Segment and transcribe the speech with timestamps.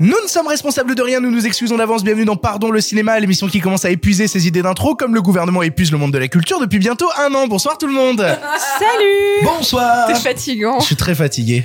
[0.00, 2.02] Nous ne sommes responsables de rien, nous nous excusons d'avance.
[2.02, 5.22] Bienvenue dans Pardon le cinéma, l'émission qui commence à épuiser ses idées d'intro, comme le
[5.22, 7.46] gouvernement épuise le monde de la culture depuis bientôt un an.
[7.46, 8.18] Bonsoir tout le monde.
[8.78, 10.08] Salut Bonsoir.
[10.08, 10.80] T'es fatigant.
[10.80, 11.64] Je suis très fatigué.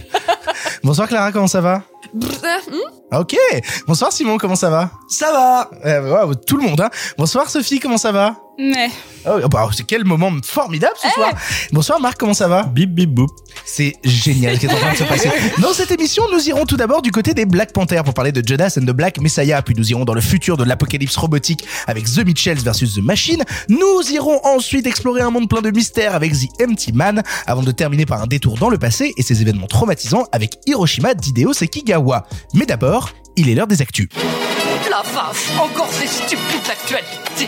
[0.83, 1.81] Bonsoir Clara, comment ça va?
[3.11, 3.35] Ok.
[3.87, 4.91] Bonsoir Simon, comment ça va?
[5.07, 5.71] Ça va.
[5.85, 6.81] Euh, ouais, tout le monde.
[6.81, 6.89] Hein.
[7.17, 8.35] Bonsoir Sophie, comment ça va?
[8.59, 8.89] Mais.
[9.25, 11.31] Oh, bah, c'est quel moment formidable ce soir.
[11.71, 12.63] Bonsoir Marc, comment ça va?
[12.63, 13.29] Bip bip boop.
[13.63, 15.29] C'est génial ce qui est en train de se passer.
[15.59, 18.45] Dans cette émission, nous irons tout d'abord du côté des Black Panthers pour parler de
[18.45, 22.03] Judas and the Black Messiah, puis nous irons dans le futur de l'apocalypse robotique avec
[22.05, 23.43] The Mitchells versus The Machine.
[23.69, 27.71] Nous irons ensuite explorer un monde plein de mystères avec The Empty Man, avant de
[27.71, 32.27] terminer par un détour dans le passé et ses événements traumatisants avec Hiroshima d'Hideo Sekigawa.
[32.53, 34.09] Mais d'abord, il est l'heure des actus.
[34.89, 37.47] La vache, encore ces stupides actualités.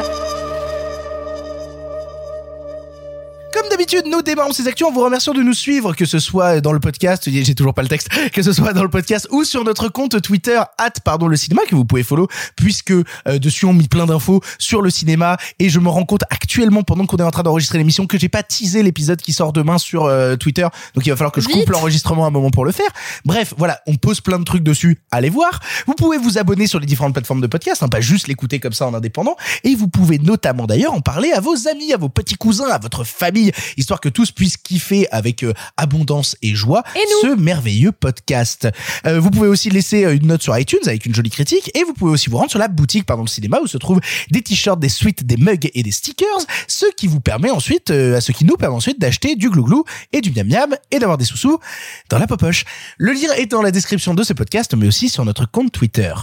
[3.53, 6.61] Comme d'habitude, nous démarrons ces actions en vous remerciant de nous suivre, que ce soit
[6.61, 9.43] dans le podcast, j'ai toujours pas le texte, que ce soit dans le podcast ou
[9.43, 13.03] sur notre compte Twitter, at pardon le cinéma, que vous pouvez follow, puisque euh,
[13.39, 17.05] dessus on met plein d'infos sur le cinéma, et je me rends compte actuellement, pendant
[17.05, 20.05] qu'on est en train d'enregistrer l'émission, que j'ai pas teasé l'épisode qui sort demain sur
[20.05, 22.89] euh, Twitter, donc il va falloir que je coupe l'enregistrement un moment pour le faire.
[23.25, 25.59] Bref, voilà, on pose plein de trucs dessus, allez voir.
[25.87, 28.73] Vous pouvez vous abonner sur les différentes plateformes de podcast, hein, pas juste l'écouter comme
[28.73, 29.35] ça en indépendant,
[29.65, 32.77] et vous pouvez notamment d'ailleurs en parler à vos amis, à vos petits cousins, à
[32.77, 33.40] votre famille,
[33.77, 38.67] histoire que tous puissent kiffer avec euh, abondance et joie Et ce merveilleux podcast.
[39.05, 41.83] Euh, vous pouvez aussi laisser euh, une note sur iTunes avec une jolie critique et
[41.83, 44.41] vous pouvez aussi vous rendre sur la boutique Pardon le cinéma où se trouvent des
[44.41, 46.27] t-shirts, des suites, des mugs et des stickers,
[46.67, 49.83] ce qui vous permet ensuite, euh, à ce qui nous permet ensuite d'acheter du glouglou
[50.13, 51.59] et du miam miam et d'avoir des sous-sous
[52.09, 52.65] dans la popoche.
[52.97, 56.13] Le lien est dans la description de ce podcast mais aussi sur notre compte Twitter.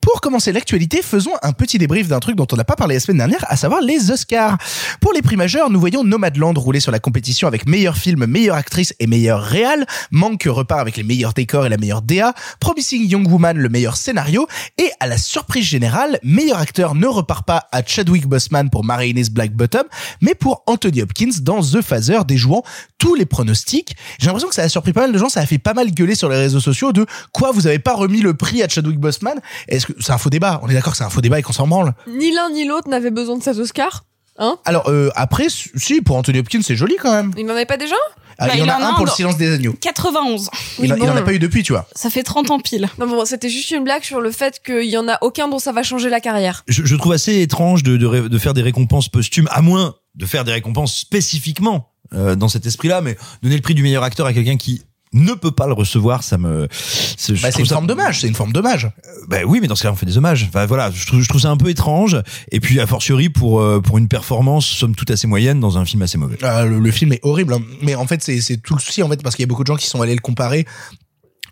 [0.00, 3.00] Pour commencer l'actualité, faisons un petit débrief d'un truc dont on n'a pas parlé la
[3.00, 4.58] semaine dernière, à savoir les Oscars.
[5.00, 8.56] Pour les prix majeurs, nous voyons Nomadland rouler sur la compétition avec meilleur film, meilleure
[8.56, 13.08] actrice et meilleur réal, Manque repart avec les meilleurs décors et la meilleure DA, Promising
[13.08, 14.46] Young Woman le meilleur scénario,
[14.78, 19.22] et à la surprise générale, meilleur acteur ne repart pas à Chadwick Boseman pour Marines
[19.30, 19.84] Black Bottom,
[20.20, 22.62] mais pour Anthony Hopkins dans The Phaser, déjouant
[22.98, 23.96] tous les pronostics.
[24.18, 25.90] J'ai l'impression que ça a surpris pas mal de gens, ça a fait pas mal
[25.90, 28.98] gueuler sur les réseaux sociaux de quoi vous avez pas remis le prix à Chadwick
[28.98, 29.40] Boseman?
[29.68, 30.60] Est-ce que c'est un faux débat?
[30.62, 32.66] On est d'accord que c'est un faux débat et qu'on s'en branle Ni l'un ni
[32.66, 34.04] l'autre n'avait besoin de cet Oscar.
[34.38, 34.56] Hein?
[34.66, 37.32] Alors euh, après, si pour Anthony Hopkins c'est joli quand même.
[37.38, 37.94] Il n'en avait pas déjà?
[38.38, 39.50] Ah, Bah, il y en il a en a un un pour le silence des
[39.54, 39.72] agneaux.
[39.80, 40.50] 91.
[40.80, 41.88] il, en- il en a pas eu depuis, tu vois.
[41.94, 42.86] Ça fait 30 ans pile.
[42.98, 45.58] Non, bon, c'était juste une blague sur le fait qu'il y en a aucun dont
[45.58, 46.62] ça va changer la carrière.
[46.68, 49.94] Je, je trouve assez étrange de, de, ré- de faire des récompenses posthumes, à moins
[50.16, 54.02] de faire des récompenses spécifiquement euh, dans cet esprit-là, mais donner le prix du meilleur
[54.02, 54.82] acteur à quelqu'un qui
[55.16, 56.66] ne peut pas le recevoir, ça me.
[56.66, 56.68] Bah,
[57.16, 58.88] c'est trouve une ça- forme d'hommage, c'est une forme d'hommage.
[59.28, 60.46] Bah oui, mais dans ce cas, on fait des hommages.
[60.48, 62.16] Enfin voilà, je trouve, je trouve ça un peu étrange.
[62.52, 65.84] Et puis a fortiori pour euh, pour une performance somme toute assez moyenne dans un
[65.84, 66.38] film assez mauvais.
[66.42, 67.62] Euh, le, le film est horrible, hein.
[67.82, 69.68] mais en fait c'est tout le souci en fait parce qu'il y a beaucoup de
[69.68, 70.66] gens qui sont allés le comparer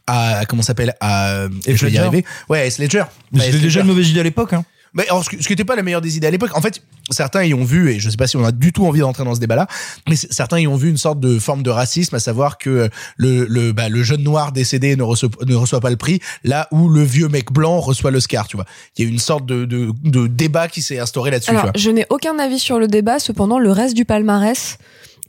[0.06, 2.24] à à- comment ça s'appelle à Heath je vais y arriver.
[2.48, 3.04] Ouais, Ledger.
[3.32, 4.52] Mais Bah, C'était déjà une mauvaise idée à l'époque.
[4.52, 4.64] Hein.
[4.94, 6.60] Mais alors, ce qui ce qui était pas la meilleure des idées à l'époque, en
[6.60, 9.00] fait, certains y ont vu, et je sais pas si on a du tout envie
[9.00, 9.66] d'entrer dans ce débat-là,
[10.08, 13.44] mais certains y ont vu une sorte de forme de racisme, à savoir que le
[13.46, 16.88] le bah, le jeune noir décédé ne reçoit ne reçoit pas le prix, là où
[16.88, 18.66] le vieux mec blanc reçoit l'Oscar, tu vois.
[18.96, 21.64] Il y a une sorte de de, de débat qui s'est instauré là-dessus, tu Alors,
[21.64, 21.72] vois.
[21.76, 24.78] je n'ai aucun avis sur le débat, cependant, le reste du palmarès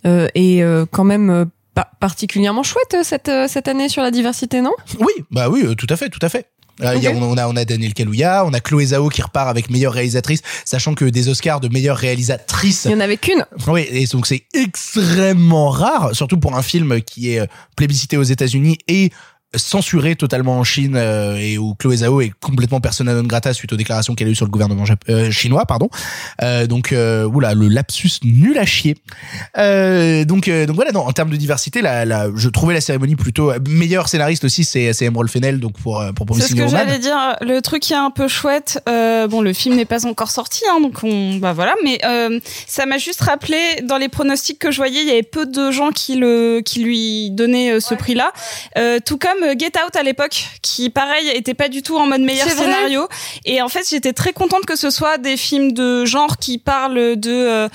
[0.06, 4.04] euh, est euh, quand même euh, pa- particulièrement chouette euh, cette, euh, cette année sur
[4.04, 4.74] la diversité, non?
[5.00, 6.46] Oui, bah oui, euh, tout à fait, tout à fait.
[6.80, 7.18] Il y a- Ok.
[7.22, 10.42] on a on a Daniel Kaluuya, on a Chloé Zhao qui repart avec meilleure réalisatrice,
[10.66, 13.46] sachant que des Oscars de meilleure réalisatrice Il n'y en avait qu'une.
[13.68, 17.46] Oui, et donc c'est extrêmement rare, surtout pour un film qui est euh,
[17.78, 19.12] plébiscité aux États-Unis et
[19.58, 23.74] censuré totalement en Chine euh, et où Chloé Zhao est complètement persona non grata suite
[23.74, 25.90] aux déclarations qu'elle a eues sur le gouvernement jap- euh, chinois, pardon.
[26.42, 28.96] Euh, donc euh, oula, le lapsus nul à chier.
[29.58, 32.82] Euh, donc euh, donc voilà, non, en termes de diversité, la, la, je trouvais la
[32.82, 36.56] cérémonie plutôt euh, meilleur scénariste aussi, c'est c'est Emerald Fennell donc pour pour C'est ce
[36.56, 37.36] que j'allais dire.
[37.42, 40.64] Le truc qui est un peu chouette, euh, bon, le film n'est pas encore sorti,
[40.72, 44.72] hein, donc on, bah voilà, mais euh, ça m'a juste rappelé dans les pronostics que
[44.72, 47.94] je voyais, il y avait peu de gens qui le, qui lui donnaient euh, ce
[47.94, 48.32] prix-là,
[48.78, 52.08] Euh, tout comme euh, Get Out à l'époque, qui pareil était pas du tout en
[52.08, 53.08] mode meilleur scénario,
[53.46, 57.16] Et en fait, j'étais très contente que ce soit des films de genre qui parlent
[57.16, 57.70] de euh,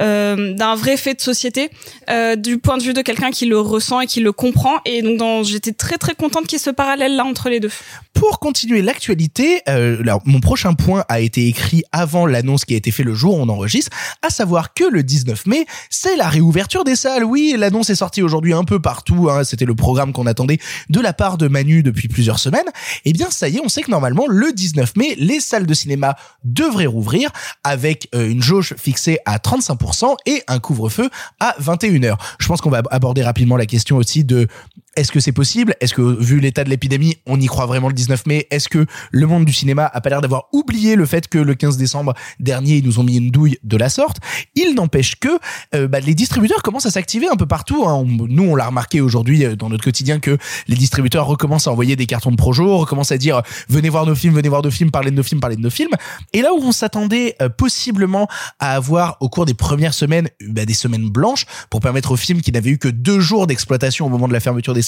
[0.00, 1.70] euh, d'un vrai fait de société,
[2.10, 4.80] euh, du point de vue de quelqu'un qui le ressent et qui le comprend.
[4.84, 7.60] Et donc, dans- j'étais très très contente qu'il y ait ce parallèle là entre les
[7.60, 7.70] deux.
[8.14, 12.76] Pour continuer l'actualité, euh, alors, mon prochain point a été écrit avant l'annonce qui a
[12.76, 13.90] été fait le jour où on enregistre,
[14.22, 17.24] à savoir que le 19 mai, c'est la réouverture des salles.
[17.24, 19.28] Oui, l'annonce est sortie aujourd'hui un peu partout.
[19.30, 20.58] Hein, C'était le programme qu'on attendait
[20.88, 22.68] de la part de Manu depuis plusieurs semaines.
[23.04, 25.74] Eh bien, ça y est, on sait que normalement, le 19 mai, les salles de
[25.74, 27.30] cinéma devraient rouvrir
[27.64, 31.10] avec euh, une jauge fixée à 35% et un couvre-feu
[31.40, 32.16] à 21h.
[32.38, 34.46] Je pense qu'on va aborder rapidement la question aussi de
[34.96, 35.74] est-ce que c'est possible?
[35.80, 38.46] Est-ce que, vu l'état de l'épidémie, on y croit vraiment le 19 mai?
[38.50, 41.54] Est-ce que le monde du cinéma a pas l'air d'avoir oublié le fait que le
[41.54, 44.16] 15 décembre dernier, ils nous ont mis une douille de la sorte?
[44.54, 45.28] Il n'empêche que
[45.74, 47.86] euh, bah, les distributeurs commencent à s'activer un peu partout.
[47.86, 48.04] hein.
[48.06, 51.94] Nous, on l'a remarqué aujourd'hui euh, dans notre quotidien que les distributeurs recommencent à envoyer
[51.94, 54.70] des cartons de projo, recommencent à dire euh, venez voir nos films, venez voir nos
[54.70, 55.92] films, parlez de nos films, parlez de nos films.
[56.32, 58.28] Et là où on s'attendait possiblement
[58.58, 62.40] à avoir au cours des premières semaines bah, des semaines blanches pour permettre aux films
[62.40, 64.82] qui n'avaient eu que deux jours d'exploitation au moment de la fermeture des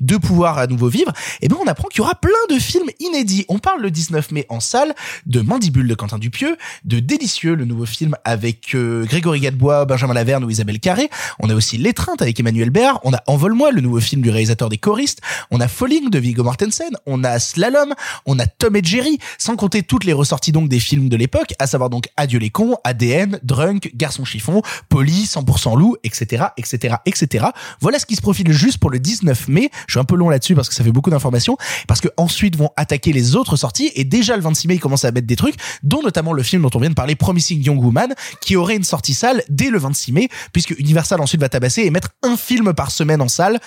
[0.00, 2.88] de pouvoir à nouveau vivre, et ben on apprend qu'il y aura plein de films
[2.98, 3.44] inédits.
[3.48, 4.94] On parle le 19 mai en salle
[5.26, 10.14] de Mandibule de Quentin Dupieux, de Délicieux, le nouveau film avec euh, Grégory Gadebois, Benjamin
[10.14, 11.10] Laverne ou Isabelle Carré.
[11.38, 13.00] On a aussi L'étreinte avec Emmanuel Béard.
[13.04, 15.20] On a Envole-moi, le nouveau film du réalisateur des choristes.
[15.50, 16.90] On a Falling de Viggo Mortensen.
[17.06, 17.94] On a Slalom.
[18.26, 19.18] On a Tom et Jerry.
[19.38, 22.76] Sans compter toutes les ressorties des films de l'époque, à savoir donc Adieu les cons,
[22.84, 27.46] ADN, Drunk, Garçon chiffon, Poli, 100% loup, etc., etc., etc.
[27.80, 29.70] Voilà ce qui se profile juste pour le 19 mai.
[29.86, 31.56] Je suis un peu long là-dessus parce que ça fait beaucoup d'informations,
[31.86, 35.04] parce que ensuite vont attaquer les autres sorties et déjà le 26 mai ils commencent
[35.04, 37.82] à mettre des trucs, dont notamment le film dont on vient de parler, Promising Young
[37.82, 41.82] Woman, qui aurait une sortie salle dès le 26 mai, puisque Universal ensuite va tabasser
[41.82, 43.58] et mettre un film par semaine en salle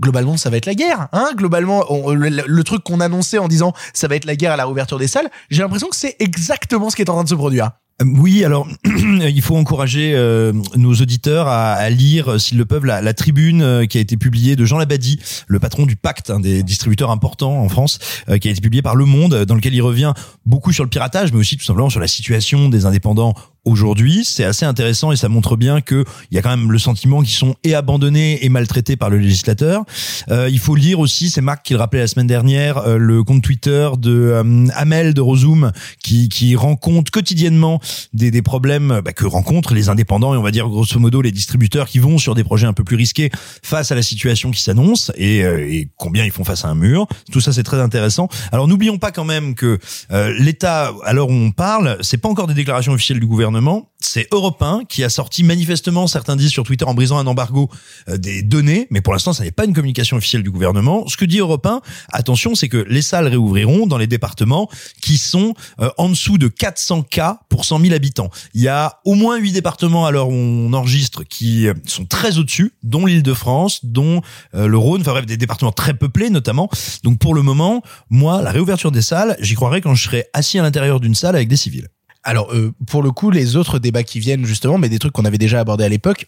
[0.00, 4.06] globalement ça va être la guerre hein globalement le, truc qu'on annonçait en disant ça
[4.06, 6.96] va être la guerre à la réouverture des salles j'ai l'impression que c'est exactement ce
[6.96, 7.72] qui est en train de se produire
[8.04, 12.84] Oui, alors il faut encourager euh, nos auditeurs à, à lire, euh, s'ils le peuvent,
[12.84, 15.18] la, la tribune euh, qui a été publiée de Jean Labadie,
[15.48, 17.98] le patron du Pacte, un des distributeurs importants en France,
[18.28, 20.12] euh, qui a été publiée par Le Monde, euh, dans lequel il revient
[20.46, 23.34] beaucoup sur le piratage, mais aussi tout simplement sur la situation des indépendants
[23.68, 24.24] aujourd'hui.
[24.24, 27.22] C'est assez intéressant et ça montre bien que il y a quand même le sentiment
[27.22, 29.84] qu'ils sont et abandonnés et maltraités par le législateur.
[30.30, 33.22] Euh, il faut lire aussi, c'est Marc qui le rappelait la semaine dernière, euh, le
[33.22, 35.72] compte Twitter de euh, Amel de Rozoom
[36.02, 37.80] qui, qui rend compte quotidiennement
[38.12, 41.32] des, des problèmes bah, que rencontrent les indépendants et on va dire grosso modo les
[41.32, 43.30] distributeurs qui vont sur des projets un peu plus risqués
[43.62, 46.74] face à la situation qui s'annonce et, euh, et combien ils font face à un
[46.74, 47.06] mur.
[47.30, 48.28] Tout ça c'est très intéressant.
[48.52, 49.78] Alors n'oublions pas quand même que
[50.10, 53.57] euh, l'État, à l'heure où on parle, c'est pas encore des déclarations officielles du gouvernement,
[54.00, 57.68] c'est Europe 1 qui a sorti manifestement, certains disent sur Twitter en brisant un embargo,
[58.08, 61.06] euh, des données, mais pour l'instant ça n'est pas une communication officielle du gouvernement.
[61.08, 61.80] Ce que dit Europe 1,
[62.12, 64.68] attention, c'est que les salles réouvriront dans les départements
[65.02, 68.30] qui sont euh, en dessous de 400 cas pour 100 000 habitants.
[68.54, 72.04] Il y a au moins 8 départements à l'heure où on enregistre qui euh, sont
[72.04, 74.22] très au-dessus, dont l'Île-de-France, dont
[74.52, 76.68] le Rhône, enfin bref, des départements très peuplés notamment.
[77.02, 80.58] Donc pour le moment, moi, la réouverture des salles, j'y croirais quand je serai assis
[80.58, 81.88] à l'intérieur d'une salle avec des civils.
[82.28, 85.24] Alors, euh, pour le coup, les autres débats qui viennent, justement, mais des trucs qu'on
[85.24, 86.26] avait déjà abordés à l'époque,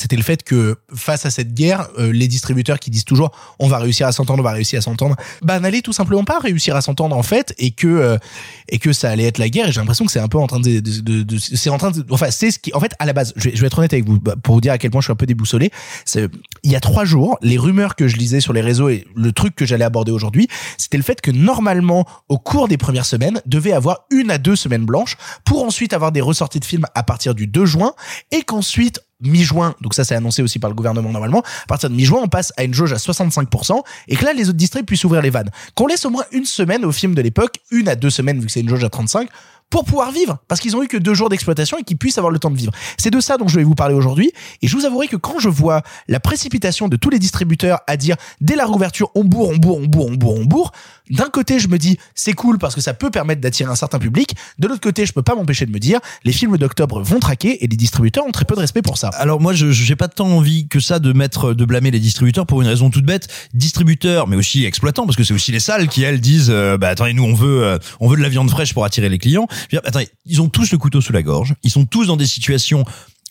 [0.00, 3.68] c'était le fait que face à cette guerre, euh, les distributeurs qui disent toujours on
[3.68, 6.74] va réussir à s'entendre, on va réussir à s'entendre, bah n'allaient tout simplement pas réussir
[6.74, 8.18] à s'entendre en fait, et que euh,
[8.70, 9.68] et que ça allait être la guerre.
[9.68, 10.82] Et j'ai l'impression que c'est un peu en train de,
[11.38, 13.66] c'est en train de, enfin c'est ce qui, en fait à la base, je vais,
[13.66, 15.26] être honnête avec vous bah, pour vous dire à quel point je suis un peu
[15.26, 15.70] déboussolé.
[16.14, 19.32] Il y a trois jours, les rumeurs que je lisais sur les réseaux et le
[19.32, 20.48] truc que j'allais aborder aujourd'hui,
[20.78, 24.56] c'était le fait que normalement au cours des premières semaines devait avoir une à deux
[24.56, 27.92] semaines blanches pour ensuite avoir des ressorties de films à partir du 2 juin
[28.30, 31.94] et qu'ensuite mi-juin, donc ça c'est annoncé aussi par le gouvernement normalement, à partir de
[31.94, 35.04] mi-juin on passe à une jauge à 65% et que là les autres districts puissent
[35.04, 35.50] ouvrir les vannes.
[35.74, 38.46] Qu'on laisse au moins une semaine aux films de l'époque, une à deux semaines vu
[38.46, 39.28] que c'est une jauge à 35,
[39.70, 42.32] pour pouvoir vivre, parce qu'ils ont eu que deux jours d'exploitation et qu'ils puissent avoir
[42.32, 42.72] le temps de vivre.
[42.98, 45.38] C'est de ça dont je vais vous parler aujourd'hui, et je vous avouerai que quand
[45.38, 49.50] je vois la précipitation de tous les distributeurs à dire dès la réouverture on bourre,
[49.50, 50.72] on bourre, on bourre, on bourre, on bourre,
[51.10, 53.98] d'un côté je me dis c'est cool parce que ça peut permettre d'attirer un certain
[53.98, 57.20] public, de l'autre côté je peux pas m'empêcher de me dire les films d'octobre vont
[57.20, 59.08] traquer et les distributeurs ont très peu de respect pour ça.
[59.08, 62.46] Alors moi, je j'ai pas tant envie que ça de mettre, de blâmer les distributeurs
[62.46, 63.28] pour une raison toute bête.
[63.54, 66.88] Distributeurs, mais aussi exploitants, parce que c'est aussi les salles qui elles disent, euh, bah
[66.88, 69.48] attendez, nous on veut, euh, on veut de la viande fraîche pour attirer les clients.
[69.84, 71.54] Attendez, ils ont tous le couteau sous la gorge.
[71.62, 72.84] Ils sont tous dans des situations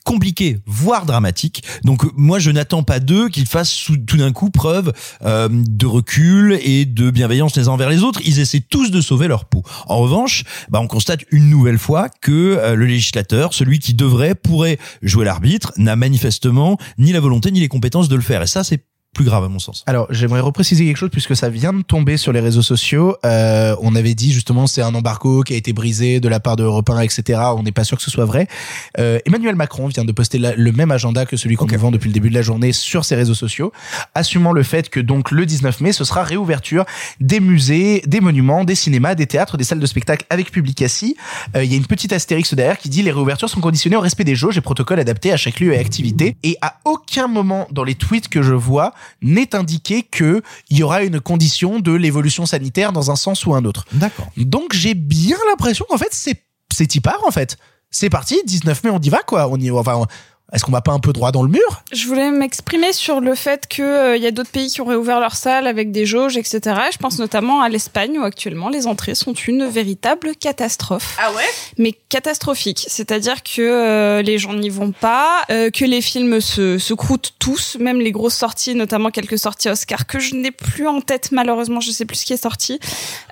[0.05, 1.63] compliquées, voire dramatiques.
[1.83, 4.93] Donc moi, je n'attends pas d'eux qu'ils fassent tout d'un coup preuve
[5.25, 8.21] euh, de recul et de bienveillance les uns envers les autres.
[8.25, 9.63] Ils essaient tous de sauver leur peau.
[9.87, 14.35] En revanche, bah, on constate une nouvelle fois que euh, le législateur, celui qui devrait,
[14.35, 18.41] pourrait jouer l'arbitre, n'a manifestement ni la volonté ni les compétences de le faire.
[18.41, 19.83] Et ça, c'est plus grave à mon sens.
[19.87, 23.17] Alors, j'aimerais repréciser quelque chose puisque ça vient de tomber sur les réseaux sociaux.
[23.25, 26.55] Euh, on avait dit justement c'est un embargo qui a été brisé de la part
[26.55, 27.39] de Europe 1, etc.
[27.55, 28.47] On n'est pas sûr que ce soit vrai.
[28.99, 31.91] Euh, Emmanuel Macron vient de poster la- le même agenda que celui qu'on nous vend
[31.91, 33.71] depuis le début de la journée sur ses réseaux sociaux,
[34.15, 36.85] assumant le fait que donc le 19 mai, ce sera réouverture
[37.19, 41.17] des musées, des monuments, des cinémas, des théâtres, des salles de spectacle avec public assis.
[41.55, 44.01] Euh, Il y a une petite astérix derrière qui dit les réouvertures sont conditionnées au
[44.01, 46.35] respect des jauges et protocoles adaptés à chaque lieu et activité.
[46.43, 50.83] Et à aucun moment dans les tweets que je vois n'est indiqué que il y
[50.83, 53.85] aura une condition de l'évolution sanitaire dans un sens ou un autre.
[53.93, 54.27] D'accord.
[54.37, 57.57] Donc j'ai bien l'impression qu'en fait c'est c'est y part en fait.
[57.91, 59.47] C'est parti, 19 mai on y va quoi.
[59.47, 60.05] On y enfin
[60.53, 61.83] est-ce qu'on va pas un peu droit dans le mur?
[61.91, 64.85] Je voulais m'exprimer sur le fait que euh, il y a d'autres pays qui ont
[64.85, 66.59] réouvert leurs salles avec des jauges, etc.
[66.91, 71.17] Je pense notamment à l'Espagne où actuellement les entrées sont une véritable catastrophe.
[71.21, 71.43] Ah ouais?
[71.77, 72.85] Mais catastrophique.
[72.87, 77.33] C'est-à-dire que euh, les gens n'y vont pas, euh, que les films se, se croûtent
[77.39, 81.31] tous, même les grosses sorties, notamment quelques sorties Oscar que je n'ai plus en tête
[81.31, 82.79] malheureusement, je sais plus ce qui est sorti.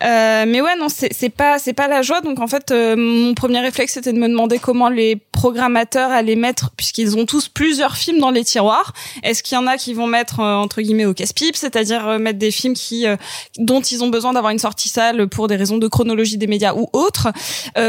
[0.04, 2.22] Euh, mais ouais, non, c'est c'est pas c'est pas la joie.
[2.22, 6.36] Donc en fait, euh, mon premier réflexe c'était de me demander comment les programmateurs allaient
[6.36, 8.94] mettre, puisqu'ils ont tous plusieurs films dans les tiroirs.
[9.24, 12.20] Est-ce qu'il y en a qui vont mettre euh, entre guillemets au casse-pipe, c'est-à-dire euh,
[12.20, 13.16] mettre des films qui euh,
[13.58, 16.74] dont ils ont besoin d'avoir une sortie salle pour des raisons de chronologie des médias
[16.74, 17.30] ou autres,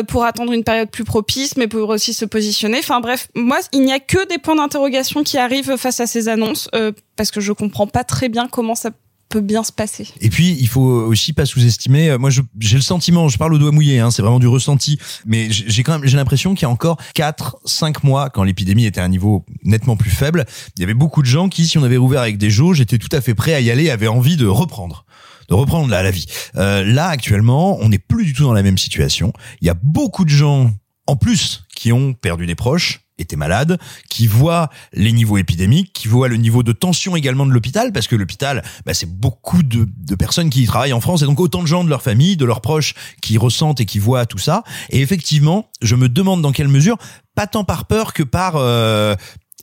[0.09, 2.79] pour attendre une période plus propice, mais pour aussi se positionner.
[2.79, 6.29] Enfin bref, moi, il n'y a que des points d'interrogation qui arrivent face à ces
[6.29, 6.69] annonces,
[7.17, 8.91] parce que je comprends pas très bien comment ça
[9.29, 10.09] peut bien se passer.
[10.21, 12.11] Et puis, il faut aussi pas sous-estimer.
[12.11, 14.99] euh, Moi, j'ai le sentiment, je parle au doigt mouillé, hein, c'est vraiment du ressenti,
[15.27, 18.43] mais j'ai j'ai quand même, j'ai l'impression qu'il y a encore 4, 5 mois, quand
[18.43, 20.45] l'épidémie était à un niveau nettement plus faible,
[20.77, 22.99] il y avait beaucoup de gens qui, si on avait rouvert avec des jauges, étaient
[22.99, 25.05] tout à fait prêts à y aller, avaient envie de reprendre
[25.49, 26.27] de reprendre la, la vie.
[26.57, 29.33] Euh, là, actuellement, on n'est plus du tout dans la même situation.
[29.63, 30.71] Il y a beaucoup de gens,
[31.07, 36.09] en plus, qui ont perdu des proches, étaient malades, qui voient les niveaux épidémiques, qui
[36.09, 39.89] voient le niveau de tension également de l'hôpital, parce que l'hôpital, bah, c'est beaucoup de,
[39.97, 42.37] de personnes qui y travaillent en France, et donc autant de gens de leur famille,
[42.37, 44.63] de leurs proches, qui ressentent et qui voient tout ça.
[44.91, 46.97] Et effectivement, je me demande dans quelle mesure,
[47.35, 49.15] pas tant par peur que par euh,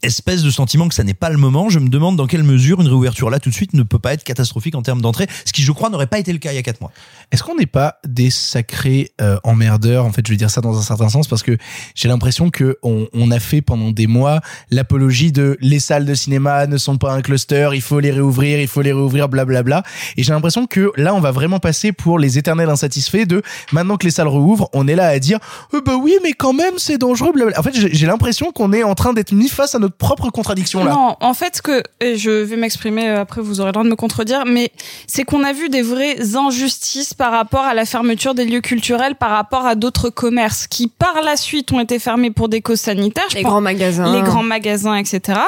[0.05, 2.81] espèce de sentiment que ça n'est pas le moment, je me demande dans quelle mesure
[2.81, 5.51] une réouverture là tout de suite ne peut pas être catastrophique en termes d'entrée, ce
[5.51, 6.91] qui je crois n'aurait pas été le cas il y a quatre mois.
[7.31, 10.05] Est-ce qu'on n'est pas des sacrés euh, emmerdeurs?
[10.05, 11.57] En fait, je vais dire ça dans un certain sens parce que
[11.95, 16.67] j'ai l'impression que on, a fait pendant des mois l'apologie de les salles de cinéma
[16.67, 19.83] ne sont pas un cluster, il faut les réouvrir, il faut les réouvrir, blablabla.
[20.15, 23.97] Et j'ai l'impression que là, on va vraiment passer pour les éternels insatisfaits de maintenant
[23.97, 25.39] que les salles rouvrent, on est là à dire
[25.73, 27.31] euh, bah oui, mais quand même c'est dangereux.
[27.33, 27.59] Blablabla.
[27.59, 30.83] En fait, j'ai l'impression qu'on est en train d'être mis face à notre propre contradiction
[30.83, 30.91] là.
[30.91, 33.83] Non, en fait, ce que et je vais m'exprimer euh, après, vous aurez le droit
[33.83, 34.71] de me contredire, mais
[35.07, 39.15] c'est qu'on a vu des vraies injustices par rapport à la fermeture des lieux culturels,
[39.15, 42.79] par rapport à d'autres commerces qui, par la suite, ont été fermés pour des causes
[42.81, 43.25] sanitaires.
[43.29, 44.11] Je Les pense- grands magasins.
[44.13, 45.39] les grands magasins, etc.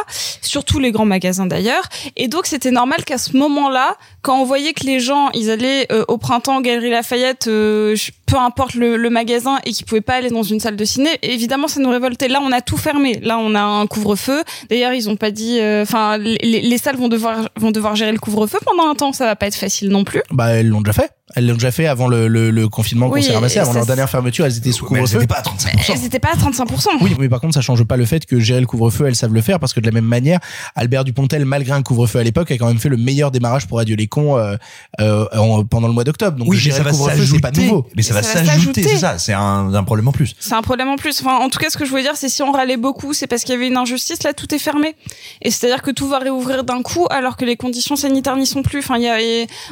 [0.42, 1.84] Surtout les grands magasins d'ailleurs.
[2.16, 5.88] Et donc c'était normal qu'à ce moment-là, quand on voyait que les gens, ils allaient
[5.92, 9.86] euh, au printemps aux Galeries Lafayette, euh, je- peu importe le, le magasin, et qu'ils
[9.86, 12.27] pouvaient pas aller dans une salle de ciné, évidemment ça nous révoltait.
[12.27, 13.19] Là, on a tout fermé.
[13.24, 14.43] Là, on a un couvre-feu.
[14.69, 15.57] D'ailleurs, ils ont pas dit.
[15.60, 19.13] euh, Enfin, les, les salles vont devoir vont devoir gérer le couvre-feu pendant un temps.
[19.13, 20.22] Ça va pas être facile non plus.
[20.29, 21.10] Bah elles l'ont déjà fait.
[21.36, 23.74] Elles l'ont déjà fait avant le, le, le confinement qu'on Oui, s'est ramassé, et avant
[23.74, 25.24] leur dernière fermeture, elles étaient sous Mais elles couvre-feu.
[25.24, 25.91] étaient pas à 35%.
[25.93, 26.86] Elles étaient pas à 35%.
[27.01, 29.34] Oui, mais par contre, ça change pas le fait que gérer le couvre-feu, elles savent
[29.34, 30.39] le faire parce que de la même manière,
[30.75, 33.79] Albert Dupontel, malgré un couvre-feu à l'époque, a quand même fait le meilleur démarrage pour
[33.79, 34.55] Adieu les cons euh,
[35.01, 36.38] euh, en- pendant le mois d'octobre.
[36.38, 37.67] Donc Oui, mais gérer ça le va couvre-feu, c'est pas s'ajouter.
[37.67, 37.88] nouveau.
[37.96, 38.84] Mais ça va Ça va s'ajouter, s'ajouter.
[38.84, 39.17] c'est ça.
[39.17, 40.34] C'est un, un problème en plus.
[40.39, 41.19] C'est un problème en plus.
[41.22, 43.27] Enfin, en tout cas, ce que je voulais dire, c'est si on râlait beaucoup, c'est
[43.27, 44.24] parce qu'il y avait une injustice.
[44.24, 44.96] Là, tout est fermé.
[45.41, 48.63] Et c'est-à-dire que tout va réouvrir d'un coup, alors que les conditions sanitaires n'y sont
[48.63, 48.79] plus.
[48.79, 49.17] Enfin, y a,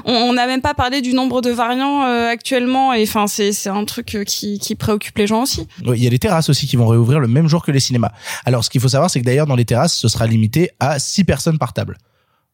[0.06, 2.94] on n'a même pas parlé du nombre de variants euh, actuellement.
[2.94, 5.68] Et enfin, c'est c'est un truc euh, qui qui préoccupe les gens aussi.
[5.86, 7.80] Oui, Il y a les terrasses aussi qui vont réouvrir le même jour que les
[7.80, 8.12] cinémas.
[8.46, 11.00] Alors, ce qu'il faut savoir, c'est que d'ailleurs, dans les terrasses, ce sera limité à
[11.00, 11.98] 6 personnes par table.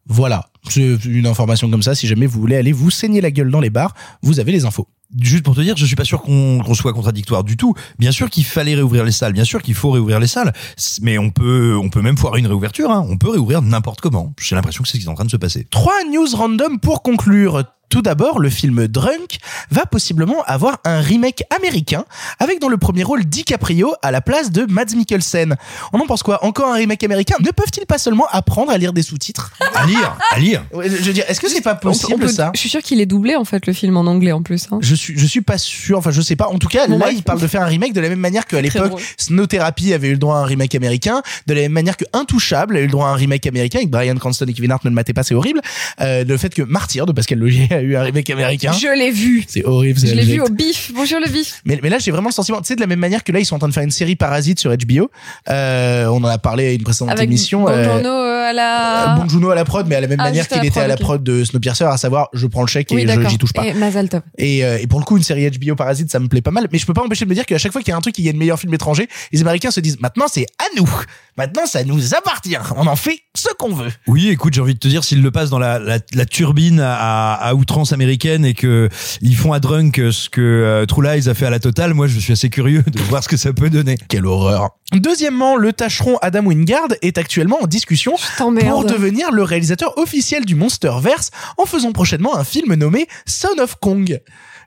[0.08, 0.48] Voilà.
[0.70, 1.96] C'est une information comme ça.
[1.96, 4.66] Si jamais vous voulez aller vous saigner la gueule dans les bars, vous avez les
[4.66, 4.88] infos.
[5.20, 7.74] Juste pour te dire, je suis pas sûr qu'on qu'on soit contradictoire du tout.
[8.00, 10.54] Bien sûr qu'il fallait réouvrir les salles, bien sûr qu'il faut réouvrir les salles,
[11.02, 12.92] mais on peut, on peut même foirer une réouverture.
[12.92, 13.06] Hein.
[13.10, 14.34] On peut réouvrir n'importe comment.
[14.40, 15.68] J'ai l'impression que c'est ce qui est en train de se passer.
[15.70, 17.64] Trois news random pour conclure.
[17.92, 19.38] Tout d'abord, le film Drunk
[19.70, 22.06] va possiblement avoir un remake américain
[22.40, 25.58] avec dans le premier rôle DiCaprio à la place de Mads Mikkelsen.
[25.92, 28.94] On en pense quoi Encore un remake américain Ne peuvent-ils pas seulement apprendre à lire
[28.94, 30.64] des sous-titres À lire, à lire.
[30.72, 32.60] Ouais, Je veux dire, est-ce que c'est pas On peut- on possible peut- ça Je
[32.62, 34.68] suis sûr qu'il est doublé en fait le film en anglais en plus.
[34.72, 34.80] hein.
[34.82, 36.48] je suis, je suis pas sûr, enfin je sais pas.
[36.48, 38.46] En tout cas, Bon, là, il parle de faire un remake de la même manière
[38.48, 39.02] qu'à l'époque.
[39.18, 42.06] Snow Therapy avait eu le droit à un remake américain, de la même manière que
[42.14, 44.86] Intouchable a eu le droit à un remake américain avec Brian Cranston et Kevin Hart,
[44.86, 45.60] ne le matez pas, c'est horrible.
[46.00, 48.72] Euh, le fait que Martyr de Pascal Logier a eu un remake américain.
[48.72, 49.44] Je l'ai vu.
[49.48, 50.00] C'est horrible.
[50.00, 50.92] c'est Je l'ai vu au bif.
[50.94, 51.62] Bonjour le bif.
[51.66, 53.40] Mais, mais là, j'ai vraiment le sentiment, tu sais, de la même manière que là,
[53.40, 55.10] ils sont en train de faire une série Parasite sur HBO.
[55.50, 57.62] Euh, on en a parlé à une précédente Avec émission.
[57.64, 59.16] Bon euh, euh, à la.
[59.20, 60.88] Bon Juno à la prod, mais à la même Ah, manière qu'il la était à
[60.88, 63.30] la prod, prod de Snowpiercer, à savoir, je prends le chèque et oui, je d'accord.
[63.30, 63.66] j'y touche pas.
[63.66, 64.22] Et Mazal Tov.
[64.38, 66.68] Et, euh, et pour le coup, une série HBO Parasite, ça me plaît pas mal.
[66.72, 68.02] Mais je peux pas empêcher de me dire qu'à chaque fois qu'il y a un
[68.02, 70.66] truc qui y a de meilleur film étranger, les Américains se disent maintenant c'est à
[70.78, 70.90] nous.
[71.38, 72.58] Maintenant ça nous appartient.
[72.76, 73.92] On en fait ce qu'on veut.
[74.08, 76.80] Oui, écoute, j'ai envie de te dire, s'ils le passent dans la, la, la turbine
[76.82, 78.90] à, à outrance américaine et que
[79.22, 82.08] ils font à Drunk ce que euh, True Lies a fait à la Total, moi
[82.08, 83.98] je suis assez curieux de voir ce que ça peut donner.
[84.08, 84.70] Quelle horreur.
[84.94, 90.56] Deuxièmement, le tâcheron Adam Wingard est actuellement en discussion pour devenir le réalisateur officiel du
[90.56, 94.20] Monsterverse en faisant prochainement un film nommé Son of Kong.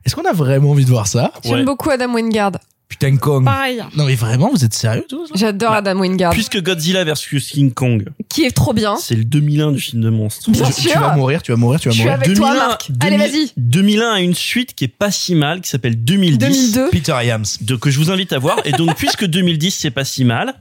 [0.04, 1.32] Est-ce qu'on a vraiment envie de voir ça?
[1.44, 2.52] J'aime beaucoup Adam Wingard.
[2.88, 3.44] Putain Kong.
[3.44, 3.82] Pareil.
[3.96, 6.32] Non mais vraiment, vous êtes sérieux tous J'adore Adam Wingard.
[6.32, 8.96] Puisque Godzilla versus King Kong, Qui est trop bien.
[8.96, 10.50] c'est le 2001 du film de monstre.
[10.50, 11.00] Bien tu, tu sûr.
[11.00, 12.22] vas mourir, tu vas mourir, tu vas Je suis mourir.
[12.22, 12.90] avec toi, Marc.
[13.00, 13.50] Allez, vas-y.
[13.56, 16.38] 2001 a une suite qui est pas si mal, qui s'appelle 2010.
[16.74, 16.90] 2002.
[16.90, 17.44] Peter Iams.
[17.62, 18.58] de, que je vous invite à voir.
[18.64, 20.54] Et donc, puisque 2010 c'est pas si mal,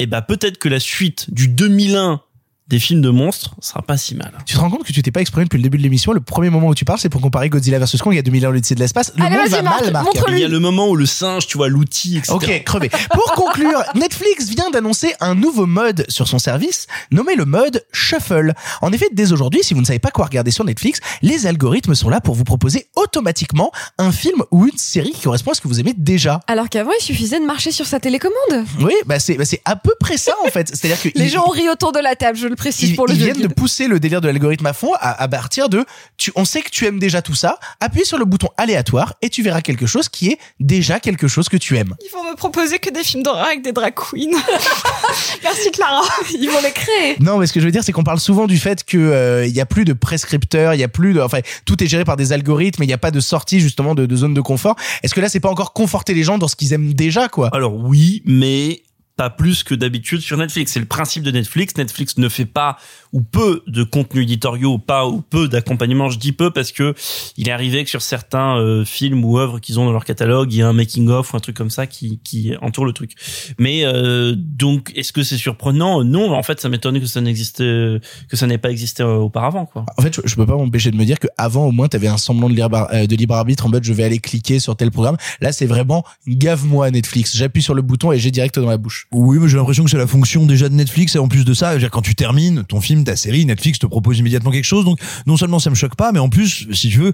[0.00, 2.20] et bah peut-être que la suite du 2001
[2.68, 4.32] des films de monstres sera pas si mal.
[4.46, 6.12] Tu te rends compte que tu t'es pas exprimé depuis le début de l'émission.
[6.12, 8.22] Le premier moment où tu parles, c'est pour comparer Godzilla vs Kong il y a
[8.22, 9.12] 2000 ans l'Odyssée de l'espace.
[9.16, 10.06] Le Allez, monde vas-y, va Marc, mal, Marc.
[10.28, 12.32] Il y a le moment où le singe, tu vois, l'outil, etc.
[12.34, 12.90] Ok, crevé.
[13.12, 18.52] Pour conclure, Netflix vient d'annoncer un nouveau mode sur son service, nommé le mode Shuffle.
[18.82, 21.94] En effet, dès aujourd'hui, si vous ne savez pas quoi regarder sur Netflix, les algorithmes
[21.94, 25.60] sont là pour vous proposer automatiquement un film ou une série qui correspond à ce
[25.60, 26.40] que vous aimez déjà.
[26.46, 28.66] Alors qu'avant, il suffisait de marcher sur sa télécommande.
[28.80, 30.68] Oui, bah c'est bah c'est à peu près ça en fait.
[30.74, 32.96] C'est-à-dire que Les ils- gens ont ri autour de la table, je le précise ils,
[32.96, 35.68] pour le ils viennent de pousser le délire de l'algorithme à fond à, à partir
[35.68, 35.84] de
[36.16, 39.30] tu on sait que tu aimes déjà tout ça appuie sur le bouton aléatoire et
[39.30, 42.36] tu verras quelque chose qui est déjà quelque chose que tu aimes Ils vont me
[42.36, 44.36] proposer que des films d'horreur avec des drag queens.
[45.42, 46.02] Merci Clara.
[46.30, 47.16] Ils vont les créer.
[47.20, 49.46] Non, mais ce que je veux dire, c'est qu'on parle souvent du fait que euh,
[49.46, 52.04] il y a plus de prescripteurs, il y a plus de, enfin, tout est géré
[52.04, 54.40] par des algorithmes, et il n'y a pas de sortie justement de, de zone de
[54.40, 54.76] confort.
[55.02, 57.50] Est-ce que là, c'est pas encore conforter les gens dans ce qu'ils aiment déjà, quoi?
[57.52, 58.82] Alors oui, mais
[59.18, 60.72] pas plus que d'habitude sur Netflix.
[60.72, 61.76] C'est le principe de Netflix.
[61.76, 62.78] Netflix ne fait pas
[63.12, 66.10] ou peu de contenus éditoriaux, pas ou peu d'accompagnement.
[66.10, 66.94] Je dis peu parce que
[67.36, 70.52] il est arrivé que sur certains euh, films ou œuvres qu'ils ont dans leur catalogue,
[70.52, 72.92] il y a un making of ou un truc comme ça qui qui entoure le
[72.92, 73.12] truc.
[73.58, 76.04] Mais euh, donc, est-ce que c'est surprenant?
[76.04, 79.66] Non, en fait, ça m'étonne que ça n'existe que ça n'ait pas existé euh, auparavant,
[79.66, 79.84] quoi.
[79.96, 82.08] En fait, je, je peux pas m'empêcher de me dire que avant, au moins, t'avais
[82.08, 84.76] un semblant de libre, euh, de libre arbitre en mode je vais aller cliquer sur
[84.76, 85.16] tel programme.
[85.40, 87.36] Là, c'est vraiment gave-moi Netflix.
[87.36, 89.06] J'appuie sur le bouton et j'ai direct dans la bouche.
[89.12, 91.54] Oui, mais j'ai l'impression que c'est la fonction déjà de Netflix et en plus de
[91.54, 94.84] ça, quand tu termines ton film, ta série, Netflix te propose immédiatement quelque chose.
[94.84, 97.12] Donc non seulement ça me choque pas, mais en plus, si tu veux,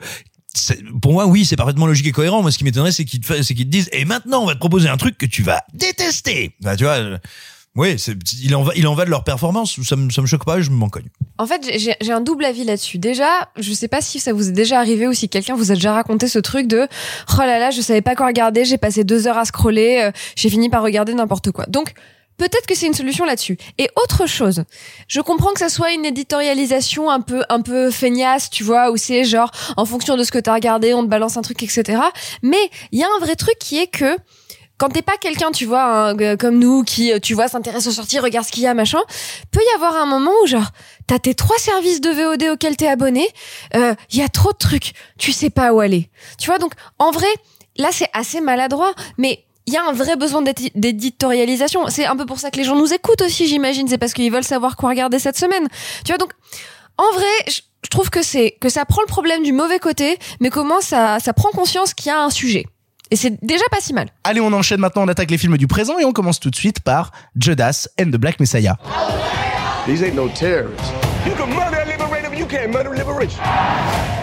[1.03, 2.43] pour moi, oui, c'est parfaitement logique et cohérent.
[2.43, 4.97] Moi, ce qui m'étonnerait, c'est qu'ils te, disent, et maintenant, on va te proposer un
[4.97, 6.55] truc que tu vas détester.
[6.61, 7.19] Bah, tu vois, euh,
[7.77, 7.97] oui,
[8.45, 9.81] il en va, en va de leur performance.
[9.83, 11.09] Ça me, ça me choque pas, je m'en cogne.
[11.39, 12.99] En fait, j'ai j'ai un double avis là-dessus.
[12.99, 15.75] Déjà, je sais pas si ça vous est déjà arrivé ou si quelqu'un vous a
[15.75, 16.87] déjà raconté ce truc de
[17.33, 20.13] oh là là, je savais pas quoi regarder, j'ai passé deux heures à scroller, euh,
[20.37, 21.67] j'ai fini par regarder n'importe quoi.
[21.67, 21.95] Donc
[22.37, 23.57] Peut-être que c'est une solution là-dessus.
[23.79, 24.65] Et autre chose,
[25.09, 28.97] je comprends que ça soit une éditorialisation un peu un peu feignasse, tu vois, où
[28.97, 32.01] c'est genre en fonction de ce que t'as regardé, on te balance un truc, etc.
[32.43, 34.17] Mais il y a un vrai truc qui est que
[34.77, 37.93] quand t'es pas quelqu'un, tu vois, euh, comme nous, qui, euh, tu vois, s'intéresse aux
[37.93, 38.99] sorties, regarde ce qu'il y a, machin,
[39.53, 40.71] peut y avoir un moment où, genre,
[41.07, 43.29] t'as tes trois services de VOD auxquels t'es abonné,
[43.77, 46.11] euh, il y a trop de trucs, tu sais pas où aller.
[46.39, 47.29] Tu vois, donc, en vrai,
[47.77, 51.89] là, c'est assez maladroit, mais il y a un vrai besoin d'édi- d'éditorialisation.
[51.89, 53.89] C'est un peu pour ça que les gens nous écoutent aussi, j'imagine.
[53.89, 55.69] C'est parce qu'ils veulent savoir quoi regarder cette semaine.
[56.05, 56.31] Tu vois, donc,
[56.99, 60.19] en vrai, je je trouve que c'est, que ça prend le problème du mauvais côté,
[60.41, 62.65] mais comment ça, ça prend conscience qu'il y a un sujet.
[63.11, 64.09] Et c'est déjà pas si mal.
[64.25, 66.57] Allez, on enchaîne maintenant, on attaque les films du présent et on commence tout de
[66.57, 68.77] suite par Judas and the Black Messiah.
[69.87, 70.83] These ain't no terrorists.
[71.27, 73.39] You can murder a liberator, but you can't murder liberation.
[73.39, 74.14] You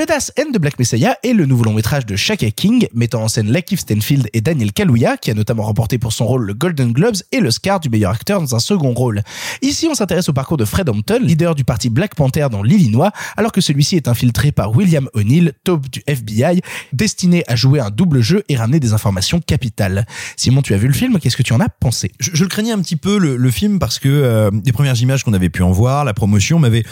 [0.00, 3.28] Judas and the Black Messiah est le nouveau long métrage de Shaka King, mettant en
[3.28, 6.92] scène Lakeith Stanfield et Daniel Kaluuya, qui a notamment remporté pour son rôle le Golden
[6.92, 9.20] Globes et le Scar du meilleur acteur dans un second rôle.
[9.60, 13.12] Ici, on s'intéresse au parcours de Fred Hampton, leader du parti Black Panther dans l'Illinois,
[13.36, 16.62] alors que celui-ci est infiltré par William O'Neill, top du FBI,
[16.94, 20.06] destiné à jouer un double jeu et ramener des informations capitales.
[20.38, 22.10] Simon, tu as vu le film, qu'est-ce que tu en as pensé?
[22.20, 25.34] Je, le craignais un petit peu le, film parce que euh, les premières images qu'on
[25.34, 26.84] avait pu en voir, la promotion m'avait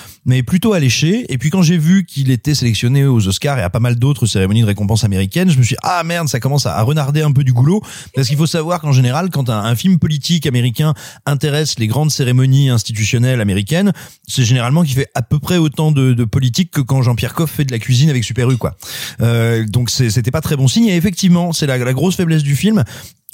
[0.43, 1.25] plutôt alléché.
[1.33, 4.27] Et puis quand j'ai vu qu'il était sélectionné aux Oscars et à pas mal d'autres
[4.27, 5.51] cérémonies de récompense américaines.
[5.51, 7.83] Je me suis dit, ah merde, ça commence à renarder un peu du goulot.
[8.15, 12.69] Parce qu'il faut savoir qu'en général, quand un, film politique américain intéresse les grandes cérémonies
[12.69, 13.93] institutionnelles américaines,
[14.27, 17.65] c'est généralement qu'il fait à peu près autant de, politique que quand Jean-Pierre Coff fait
[17.65, 18.77] de la cuisine avec Super U, quoi.
[19.21, 20.87] Euh, donc c'était pas très bon signe.
[20.87, 22.85] Et effectivement, c'est la grosse faiblesse du film.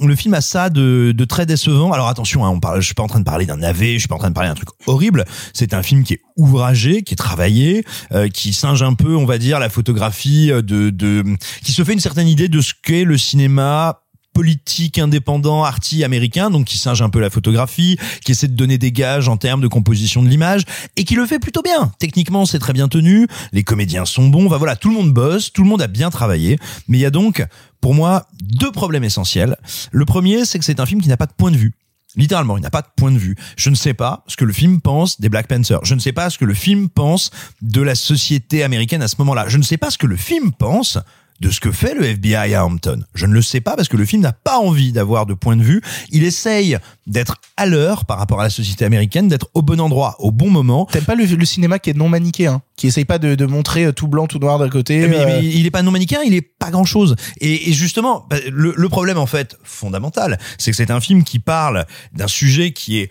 [0.01, 1.93] Le film a ça de, de très décevant.
[1.93, 4.01] Alors attention, hein, on parle, je suis pas en train de parler d'un navet, je
[4.01, 5.25] suis pas en train de parler d'un truc horrible.
[5.53, 9.25] C'est un film qui est ouvragé, qui est travaillé, euh, qui singe un peu, on
[9.25, 11.23] va dire, la photographie euh, de, de,
[11.63, 14.04] qui se fait une certaine idée de ce qu'est le cinéma
[14.35, 18.77] politique indépendant arty américain donc qui singe un peu la photographie qui essaie de donner
[18.77, 20.65] des gages en termes de composition de l'image
[20.97, 24.47] et qui le fait plutôt bien techniquement c'est très bien tenu les comédiens sont bons
[24.47, 27.07] enfin voilà tout le monde bosse tout le monde a bien travaillé mais il y
[27.07, 27.47] a donc
[27.81, 29.57] pour moi deux problèmes essentiels
[29.93, 31.73] le premier c'est que c'est un film qui n'a pas de point de vue
[32.17, 33.35] Littéralement, il n'a pas de point de vue.
[33.57, 35.85] Je ne sais pas ce que le film pense des Black Panthers.
[35.85, 39.17] Je ne sais pas ce que le film pense de la société américaine à ce
[39.19, 39.47] moment-là.
[39.49, 40.99] Je ne sais pas ce que le film pense
[41.41, 43.03] de ce que fait le FBI à Hampton.
[43.15, 45.57] Je ne le sais pas parce que le film n'a pas envie d'avoir de point
[45.57, 45.83] de vue.
[46.11, 50.17] Il essaye d'être à l'heure par rapport à la société américaine, d'être au bon endroit,
[50.21, 50.87] au bon moment.
[50.87, 53.87] T'aimes pas le, le cinéma qui est non manichéen, qui essaye pas de, de montrer
[53.87, 55.07] euh, tout blanc, tout noir d'un côté.
[55.09, 57.17] Mais, euh, mais il est pas non manichéen, il est pas grand chose.
[57.41, 61.25] Et, et justement, bah, le, le problème en fait fondamental, c'est que c'est un film
[61.25, 63.11] qui parle d'un sujet qui est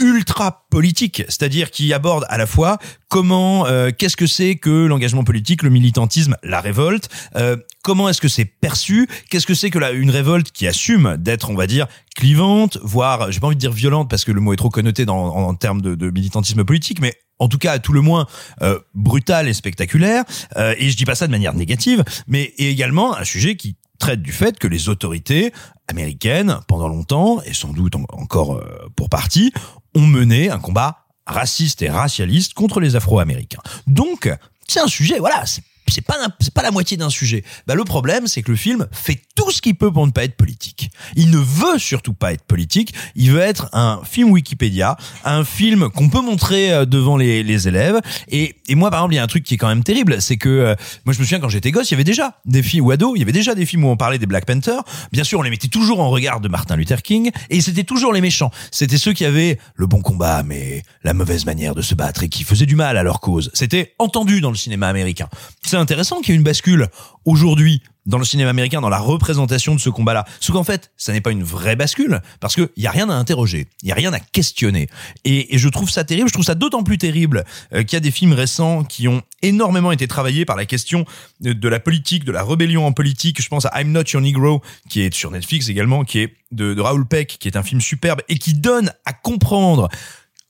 [0.00, 2.78] ultra politique, c'est-à-dire qui aborde à la fois
[3.08, 8.20] comment, euh, qu'est-ce que c'est que l'engagement politique, le militantisme, la révolte, euh, comment est-ce
[8.20, 11.66] que c'est perçu, qu'est-ce que c'est que la, une révolte qui assume d'être, on va
[11.66, 14.70] dire, clivante, voire, j'ai pas envie de dire violente parce que le mot est trop
[14.70, 17.92] connoté dans, en, en termes de, de militantisme politique, mais en tout cas à tout
[17.92, 18.26] le moins
[18.62, 20.24] euh, brutal et spectaculaire.
[20.56, 23.76] Euh, et je dis pas ça de manière négative, mais et également un sujet qui
[23.98, 25.52] traite du fait que les autorités
[25.88, 29.52] américaines, pendant longtemps, et sans doute en- encore euh, pour partie,
[29.94, 33.62] ont mené un combat raciste et racialiste contre les Afro-Américains.
[33.86, 34.30] Donc,
[34.66, 35.44] c'est un sujet, voilà,
[35.88, 37.44] c'est pas c'est pas la moitié d'un sujet.
[37.66, 40.24] Bah le problème c'est que le film fait tout ce qu'il peut pour ne pas
[40.24, 40.90] être politique.
[41.16, 45.90] Il ne veut surtout pas être politique, il veut être un film Wikipédia, un film
[45.90, 49.20] qu'on peut montrer euh, devant les, les élèves et, et moi par exemple, il y
[49.20, 51.40] a un truc qui est quand même terrible, c'est que euh, moi je me souviens
[51.40, 53.54] quand j'étais gosse, il y avait déjà des films ou ados, il y avait déjà
[53.54, 54.82] des films où on parlait des Black Panthers.
[55.12, 58.12] Bien sûr, on les mettait toujours en regard de Martin Luther King et c'était toujours
[58.12, 58.50] les méchants.
[58.70, 62.28] C'était ceux qui avaient le bon combat mais la mauvaise manière de se battre et
[62.28, 63.50] qui faisaient du mal à leur cause.
[63.54, 65.28] C'était entendu dans le cinéma américain.
[65.72, 66.88] C'est intéressant qu'il y ait une bascule
[67.24, 70.26] aujourd'hui dans le cinéma américain, dans la représentation de ce combat-là.
[70.38, 73.14] Sauf qu'en fait, ça n'est pas une vraie bascule, parce qu'il y a rien à
[73.14, 74.90] interroger, il y a rien à questionner.
[75.24, 78.00] Et, je trouve ça terrible, je trouve ça d'autant plus terrible euh, qu'il y a
[78.00, 81.06] des films récents qui ont énormément été travaillés par la question
[81.40, 83.40] de, la politique, de la rébellion en politique.
[83.40, 86.78] Je pense à I'm Not Your Negro, qui est sur Netflix également, qui est de
[86.78, 89.88] Raoul Peck, qui est un film superbe, et qui donne à comprendre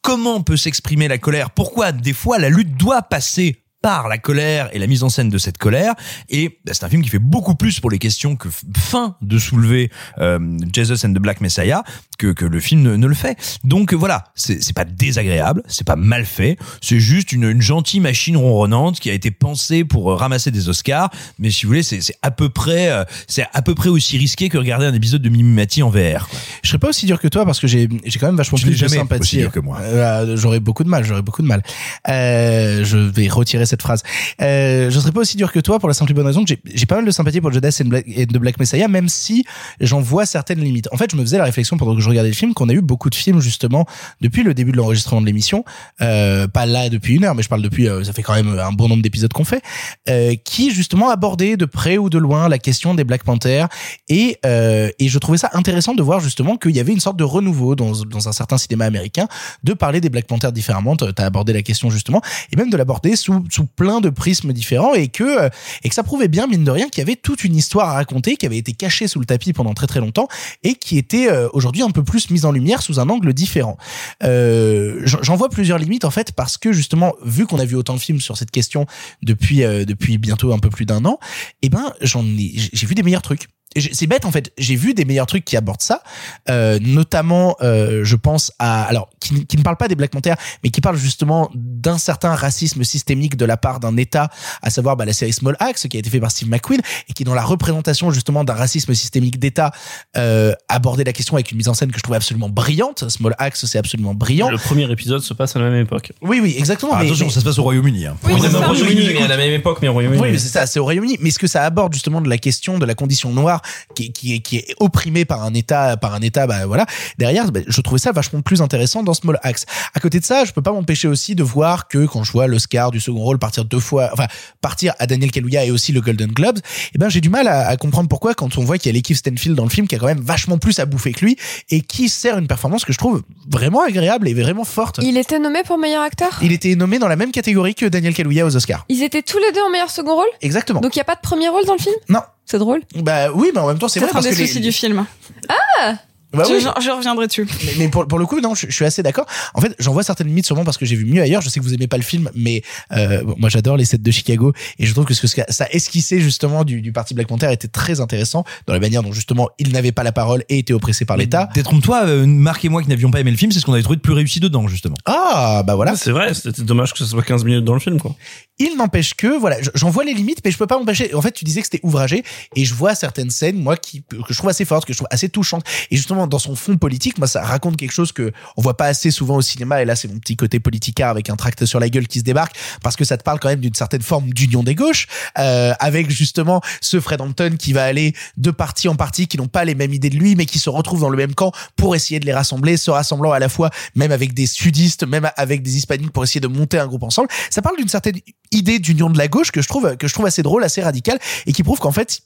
[0.00, 4.70] comment peut s'exprimer la colère, pourquoi des fois la lutte doit passer par la colère
[4.72, 5.94] et la mise en scène de cette colère.
[6.28, 9.38] Et bah, c'est un film qui fait beaucoup plus pour les questions que fin de
[9.38, 10.38] soulever euh,
[10.72, 11.82] Jesus and the Black Messiah
[12.18, 13.36] que, que le film ne, ne le fait.
[13.64, 18.00] Donc euh, voilà, c'est pas désagréable, c'est pas mal fait, c'est juste une, une gentille
[18.00, 21.10] machine ronronnante qui a été pensée pour euh, ramasser des Oscars.
[21.38, 24.48] Mais si vous voulez, c'est à peu près, euh, c'est à peu près aussi risqué
[24.48, 26.28] que regarder un épisode de Mimimati en VR.
[26.28, 26.38] quoi.
[26.62, 28.78] Je serais pas aussi dur que toi parce que j'ai j'ai quand même vachement plus
[28.80, 29.22] de sympathie.
[29.22, 29.78] aussi dur que moi.
[29.80, 31.62] Euh, j'aurais beaucoup de mal, j'aurais beaucoup de mal.
[32.08, 34.02] Euh, je vais retirer cette phrase.
[34.42, 36.52] Euh, je serais pas aussi dur que toi pour la simple et bonne raison que
[36.74, 39.46] j'ai pas mal de sympathie pour Judas et de Black Messiah, même si
[39.80, 40.88] j'en vois certaines limites.
[40.92, 42.74] En fait, je me faisais la réflexion pendant que je regardais le film qu'on a
[42.74, 43.86] eu beaucoup de films justement
[44.20, 45.64] depuis le début de l'enregistrement de l'émission,
[46.02, 48.58] euh, pas là depuis une heure, mais je parle depuis, euh, ça fait quand même
[48.58, 49.62] un bon nombre d'épisodes qu'on fait,
[50.10, 53.68] euh, qui justement abordaient de près ou de loin la question des Black Panthers
[54.08, 57.74] et je trouvais ça intéressant de voir justement qu'il y avait une sorte de renouveau
[57.74, 59.28] dans un certain cinéma américain
[59.64, 60.96] de parler des Black Panthers différemment.
[60.96, 62.20] T'as abordé la question justement
[62.52, 65.48] et même de l'aborder sous plein de prismes différents et que euh,
[65.82, 67.94] et que ça prouvait bien mine de rien qu'il y avait toute une histoire à
[67.94, 70.28] raconter qui avait été cachée sous le tapis pendant très très longtemps
[70.62, 73.76] et qui était euh, aujourd'hui un peu plus mise en lumière sous un angle différent.
[74.22, 77.94] Euh, j'en vois plusieurs limites en fait parce que justement vu qu'on a vu autant
[77.94, 78.86] de films sur cette question
[79.22, 81.18] depuis depuis bientôt un peu plus d'un an,
[81.62, 83.48] eh ben j'en ai j'ai vu des meilleurs trucs.
[83.92, 84.52] C'est bête en fait.
[84.58, 86.02] J'ai vu des meilleurs trucs qui abordent ça,
[86.50, 90.36] euh, notamment, euh, je pense à alors qui, qui ne parle pas des Black Panthers,
[90.62, 94.28] mais qui parle justement d'un certain racisme systémique de la part d'un État,
[94.62, 97.12] à savoir bah, la série Small Axe qui a été fait par Steve McQueen et
[97.12, 99.72] qui dans la représentation justement d'un racisme systémique d'État
[100.16, 103.08] euh, abordait la question avec une mise en scène que je trouvais absolument brillante.
[103.08, 104.50] Small Axe c'est absolument brillant.
[104.50, 106.12] Le premier épisode se passe à la même époque.
[106.20, 106.92] Oui oui exactement.
[106.94, 108.06] Ah, mais- attention, mais- ça se passe au Royaume-Uni.
[108.06, 108.16] Hein.
[108.24, 110.22] Oui, c'est au Royaume-Uni, mais à la même époque, mais au Royaume-Uni.
[110.22, 111.18] Oui, mais c'est ça, c'est au Royaume-Uni.
[111.20, 113.61] Mais ce que ça aborde justement de la question de la condition noire
[113.94, 116.86] qui, qui est qui est opprimé par un état par un état bah voilà.
[117.18, 119.66] Derrière bah, je trouvais ça vachement plus intéressant dans Small Axe.
[119.94, 122.46] À côté de ça je peux pas m'empêcher aussi de voir que quand je vois
[122.46, 124.26] l'Oscar du second rôle partir deux fois enfin
[124.60, 126.58] partir à Daniel Kaluuya et aussi le Golden Globes
[126.94, 128.94] eh ben j'ai du mal à, à comprendre pourquoi quand on voit qu'il y a
[128.94, 131.36] l'équipe Stanfield dans le film qui a quand même vachement plus à bouffer que lui
[131.70, 135.00] et qui sert une performance que je trouve vraiment agréable et vraiment forte.
[135.02, 136.38] Il était nommé pour meilleur acteur?
[136.42, 139.38] Il était nommé dans la même catégorie que Daniel Kaluuya aux Oscars Ils étaient tous
[139.38, 140.26] les deux en meilleur second rôle?
[140.40, 140.80] Exactement.
[140.80, 141.94] Donc il y a pas de premier rôle dans le film?
[142.08, 142.82] Non C'est drôle.
[142.96, 144.66] bah oui mais en même temps c'est vrai peut-être un parce des que soucis les-
[144.66, 145.06] du film.
[145.48, 145.94] Ah
[146.32, 146.60] Bah je, oui.
[146.60, 147.46] je- je reviendrai dessus.
[147.64, 149.26] Mais, mais pour, pour le coup, non, je, je suis assez d'accord.
[149.54, 151.42] En fait, j'en vois certaines limites sûrement parce que j'ai vu mieux ailleurs.
[151.42, 153.98] Je sais que vous aimez pas le film, mais euh, bon, moi j'adore les sets
[153.98, 157.26] de Chicago et je trouve que ce que ça esquissait justement du, du parti Black
[157.28, 160.58] Panther était très intéressant dans la manière dont justement il n'avait pas la parole et
[160.58, 161.48] était oppressé par l'État.
[161.54, 163.82] Détrompe-toi, euh, Marc et moi qui n'avions pas aimé le film, c'est ce qu'on avait
[163.82, 164.96] trouvé de plus réussi dedans, justement.
[165.04, 165.96] Ah, bah voilà.
[165.96, 168.14] C'est vrai, c'était dommage que ce soit 15 minutes dans le film, quoi.
[168.58, 171.14] Il n'empêche que, voilà, j'en vois les limites, mais je peux pas m'empêcher.
[171.14, 172.22] En fait, tu disais que c'était ouvragé,
[172.54, 175.08] et je vois certaines scènes, moi, qui, que je trouve assez fortes, que je trouve
[175.10, 175.64] assez touchantes.
[175.90, 178.86] Et justement, dans son fond politique, moi, ça raconte quelque chose que on voit pas
[178.86, 181.80] assez souvent au cinéma, et là, c'est mon petit côté politicard avec un tract sur
[181.80, 184.30] la gueule qui se débarque, parce que ça te parle quand même d'une certaine forme
[184.30, 185.06] d'union des gauches,
[185.38, 189.48] euh, avec justement ce Fred Hampton qui va aller de parti en parti, qui n'ont
[189.48, 191.94] pas les mêmes idées de lui, mais qui se retrouvent dans le même camp pour
[191.94, 195.62] essayer de les rassembler, se rassemblant à la fois, même avec des sudistes, même avec
[195.62, 197.28] des hispaniques pour essayer de monter un groupe ensemble.
[197.50, 198.18] Ça parle d'une certaine
[198.50, 201.18] idée d'union de la gauche que je trouve que je trouve assez drôle, assez radicale
[201.46, 202.22] et qui prouve qu'en fait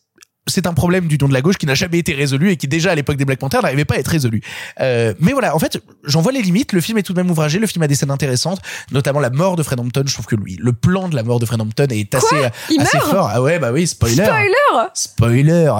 [0.46, 2.92] c'est un problème d'union de la gauche qui n'a jamais été résolu et qui déjà
[2.92, 4.42] à l'époque des Black Panthers n'arrivait pas à être résolu.
[4.80, 6.72] Euh, mais voilà, en fait, j'en vois les limites.
[6.72, 7.58] Le film est tout de même ouvragé.
[7.58, 8.60] Le film a des scènes intéressantes,
[8.92, 10.04] notamment la mort de Fred Hampton.
[10.06, 12.36] Je trouve que lui, le plan de la mort de Fred Hampton est assez,
[12.70, 13.30] Il assez meurt fort.
[13.32, 14.24] Ah ouais, bah oui, spoiler.
[14.24, 15.72] Spoiler Spoiler.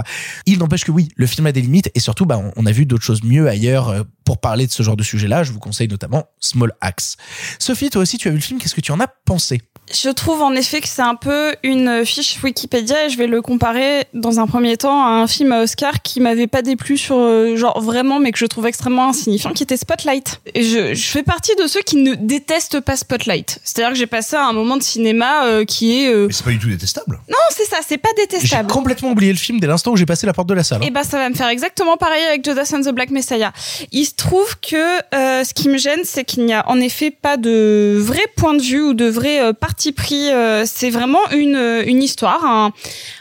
[0.46, 2.72] Il n'empêche que oui, le film a des limites et surtout, bah, on, on a
[2.72, 5.44] vu d'autres choses mieux ailleurs euh, pour parler de ce genre de sujet-là.
[5.44, 7.16] Je vous conseille notamment Small Axe.
[7.58, 8.58] Sophie, toi aussi, tu as vu le film.
[8.60, 9.62] Qu'est-ce que tu en as pensé?
[9.92, 13.40] Je trouve en effet que c'est un peu une fiche Wikipédia et je vais le
[13.40, 17.16] comparer dans un premier temps à un film à Oscar qui m'avait pas déplu sur
[17.16, 20.40] euh, genre vraiment mais que je trouve extrêmement insignifiant qui était Spotlight.
[20.54, 23.60] Et je, je fais partie de ceux qui ne détestent pas Spotlight.
[23.62, 26.50] C'est-à-dire que j'ai passé un moment de cinéma euh, qui est euh, Mais c'est pas
[26.50, 27.20] du tout détestable.
[27.28, 28.70] non c'est ça c'est pas J'ai détestable.
[28.70, 30.82] complètement oublié le film dès l'instant où j'ai passé la porte de la salle.
[30.82, 30.86] hein.
[30.86, 33.52] Et ben ça va me faire exactement pareil avec Judas and the Black Messiah.
[33.92, 34.76] Il se trouve que
[35.14, 38.54] euh, ce qui me gêne, c'est qu'il n'y a en effet pas de vrai point
[38.54, 40.30] de vue ou de vrai euh, parti pris.
[40.30, 42.44] euh, c'est vraiment une euh, une histoire.
[42.44, 42.72] Un,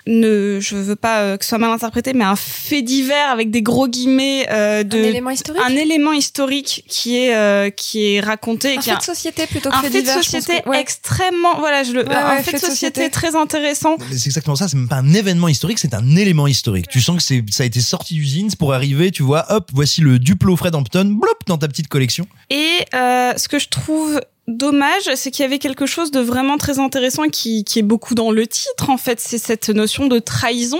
[0.07, 3.51] ne, je veux pas euh, que ce soit mal interprété, mais un fait divers avec
[3.51, 8.13] des gros guillemets euh, de Un élément historique un élément historique qui est euh, qui
[8.15, 8.75] est raconté.
[8.75, 10.69] Un qui fait a- de société plutôt que un fait fait de divers, société que-
[10.69, 10.79] ouais.
[10.79, 14.67] extrêmement voilà je le Ouais, un ouais, fait de société très intéressant C'est exactement ça,
[14.67, 16.87] c'est même pas un événement historique, c'est un élément historique.
[16.87, 20.01] Tu sens que c'est, ça a été sorti d'usine pour arriver, tu vois, hop, voici
[20.01, 22.27] le Duplo Fred Hampton, blop, dans ta petite collection.
[22.49, 26.57] Et euh, ce que je trouve dommage, c'est qu'il y avait quelque chose de vraiment
[26.57, 30.19] très intéressant qui, qui est beaucoup dans le titre en fait, c'est cette notion de
[30.19, 30.79] trahison,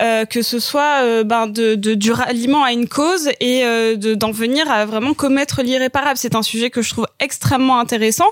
[0.00, 4.14] euh, que ce soit euh, ben, de, du ralliement à une cause et euh, de
[4.14, 6.16] d'en venir à vraiment commettre l'irréparable.
[6.16, 8.28] C'est un sujet que je trouve extrêmement intéressant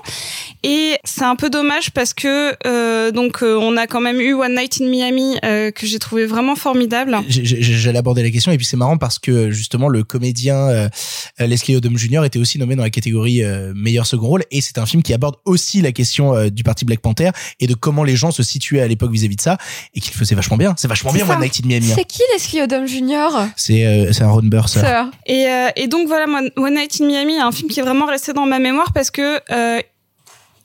[0.63, 4.79] et c'est un peu dommage parce que donc on a quand même eu One Night
[4.81, 7.17] in Miami que j'ai trouvé vraiment formidable.
[7.27, 10.89] J'allais aborder la question et puis c'est marrant parce que justement le comédien
[11.39, 12.23] Leslie Odom Jr.
[12.25, 13.41] était aussi nommé dans la catégorie
[13.75, 16.85] meilleur second rôle et c'est un film qui aborde aussi la question euh, du parti
[16.85, 19.57] Black Panther et de comment les gens se situaient à l'époque vis-à-vis de ça
[19.93, 20.73] et qu'il faisait vachement bien.
[20.77, 21.29] C'est vachement bien.
[21.29, 21.91] One Night in Miami.
[21.91, 21.95] hein.
[21.95, 23.47] C'est qui Leslie Odom Jr.
[23.55, 24.67] C'est euh, c'est un Ron Burr.
[25.25, 26.25] Et, euh, et donc voilà,
[26.57, 29.11] One Night in Miami est un film qui est vraiment resté dans ma mémoire parce
[29.11, 29.81] que euh,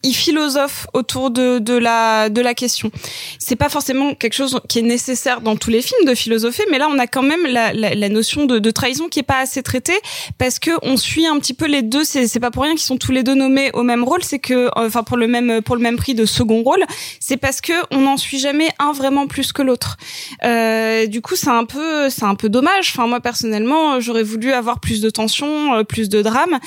[0.02, 2.90] il philosophe autour de, de la de la question.
[3.38, 6.78] C'est pas forcément quelque chose qui est nécessaire dans tous les films de philosopher, mais
[6.78, 9.38] là on a quand même la, la, la notion de, de trahison qui est pas
[9.38, 9.98] assez traitée
[10.38, 12.04] parce que on suit un petit peu les deux.
[12.04, 14.22] C'est pas pour rien qu'ils sont tous les deux nommés au même rôle.
[14.22, 16.84] C'est que enfin pour le même pour le même prix de second rôle,
[17.18, 19.96] c'est parce que on n'en suit jamais un vraiment plus que l'autre.
[20.44, 22.92] Euh, du coup c'est un peu c'est un peu dommage.
[22.94, 26.58] Enfin moi personnellement j'aurais voulu avoir plus de tension, euh, plus de drame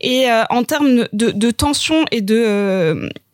[0.00, 2.79] et euh, en termes de, de tension et de euh,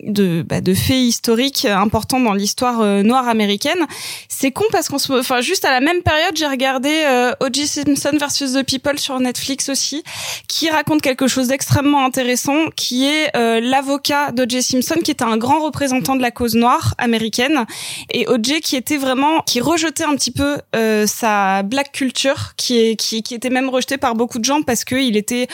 [0.03, 3.87] de, bah, de faits historiques importants dans l'histoire euh, noire américaine.
[4.29, 7.67] C'est con parce qu'on se, enfin juste à la même période, j'ai regardé euh, O.J.
[7.67, 10.03] Simpson versus The People sur Netflix aussi,
[10.49, 14.63] qui raconte quelque chose d'extrêmement intéressant, qui est euh, l'avocat d'O.J.
[14.63, 17.65] Simpson, qui était un grand représentant de la cause noire américaine,
[18.11, 18.61] et O.J.
[18.61, 23.23] qui était vraiment, qui rejetait un petit peu euh, sa black culture, qui est, qui,
[23.23, 25.49] qui était même rejeté par beaucoup de gens parce que il était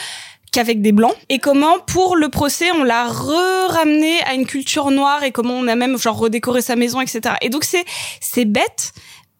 [0.53, 1.15] qu'avec des blancs.
[1.27, 5.67] Et comment pour le procès on l'a re-ramené à une culture noire et comment on
[5.67, 7.83] a même genre redécoré sa maison etc et donc c'est
[8.21, 8.93] c'est bête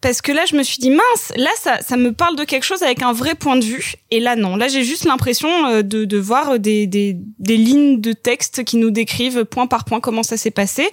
[0.04, 2.66] parce que là je me suis dit mince là ça ça me parle de quelque
[2.66, 3.94] chose avec un vrai point de vue.
[4.12, 4.58] Et là non.
[4.58, 8.76] Là j'ai juste l'impression euh, de de voir des des des lignes de texte qui
[8.76, 10.90] nous décrivent point par point comment ça s'est passé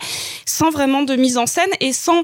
[0.47, 2.23] sans vraiment de mise en scène et sans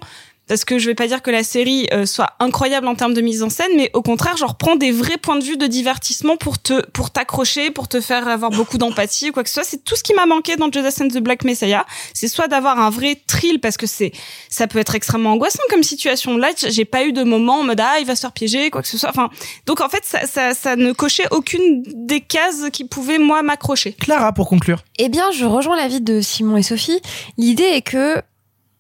[0.49, 3.21] parce que je vais pas dire que la série euh, soit incroyable en termes de
[3.21, 6.37] mise en scène, mais au contraire, genre prends des vrais points de vue de divertissement
[6.37, 9.65] pour te pour t'accrocher, pour te faire avoir beaucoup d'empathie ou quoi que ce soit.
[9.65, 11.85] C'est tout ce qui m'a manqué dans Judas and the Black Messiah.
[12.15, 14.13] C'est soit d'avoir un vrai thrill parce que c'est
[14.49, 16.37] ça peut être extrêmement angoissant comme situation.
[16.37, 18.83] Là, j'ai pas eu de moment en mode ah il va se faire piéger quoi
[18.83, 19.11] que ce soit.
[19.11, 19.31] Enfin,
[19.67, 23.93] donc en fait ça ça, ça ne cochait aucune des cases qui pouvaient moi m'accrocher.
[23.93, 24.85] Clara pour conclure.
[24.99, 27.01] Eh bien, je rejoins l'avis de Simon et Sophie.
[27.37, 28.23] L'idée est que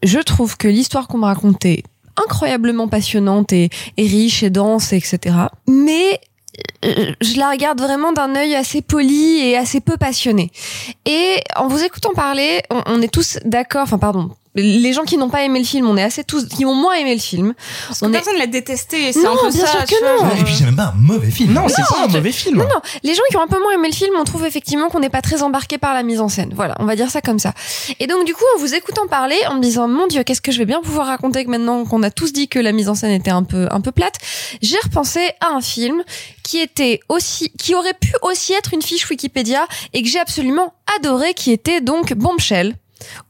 [0.02, 1.84] je trouve que l'histoire qu'on m'a racontée
[2.16, 5.36] incroyablement passionnante et, riche et dense, etc.
[5.68, 6.20] Mais
[6.84, 10.50] euh, je la regarde vraiment d'un œil assez poli et assez peu passionné.
[11.04, 14.30] Et en vous écoutant parler, on est tous d'accord, enfin pardon,
[14.62, 16.94] les gens qui n'ont pas aimé le film, on est assez tous, qui ont moins
[16.94, 17.54] aimé le film.
[17.88, 18.14] Parce on que est...
[18.14, 19.12] personne l'a détesté.
[19.12, 19.72] C'est Non, un peu bien ça.
[19.72, 20.34] sûr que vois, non.
[20.40, 21.52] Et puis c'est même pas un mauvais film.
[21.52, 22.58] Non, c'est Non, pas un mauvais film.
[22.58, 24.88] Non, non, les gens qui ont un peu moins aimé le film, on trouve effectivement
[24.88, 26.52] qu'on n'est pas très embarqué par la mise en scène.
[26.54, 27.52] Voilà, on va dire ça comme ça.
[28.00, 30.52] Et donc, du coup, en vous écoutant parler, en me disant, mon Dieu, qu'est-ce que
[30.52, 32.94] je vais bien pouvoir raconter que maintenant qu'on a tous dit que la mise en
[32.94, 34.14] scène était un peu, un peu plate,
[34.62, 36.02] j'ai repensé à un film
[36.42, 40.74] qui était aussi, qui aurait pu aussi être une fiche Wikipédia et que j'ai absolument
[40.98, 42.74] adoré, qui était donc Bombshell.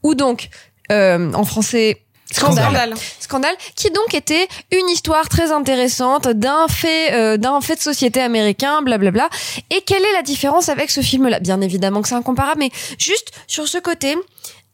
[0.03, 0.49] Ou donc,
[0.91, 2.63] euh, en français, Scandale.
[2.63, 2.93] Scandale.
[3.19, 8.21] Scandale, qui donc était une histoire très intéressante d'un fait, euh, d'un fait de société
[8.21, 9.29] américain, blablabla.
[9.69, 11.39] Et quelle est la différence avec ce film-là?
[11.39, 14.17] Bien évidemment que c'est incomparable, mais juste sur ce côté,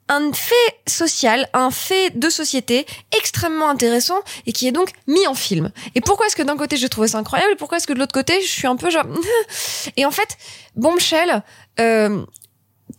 [0.10, 0.56] un fait
[0.88, 2.86] social, un fait de société
[3.18, 5.72] extrêmement intéressant et qui est donc mis en film.
[5.96, 8.00] Et pourquoi est-ce que d'un côté je trouvais ça incroyable et pourquoi est-ce que de
[8.00, 9.06] l'autre côté je suis un peu genre...
[9.98, 10.38] et en fait,
[10.76, 11.44] Bombshell,
[11.80, 12.26] euh,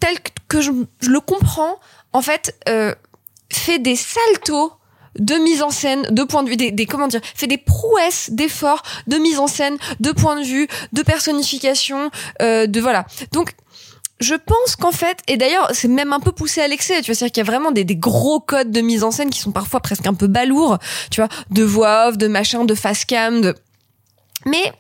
[0.01, 0.17] tel
[0.49, 1.79] que je, je le comprends,
[2.13, 2.95] en fait, euh,
[3.55, 4.73] fait des saltos
[5.19, 8.31] de mise en scène, de point de vue, des, des comment dire, fait des prouesses
[8.31, 12.11] d'efforts de mise en scène, de point de vue, de personnification,
[12.43, 13.07] euh, de voilà.
[13.33, 13.55] Donc
[14.21, 17.15] je pense qu'en fait, et d'ailleurs, c'est même un peu poussé à l'excès, tu vois,
[17.15, 19.53] c'est-à-dire qu'il y a vraiment des, des gros codes de mise en scène qui sont
[19.53, 20.79] parfois presque un peu balourds,
[21.11, 23.55] tu vois, de voix off, de machin, de face cam, de...
[24.47, 24.73] Mais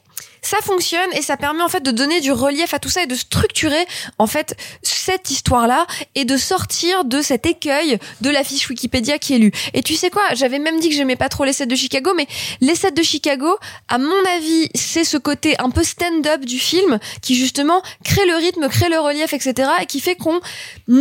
[0.47, 3.07] ça fonctionne et ça permet en fait de donner du relief à tout ça et
[3.07, 3.87] de structurer
[4.19, 9.35] en fait cette histoire-là et de sortir de cet écueil de la fiche Wikipédia qui
[9.35, 9.53] est lue.
[9.73, 12.13] Et tu sais quoi, j'avais même dit que j'aimais pas trop les sets de Chicago,
[12.17, 12.27] mais
[12.61, 13.57] les sets de Chicago,
[13.89, 18.37] à mon avis, c'est ce côté un peu stand-up du film qui justement crée le
[18.37, 19.71] rythme, crée le relief, etc.
[19.81, 20.41] et qui fait qu'on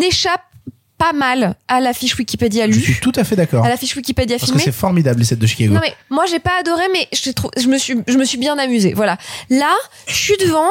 [0.01, 0.41] échappe
[1.03, 3.65] pas mal à la fiche Wikipédia Je lue, suis tout à fait d'accord.
[3.65, 4.63] à la fiche Wikipédia Parce que filmée.
[4.63, 5.73] c'est formidable les sets de Chicago.
[5.73, 8.57] Non mais moi j'ai pas adoré mais je je me suis je me suis bien
[8.57, 8.93] amusée.
[8.93, 9.17] Voilà.
[9.49, 9.73] Là,
[10.07, 10.69] je suis devant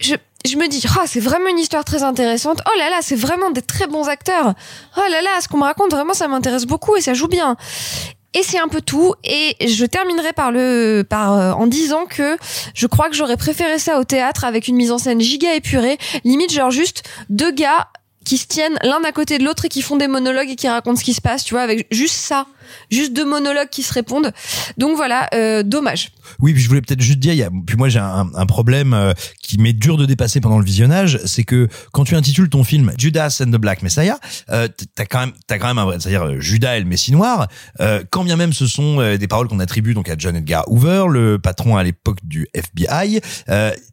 [0.00, 0.14] je
[0.44, 2.60] je me dis ah c'est vraiment une histoire très intéressante.
[2.66, 4.54] Oh là là, c'est vraiment des très bons acteurs.
[4.96, 7.56] Oh là là, ce qu'on me raconte vraiment ça m'intéresse beaucoup et ça joue bien.
[8.32, 9.14] Et c'est un peu tout.
[9.24, 12.36] Et je terminerai par le, par, euh, en disant que
[12.74, 15.98] je crois que j'aurais préféré ça au théâtre avec une mise en scène giga épurée.
[16.24, 17.88] Limite, genre juste deux gars
[18.24, 20.68] qui se tiennent l'un à côté de l'autre et qui font des monologues et qui
[20.68, 22.46] racontent ce qui se passe, tu vois, avec juste ça.
[22.90, 24.32] Juste deux monologues qui se répondent.
[24.78, 26.12] Donc voilà, euh, dommage.
[26.38, 28.94] Oui, puis je voulais peut-être juste dire, y a, puis moi j'ai un, un problème
[28.94, 32.62] euh, qui m'est dur de dépasser pendant le visionnage, c'est que quand tu intitules ton
[32.62, 34.18] film Judas and the Black Messiah,
[34.50, 37.12] euh, t'as quand même, t'as quand même un vrai, c'est-à-dire euh, Judas et le Messie
[37.12, 37.48] noir.
[37.80, 40.70] Euh, quand bien même ce sont euh, des paroles qu'on attribue donc à John Edgar
[40.70, 43.20] Hoover, le patron à l'époque du FBI.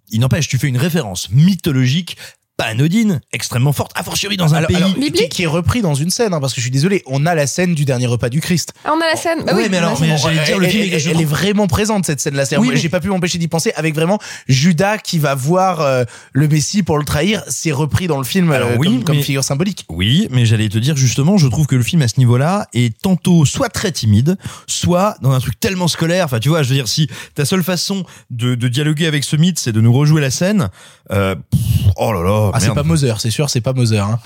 [0.10, 2.18] Il n'empêche, tu fais une référence mythologique
[2.58, 4.78] pas anodine, extrêmement forte, a fortiori dans un Alors- pays.
[4.78, 7.26] alors, qui, qui est repris dans une scène, hein, parce que je suis désolé, on
[7.28, 8.74] a la scène du dernier repas du Christ.
[8.84, 9.44] Ah, on a la scène.
[9.46, 11.26] Bah Ouais, oui, mais alors, mais j'allais dire, le elle, film elle- est elle est
[11.26, 12.46] vraiment présente cette scène-là.
[12.46, 14.18] C'est-à-dire, Oui, mais- J'ai pas pu m'empêcher d'y penser avec vraiment
[14.48, 17.44] Judas qui va voir euh, le Messie pour le trahir.
[17.48, 19.86] C'est repris dans le film Alors euh, oui, comme, comme mais- figure symbolique.
[19.90, 22.98] Oui, mais j'allais te dire justement, je trouve que le film à ce niveau-là est
[23.00, 24.36] tantôt soit très timide,
[24.68, 26.26] soit dans un truc tellement scolaire.
[26.26, 29.36] Enfin, tu vois, je veux dire, si ta seule façon de, de dialoguer avec ce
[29.36, 30.70] mythe, c'est de nous rejouer la scène,
[31.12, 31.62] euh, pff,
[31.98, 34.00] oh là là, Ah, c'est pas Moser, c'est sûr, c'est pas Moser.
[34.00, 34.20] Hein.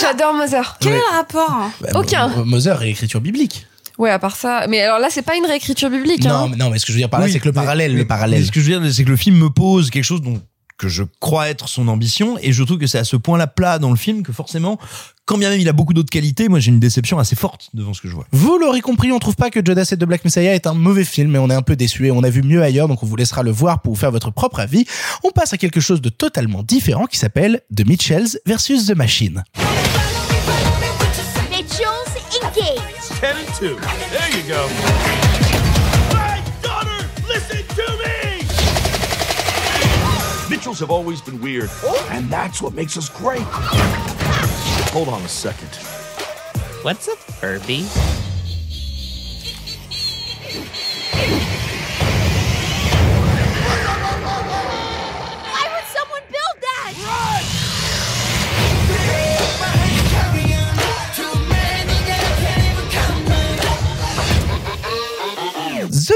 [0.00, 0.76] J'adore Mother.
[0.80, 0.98] Quel Ouais.
[0.98, 2.28] est le rapport Bah, Aucun.
[2.28, 3.66] Mo- Moser est écriture biblique.
[3.98, 4.66] Ouais, à part ça.
[4.68, 6.24] Mais alors là, c'est pas une réécriture biblique.
[6.24, 6.48] Non, hein.
[6.50, 7.60] mais non, mais ce que je veux dire par là, Oui, c'est que le mais-
[7.60, 8.40] parallèle, mais- le parallèle.
[8.40, 10.40] mais ce que je veux dire, c'est que le film me pose quelque chose dont
[10.78, 13.78] que je crois être son ambition, et je trouve que c'est à ce point-là plat
[13.78, 14.78] dans le film que forcément,
[15.24, 17.94] quand bien même il a beaucoup d'autres qualités, moi j'ai une déception assez forte devant
[17.94, 18.26] ce que je vois.
[18.32, 21.04] Vous l'aurez compris, on trouve pas que Judas et the Black Messiah est un mauvais
[21.04, 23.06] film, mais on est un peu déçu et on a vu mieux ailleurs, donc on
[23.06, 24.84] vous laissera le voir pour vous faire votre propre avis.
[25.24, 29.44] On passe à quelque chose de totalement différent qui s'appelle The Mitchells versus The Machine.
[31.50, 32.92] Mitchell's engaged.
[33.20, 33.76] 10 and 2.
[34.10, 35.31] There you go.
[40.62, 41.68] Mitchells have always been weird,
[42.10, 43.42] and that's what makes us great.
[44.92, 45.74] Hold on a second.
[46.84, 47.84] What's a Furby?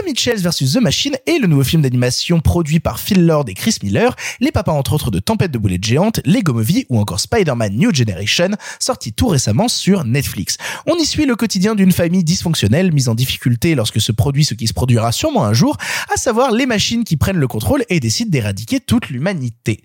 [0.06, 3.76] Mitchells vs The Machine est le nouveau film d'animation produit par Phil Lord et Chris
[3.82, 7.76] Miller, les papas entre autres de Tempête de boulettes géantes, Lego Movie ou encore Spider-Man
[7.76, 10.56] New Generation, sorti tout récemment sur Netflix.
[10.86, 14.54] On y suit le quotidien d'une famille dysfonctionnelle mise en difficulté lorsque se produit ce
[14.54, 15.76] qui se produira sûrement un jour,
[16.12, 19.82] à savoir les machines qui prennent le contrôle et décident d'éradiquer toute l'humanité.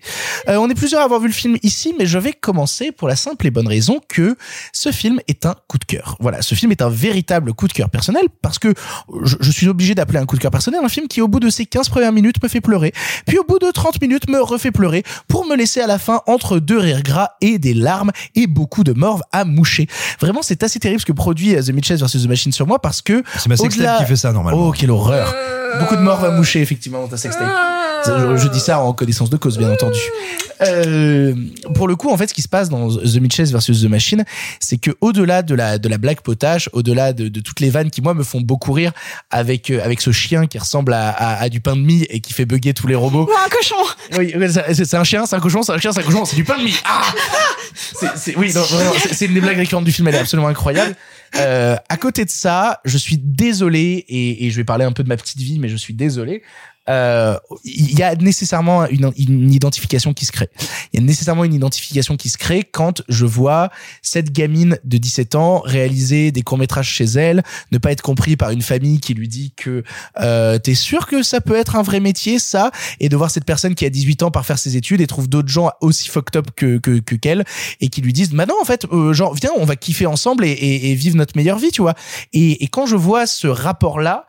[0.48, 3.08] Euh, on est plusieurs à avoir vu le film ici, mais je vais commencer pour
[3.08, 4.36] la simple et bonne raison que
[4.72, 6.16] ce film est un coup de cœur.
[6.18, 8.74] Voilà, ce film est un véritable coup de cœur personnel parce que
[9.24, 11.50] je suis obligé d'appeler un coup de cœur personnel un film qui au bout de
[11.50, 12.92] ses 15 premières minutes me fait pleurer,
[13.26, 16.22] puis au bout de 30 minutes me refait pleurer pour me laisser à la fin
[16.26, 19.86] entre deux rires gras et des larmes et beaucoup de morve à moucher.
[20.20, 22.80] Vraiment, c'est assez terrible ce que produit euh, The Mitchells vs The Machine sur moi
[22.80, 24.68] parce que C'est ma sextape qui fait ça normalement.
[24.68, 25.34] Oh, quelle horreur.
[25.80, 27.48] Beaucoup de morve à moucher effectivement dans ta sextape.
[28.04, 30.00] Je, je dis ça en connaissance de cause, bien entendu.
[30.60, 31.34] Euh,
[31.74, 34.24] pour le coup, en fait, ce qui se passe dans The Mitchells versus The Machine,
[34.60, 37.90] c'est que au-delà de la de la blague potage, au-delà de, de toutes les vannes
[37.90, 38.92] qui moi me font beaucoup rire
[39.30, 42.20] avec euh, avec ce chien qui ressemble à, à, à du pain de mie et
[42.20, 43.28] qui fait bugger tous les robots.
[43.28, 43.74] Ou un cochon
[44.18, 44.34] Oui,
[44.74, 46.58] c'est un chien, c'est un cochon, c'est un chien, c'est un cochon, c'est du pain
[46.58, 46.76] de mie.
[46.84, 47.02] Ah
[48.16, 48.52] c'est, oui,
[49.12, 50.94] c'est une des blagues récurrentes du film, elle est absolument incroyable.
[51.36, 55.02] Euh, à côté de ça, je suis désolé et, et je vais parler un peu
[55.02, 56.42] de ma petite vie, mais je suis désolé.
[56.88, 60.48] Euh, il y a nécessairement une, une identification qui se crée.
[60.92, 63.70] Il y a nécessairement une identification qui se crée quand je vois
[64.02, 68.36] cette gamine de 17 ans réaliser des courts métrages chez elle, ne pas être compris
[68.36, 69.84] par une famille qui lui dit que
[70.20, 72.70] euh, t'es sûr que ça peut être un vrai métier ça,
[73.00, 75.28] et de voir cette personne qui a 18 ans par faire ses études et trouve
[75.28, 77.44] d'autres gens aussi fucked up que que que qu'elle
[77.80, 80.44] et qui lui disent bah non en fait euh, genre viens on va kiffer ensemble
[80.44, 81.94] et, et, et vivre notre meilleure vie tu vois.
[82.32, 84.26] Et, et quand je vois ce rapport là,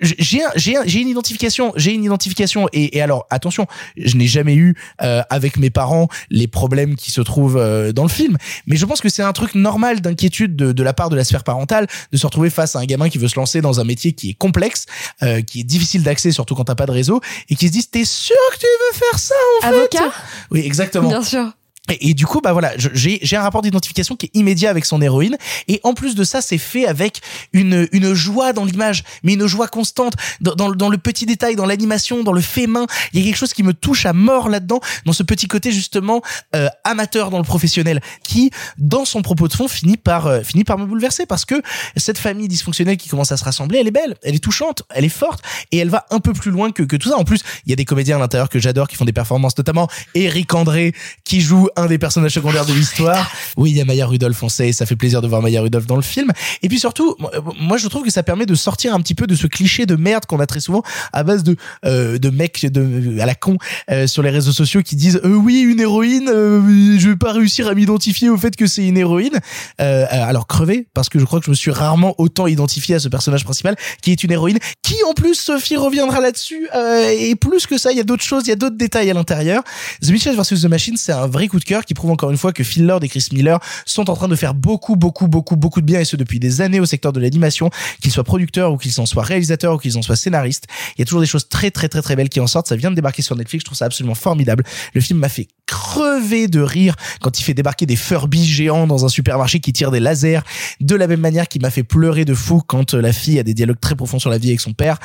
[0.00, 2.68] j'ai j'ai j'ai une identification j'ai une identification.
[2.72, 3.66] Et, et alors attention
[3.96, 8.02] je n'ai jamais eu euh, avec mes parents les problèmes qui se trouvent euh, dans
[8.02, 8.36] le film.
[8.66, 11.24] Mais je pense que c'est un truc normal d'inquiétude de, de la part de la
[11.24, 13.84] sphère parentale de se retrouver face à un gamin qui veut se lancer dans un
[13.84, 14.86] métier qui est complexe
[15.22, 17.90] euh, qui est difficile d'accès surtout quand t'as pas de réseau et qui se disent
[17.90, 19.98] t'es sûr que tu veux faire ça en Avocat?
[19.98, 20.10] Fait
[20.50, 21.08] oui exactement.
[21.08, 21.52] Bien sûr.
[21.88, 25.36] Et, du coup, bah voilà, j'ai un rapport d'identification qui est immédiat avec son héroïne.
[25.68, 27.20] Et en plus de ça, c'est fait avec
[27.52, 31.56] une une joie dans l'image, mais une joie constante dans, dans, dans le petit détail,
[31.56, 32.86] dans l'animation, dans le fait main.
[33.12, 35.70] Il y a quelque chose qui me touche à mort là-dedans, dans ce petit côté
[35.72, 36.22] justement
[36.54, 40.64] euh, amateur dans le professionnel, qui dans son propos de fond finit par euh, finit
[40.64, 41.54] par me bouleverser parce que
[41.96, 45.04] cette famille dysfonctionnelle qui commence à se rassembler, elle est belle, elle est touchante, elle
[45.04, 47.16] est forte et elle va un peu plus loin que que tout ça.
[47.16, 49.56] En plus, il y a des comédiens à l'intérieur que j'adore qui font des performances,
[49.56, 53.30] notamment Eric André qui joue un des personnages secondaires de l'histoire.
[53.58, 55.86] Oui, il y a Maya Rudolph, on sait, ça fait plaisir de voir Maya Rudolph
[55.86, 56.30] dans le film.
[56.62, 59.26] Et puis surtout, moi- moi je trouve que ça permet de sortir un petit peu
[59.26, 60.82] de ce cliché de merde qu'on a très souvent
[61.14, 61.56] à base de
[61.86, 63.56] euh, de mecs de à la con
[63.90, 67.32] euh, sur les réseaux sociaux qui disent euh, oui une héroïne, euh, je vais pas
[67.32, 69.38] réussir à m'identifier au fait que c'est une héroïne.
[69.80, 72.98] Euh, alors crevé parce que je crois que je me suis rarement autant identifié à
[73.00, 77.34] ce personnage principal qui est une héroïne qui en plus Sophie reviendra là-dessus euh, et
[77.36, 79.62] plus que ça il y a d'autres choses il y a d'autres détails à l'intérieur
[80.02, 82.36] The Mitchells vs The Machine c'est un vrai coup de cœur qui prouve encore une
[82.38, 85.56] fois que Phil Lord et Chris Miller sont en train de faire beaucoup beaucoup beaucoup
[85.56, 88.72] beaucoup de bien et ce depuis des années au secteur de l'animation qu'ils soient producteurs
[88.72, 90.64] ou qu'ils en soient réalisateurs ou qu'ils en soient scénaristes.
[90.96, 92.68] Il y a toujours des choses très très très très belles qui en sortent.
[92.68, 93.62] Ça vient de débarquer sur Netflix.
[93.62, 94.64] Je trouve ça absolument formidable.
[94.94, 99.04] Le film m'a fait crever de rire quand il fait débarquer des Furby géants dans
[99.04, 100.40] un supermarché qui tirent des lasers.
[100.80, 103.42] De la même manière qu'il m'a fait pleurer de fou quand euh, la fille a
[103.42, 104.98] des dialogues très profonds sur la vie avec son père.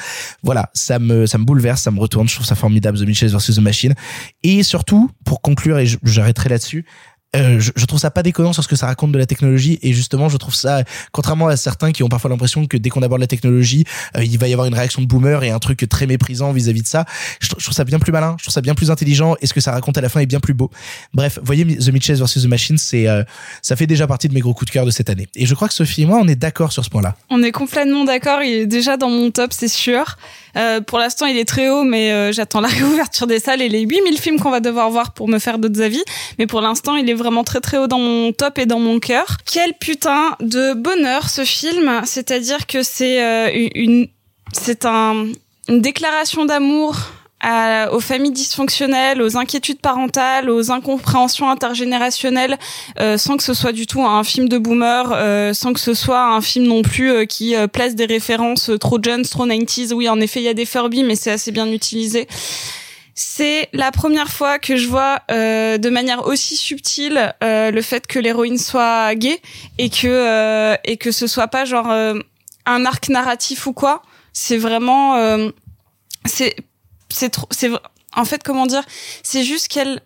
[0.43, 2.29] Voilà ça me ça me bouleverse ça me retourne.
[2.29, 2.99] Je trouve ça formidable.
[2.99, 3.95] The Mitchells vs The Machine.
[4.43, 6.85] Et surtout pour conclure et j'arrêterai là-dessus.
[7.33, 9.93] Euh, je, trouve ça pas déconnant sur ce que ça raconte de la technologie et
[9.93, 10.83] justement je trouve ça
[11.13, 13.85] contrairement à certains qui ont parfois l'impression que dès qu'on aborde la technologie
[14.17, 16.81] euh, il va y avoir une réaction de boomer et un truc très méprisant vis-à-vis
[16.81, 17.05] de ça
[17.39, 19.47] je, trou- je trouve ça bien plus malin je trouve ça bien plus intelligent et
[19.47, 20.71] ce que ça raconte à la fin est bien plus beau.
[21.13, 23.23] Bref voyez The Mitchells vs The Machine c'est euh,
[23.61, 25.29] ça fait déjà partie de mes gros coups de cœur de cette année.
[25.35, 27.41] Et je crois que Sophie et moi on est d'accord sur ce point là On
[27.43, 30.17] est complètement d'accord, il est déjà dans mon top, c'est sûr.
[30.57, 33.69] Euh, pour l'instant, il est très haut, mais euh, j'attends la réouverture des salles et
[33.69, 36.03] les 8000 films qu'on va devoir voir pour me faire d'autres avis.
[36.39, 38.99] Mais pour l'instant, il est vraiment très très haut dans mon top et dans mon
[38.99, 39.37] cœur.
[39.45, 44.07] Quel putain de bonheur ce film, c'est-à-dire que c'est euh, une,
[44.53, 45.27] c'est un,
[45.67, 46.97] une déclaration d'amour
[47.41, 52.57] à- aux familles dysfonctionnelles, aux inquiétudes parentales, aux incompréhensions intergénérationnelles,
[52.99, 55.93] euh, sans que ce soit du tout un film de boomer, euh, sans que ce
[55.93, 59.45] soit un film non plus euh, qui euh, place des références euh, trop jeunes, trop
[59.47, 59.93] 90s.
[59.93, 62.27] Oui, en effet, il y a des Furby, mais c'est assez bien utilisé.
[63.13, 68.07] C'est la première fois que je vois euh, de manière aussi subtile euh, le fait
[68.07, 69.39] que l'héroïne soit gay
[69.77, 72.13] et que euh, et que ce soit pas genre euh,
[72.65, 74.01] un arc narratif ou quoi.
[74.33, 75.17] C'est vraiment
[76.25, 76.55] c'est
[77.11, 77.69] c'est trop c'est
[78.15, 78.83] en fait comment dire
[79.23, 80.01] c'est juste qu'elle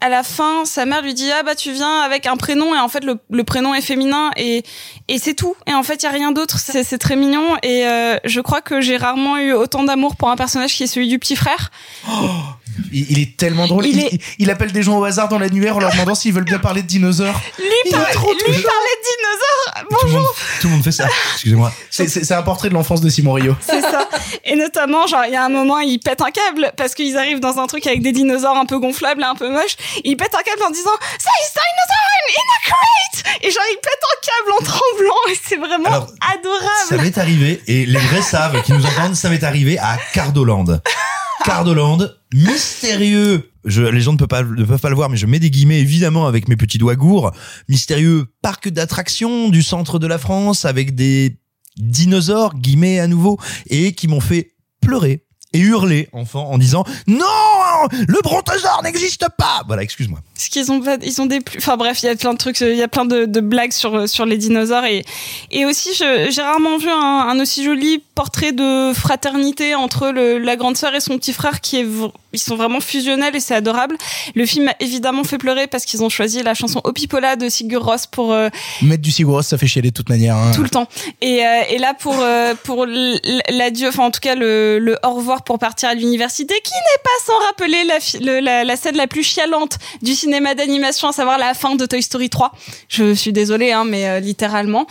[0.00, 2.78] à la fin, sa mère lui dit ah bah tu viens avec un prénom et
[2.78, 4.62] en fait le, le prénom est féminin et
[5.08, 5.54] et c'est tout.
[5.66, 6.58] Et en fait il y a rien d'autre.
[6.58, 10.30] C'est c'est très mignon et euh, je crois que j'ai rarement eu autant d'amour pour
[10.30, 11.70] un personnage qui est celui du petit frère.
[12.92, 13.86] Il, il est tellement drôle.
[13.86, 16.14] Il Il, est- il- il appelle des gens au hasard dans l'annuaire en leur demandant
[16.14, 17.40] s'ils veulent bien parler de dinosaures.
[17.58, 20.10] Lui, Il par- trop lui parlait de dinosaures.
[20.20, 20.26] Monde,
[20.60, 21.06] tout le monde fait ça.
[21.34, 21.72] Excusez-moi.
[21.90, 23.56] C'est- un portrait de l'enfance de Simon Rio.
[23.60, 24.08] C'est ça.
[24.44, 27.40] Et notamment, genre, il y a un moment, il pète un câble parce qu'ils arrivent
[27.40, 29.76] dans un truc avec des dinosaures un peu gonflables et un peu moches.
[30.04, 34.00] Il pète un câble en disant Size dinosaur in a crate Et genre, il pète
[34.02, 37.02] un câble en tremblant et c'est vraiment Alors, Ça adorable.
[37.04, 40.80] m'est arrivé, et les vrais savent, qui nous entendent, ça m'est arrivé à Cardoland.
[41.44, 41.98] Cardoland,
[42.34, 43.50] mystérieux.
[43.64, 45.80] Les gens ne peuvent pas, ne peuvent pas le voir, mais je mets des guillemets
[45.80, 47.32] évidemment avec mes petits doigts gourds.
[47.68, 51.38] Mystérieux parc d'attractions du centre de la France avec des
[51.76, 57.24] dinosaures, guillemets à nouveau, et qui m'ont fait pleurer et hurler, enfant, en disant non,
[58.06, 59.62] le brontosaure n'existe pas.
[59.66, 60.20] Voilà, excuse-moi.
[60.34, 62.60] Parce qu'ils ont, ils ont des plus, enfin bref, il y a plein de trucs,
[62.60, 65.04] il y a plein de, de blagues sur, sur les dinosaures et,
[65.50, 66.94] et aussi, j'ai rarement vu un,
[67.28, 71.60] un aussi joli portrait de fraternité entre le, la grande sœur et son petit frère
[71.60, 71.86] qui est,
[72.32, 73.96] ils sont vraiment fusionnels et c'est adorable.
[74.34, 77.84] Le film a évidemment fait pleurer parce qu'ils ont choisi la chanson Opipola de Sigur
[77.84, 78.48] Rós pour, euh,
[78.82, 80.36] Mettre du Sigur Rós, ça fait chialer de toute manière.
[80.36, 80.52] hein.
[80.54, 80.86] tout le temps.
[81.20, 85.14] Et, euh, et là pour euh, pour l'adieu, enfin en tout cas le, le au
[85.14, 87.84] revoir pour partir à l'université, qui n'est pas sans rappeler
[88.64, 92.30] la, scène la plus chialante du cinéma d'animation, à savoir la fin de Toy Story
[92.30, 92.52] 3.
[92.88, 94.86] Je suis désolée, hein, mais euh, littéralement.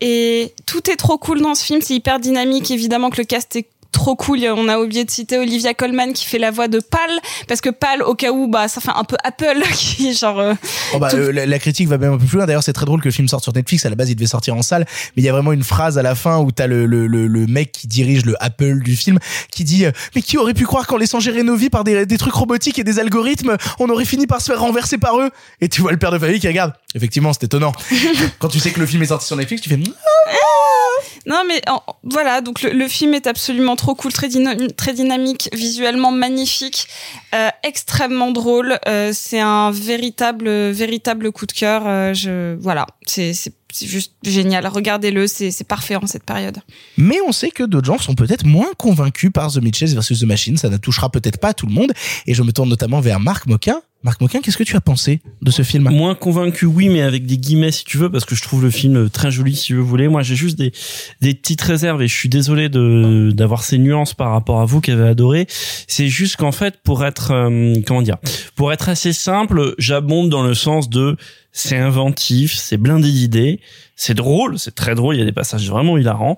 [0.00, 2.70] Et tout est trop cool dans ce film, c'est hyper dynamique.
[2.70, 4.40] Évidemment que le cast est trop cool.
[4.56, 7.00] On a oublié de citer Olivia Colman qui fait la voix de Pal,
[7.46, 10.40] parce que Pal, au cas où, bah, ça fait un peu Apple, qui genre.
[10.40, 10.54] euh,
[10.94, 12.46] Oh bah, tout- euh, la, la critique va même un peu plus loin.
[12.46, 13.84] D'ailleurs, c'est très drôle que le film sorte sur Netflix.
[13.86, 14.86] À la base, il devait sortir en salle,
[15.16, 17.26] mais il y a vraiment une phrase à la fin où t'as le, le, le,
[17.26, 19.18] le mec qui dirige le Apple du film
[19.50, 22.06] qui dit euh, Mais qui aurait pu croire qu'en laissant gérer nos vies par des,
[22.06, 25.30] des trucs robotiques et des algorithmes, on aurait fini par se faire renverser par eux?
[25.60, 26.72] Et tu vois le père de famille qui regarde.
[26.94, 27.72] Effectivement, c'est étonnant.
[28.38, 29.76] Quand tu sais que le film est sorti sur Netflix, tu fais
[31.26, 31.62] Non, mais
[32.04, 36.86] voilà, donc le, film est absolument trop cool, très, dyna- très dynamique, visuellement magnifique,
[37.34, 38.78] euh, extrêmement drôle.
[38.86, 41.82] Euh, c'est un véritable, véritable coup de cœur.
[41.86, 43.32] Euh, je, voilà, c'est
[43.80, 44.66] juste génial.
[44.66, 46.58] Regardez-le, c'est c'est parfait en cette période.
[46.98, 50.24] Mais on sait que d'autres gens sont peut-être moins convaincus par The Mitchells versus The
[50.24, 50.56] Machine.
[50.56, 51.92] Ça ne touchera peut-être pas tout le monde.
[52.26, 53.80] Et je me tourne notamment vers Marc Moquin.
[54.04, 55.88] Marc Moquin, qu'est-ce que tu as pensé de ce film?
[55.88, 58.70] Moins convaincu, oui, mais avec des guillemets si tu veux, parce que je trouve le
[58.70, 60.08] film très joli si vous voulez.
[60.08, 60.72] Moi, j'ai juste des,
[61.20, 64.80] des petites réserves et je suis désolé de d'avoir ces nuances par rapport à vous
[64.80, 65.46] qui avez adoré.
[65.86, 68.18] C'est juste qu'en fait, pour être euh, comment dire,
[68.56, 71.16] pour être assez simple, j'abonde dans le sens de
[71.52, 73.60] c'est inventif, c'est blindé d'idées,
[74.02, 76.36] c'est drôle, c'est très drôle, il y a des passages vraiment hilarants.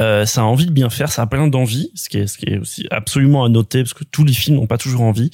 [0.00, 2.36] Euh, ça a envie de bien faire, ça a plein d'envie, ce qui est ce
[2.36, 5.30] qui est aussi absolument à noter parce que tous les films n'ont pas toujours envie.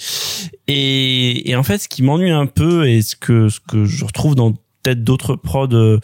[0.68, 4.04] Et, et en fait, ce qui m'ennuie un peu et ce que ce que je
[4.04, 4.52] retrouve dans
[4.84, 5.98] peut-être d'autres prods euh,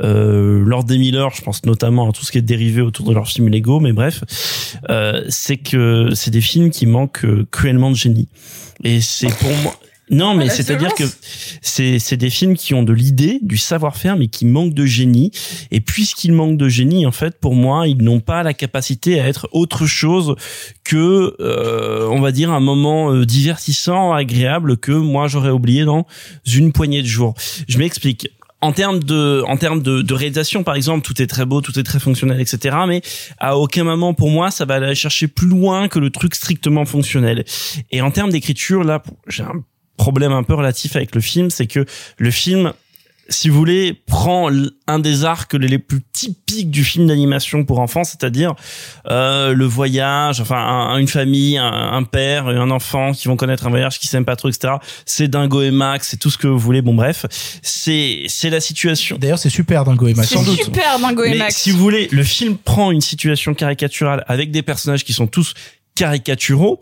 [0.00, 3.14] euh, Lord des Miller, je pense notamment à tout ce qui est dérivé autour de
[3.14, 4.24] leurs films Lego, mais bref,
[4.90, 8.28] euh, c'est que c'est des films qui manquent cruellement de génie.
[8.82, 9.74] Et c'est pour moi.
[10.10, 11.04] Non, mais La c'est-à-dire que
[11.62, 15.30] c'est des films qui ont de l'idée, du savoir-faire, mais qui manquent de génie.
[15.70, 19.26] Et puisqu'ils manquent de génie, en fait, pour moi, ils n'ont pas la capacité à
[19.26, 20.36] être autre chose
[20.84, 26.06] que, euh, on va dire, un moment euh, divertissant, agréable que moi j'aurais oublié dans
[26.44, 27.34] une poignée de jours.
[27.66, 28.28] Je m'explique.
[28.60, 31.78] En termes de, en termes de, de réalisation, par exemple, tout est très beau, tout
[31.78, 32.76] est très fonctionnel, etc.
[32.88, 33.02] Mais
[33.38, 36.86] à aucun moment, pour moi, ça va aller chercher plus loin que le truc strictement
[36.86, 37.44] fonctionnel.
[37.90, 39.62] Et en termes d'écriture, là, j'ai un
[39.96, 41.84] problème un peu relatif avec le film, c'est que
[42.18, 42.72] le film,
[43.30, 44.50] si vous voulez, prend
[44.86, 48.54] un des arcs les plus typiques du film d'animation pour enfants, c'est-à-dire
[49.10, 51.64] euh, le voyage, enfin un- une famille, un,
[51.94, 54.74] un père et un enfant qui vont connaître un voyage qui s'aiment pas trop, etc.
[55.06, 56.82] C'est Dingo et Max, c'est tout ce que vous voulez.
[56.82, 57.24] Bon bref,
[57.62, 59.16] c'est c'est la situation.
[59.18, 60.28] D'ailleurs, c'est super Dingo et Max.
[60.28, 61.56] C'est super, Dingo et Mais Max.
[61.56, 65.54] si vous voulez, le film prend une situation caricaturale avec des personnages qui sont tous
[65.94, 66.80] caricaturaux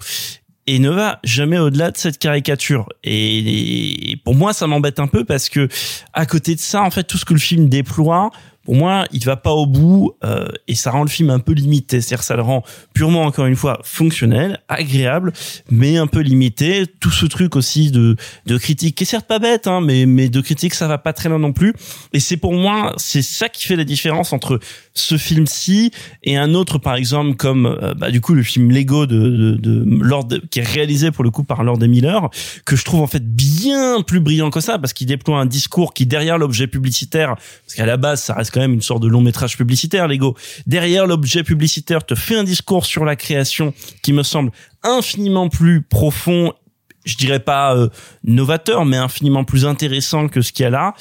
[0.66, 2.88] et ne va jamais au-delà de cette caricature.
[3.02, 5.68] Et, pour moi, ça m'embête un peu parce que
[6.12, 8.30] à côté de ça, en fait, tout ce que le film déploie,
[8.64, 11.52] pour moi, il va pas au bout euh, et ça rend le film un peu
[11.52, 12.00] limité.
[12.00, 12.62] C'est-à-dire, ça le rend
[12.94, 15.32] purement, encore une fois, fonctionnel, agréable,
[15.70, 16.86] mais un peu limité.
[17.00, 20.28] Tout ce truc aussi de de critique, qui est certes pas bête, hein, mais mais
[20.28, 21.74] de critique, ça va pas très loin non plus.
[22.12, 24.60] Et c'est pour moi, c'est ça qui fait la différence entre
[24.94, 25.90] ce film-ci
[26.22, 29.56] et un autre, par exemple, comme euh, bah, du coup le film Lego de, de,
[29.56, 32.28] de Lord, qui est réalisé pour le coup par Lord Miller,
[32.64, 35.94] que je trouve en fait bien plus brillant que ça, parce qu'il déploie un discours
[35.94, 39.08] qui derrière l'objet publicitaire, parce qu'à la base ça reste quand même une sorte de
[39.08, 40.36] long métrage publicitaire, Lego,
[40.66, 45.82] derrière l'objet publicitaire te fait un discours sur la création qui me semble infiniment plus
[45.82, 46.52] profond
[47.04, 47.88] je dirais pas euh,
[48.24, 50.94] novateur, mais infiniment plus intéressant que ce qu'il y a là.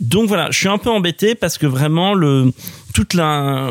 [0.00, 2.52] Donc voilà, je suis un peu embêté parce que vraiment le
[2.96, 3.68] toute la,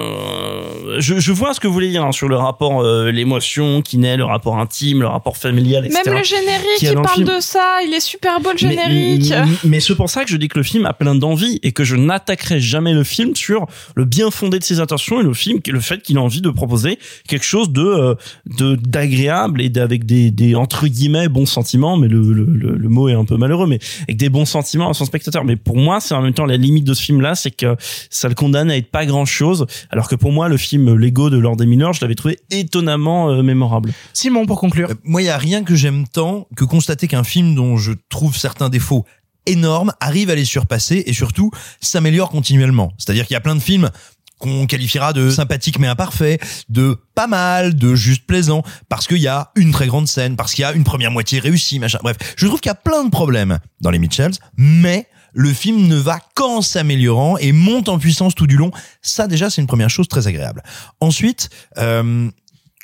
[1.00, 3.98] je, je vois ce que vous voulez dire hein, sur le rapport, euh, l'émotion qui
[3.98, 6.02] naît, le rapport intime, le rapport familial, etc.
[6.06, 7.28] Même le générique, il parle film.
[7.30, 7.80] de ça.
[7.84, 9.32] Il est super beau le générique.
[9.32, 11.72] Mais, mais c'est pour ça que je dis que le film a plein d'envie et
[11.72, 15.34] que je n'attaquerai jamais le film sur le bien fondé de ses intentions et le
[15.34, 18.14] film, le fait qu'il a envie de proposer quelque chose de euh,
[18.60, 22.90] de d'agréable et avec des, des entre guillemets bons sentiments, mais le, le, le, le
[22.96, 25.44] mot est un peu malheureux, mais avec des bons sentiments à son spectateur.
[25.44, 27.76] Mais pour moi, c'est en même temps la limite de ce film-là, c'est que
[28.10, 31.38] ça le condamne à être pas grand-chose, alors que pour moi, le film Lego de
[31.38, 33.92] Lord Miller, je l'avais trouvé étonnamment euh, mémorable.
[34.14, 34.90] Simon, pour conclure.
[34.92, 37.92] Euh, Moi, il y a rien que j'aime tant que constater qu'un film dont je
[38.10, 39.06] trouve certains défauts
[39.46, 42.94] énormes arrive à les surpasser et surtout s'améliore continuellement.
[42.98, 43.92] C'est-à-dire qu'il y a plein de films
[44.40, 49.28] qu'on qualifiera de sympathique mais imparfait, de pas mal, de juste plaisant, parce qu'il y
[49.28, 52.00] a une très grande scène, parce qu'il y a une première moitié réussie, machin.
[52.04, 55.88] Bref, je trouve qu'il y a plein de problèmes dans les Mitchells, mais le film
[55.88, 58.72] ne va qu'en s'améliorant et monte en puissance tout du long.
[59.02, 60.64] Ça déjà, c'est une première chose très agréable.
[61.02, 62.30] Ensuite, euh,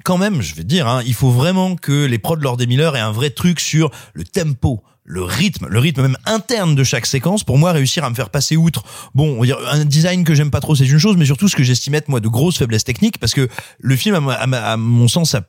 [0.03, 2.99] quand même, je vais dire, hein, il faut vraiment que les prods de Miller aient
[2.99, 7.43] un vrai truc sur le tempo, le rythme, le rythme même interne de chaque séquence.
[7.43, 8.83] Pour moi, réussir à me faire passer outre,
[9.13, 11.49] bon, on va dire un design que j'aime pas trop, c'est une chose, mais surtout
[11.49, 13.49] ce que j'estimais être moi de grosses faiblesses techniques, parce que
[13.79, 15.41] le film, à mon sens, a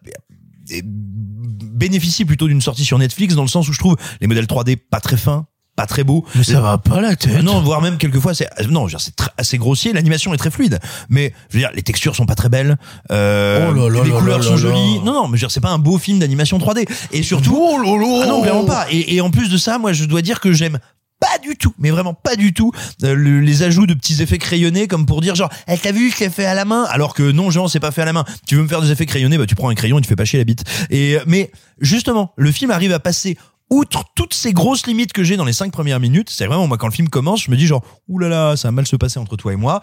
[1.72, 4.76] bénéficie plutôt d'une sortie sur Netflix dans le sens où je trouve les modèles 3D
[4.76, 7.42] pas très fins pas très beaux Mais ça va pas la tête.
[7.42, 10.50] non voire même quelquefois c'est non je veux dire, c'est assez grossier l'animation est très
[10.50, 10.78] fluide.
[11.08, 12.76] Mais je veux dire les textures sont pas très belles
[13.10, 14.98] euh, Oh là là les là couleurs sont jolies.
[15.00, 17.56] Non non mais je veux dire c'est pas un beau film d'animation 3D et surtout
[17.58, 18.86] Oh ah non vraiment pas.
[18.90, 20.78] Et, et en plus de ça moi je dois dire que j'aime
[21.20, 22.72] pas du tout, mais vraiment pas du tout,
[23.04, 26.10] euh, le- les ajouts de petits effets crayonnés comme pour dire genre, eh, t'as vu,
[26.10, 28.12] je l'ai fait à la main, alors que non, genre, c'est pas fait à la
[28.12, 28.24] main.
[28.44, 30.16] Tu veux me faire des effets crayonnés, bah tu prends un crayon et tu fais
[30.16, 30.64] pas chier la bite.
[30.90, 33.38] Et euh, mais justement, le film arrive à passer
[33.72, 36.28] outre toutes ces grosses limites que j'ai dans les cinq premières minutes.
[36.30, 38.86] C'est vraiment moi quand le film commence, je me dis genre, oulala, ça va mal
[38.86, 39.80] se passer entre toi et moi.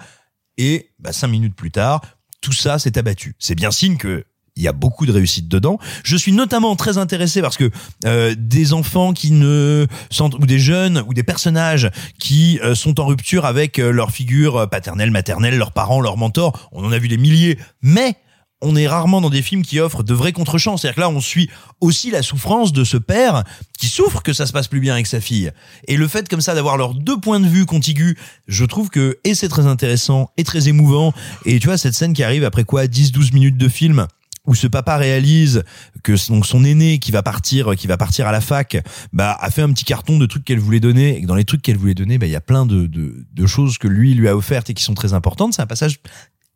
[0.58, 2.02] Et bah, cinq minutes plus tard,
[2.42, 3.36] tout ça s'est abattu.
[3.40, 4.24] C'est bien signe que
[4.56, 5.80] il y a beaucoup de réussite dedans.
[6.04, 7.72] Je suis notamment très intéressé parce que
[8.06, 13.00] euh, des enfants qui ne sont ou des jeunes ou des personnages qui euh, sont
[13.00, 17.00] en rupture avec euh, leur figure paternelle, maternelle, leurs parents, leurs mentors, on en a
[17.00, 18.18] vu des milliers, mais
[18.62, 20.78] on est rarement dans des films qui offrent de vrais contre-champs.
[20.78, 21.50] C'est-à-dire que là, on suit
[21.80, 23.44] aussi la souffrance de ce père
[23.78, 25.52] qui souffre que ça se passe plus bien avec sa fille.
[25.88, 28.16] Et le fait comme ça d'avoir leurs deux points de vue contigus,
[28.48, 31.14] je trouve que et c'est très intéressant et très émouvant.
[31.46, 34.08] Et tu vois, cette scène qui arrive après quoi 10-12 minutes de film
[34.46, 35.64] où ce papa réalise
[36.02, 38.82] que son, son aîné qui va partir qui va partir à la fac
[39.14, 41.44] bah a fait un petit carton de trucs qu'elle voulait donner et que dans les
[41.44, 44.14] trucs qu'elle voulait donner bah il y a plein de, de, de choses que lui
[44.14, 46.00] lui a offertes et qui sont très importantes c'est un passage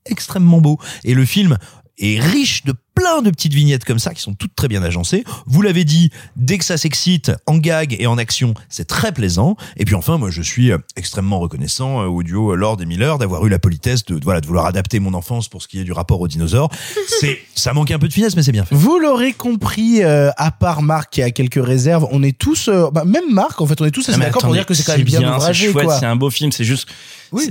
[0.05, 1.57] extrêmement beau et le film
[1.97, 5.23] est riche de plein de petites vignettes comme ça qui sont toutes très bien agencées.
[5.45, 9.55] Vous l'avez dit, dès que ça s'excite en gag et en action, c'est très plaisant.
[9.77, 13.17] Et puis enfin, moi, je suis euh, extrêmement reconnaissant euh, au duo Lord et Miller
[13.17, 15.79] d'avoir eu la politesse de, de, voilà de vouloir adapter mon enfance pour ce qui
[15.79, 16.69] est du rapport aux dinosaures.
[17.19, 18.75] C'est ça manque un peu de finesse, mais c'est bien fait.
[18.75, 22.89] Vous l'aurez compris, euh, à part Marc qui a quelques réserves, on est tous, euh,
[22.91, 24.83] bah, même Marc, en fait, on est tous assez mais d'accord pour dire que c'est
[24.83, 25.73] quand même bien, c'est ouvragé.
[25.99, 26.87] C'est un beau film, c'est juste.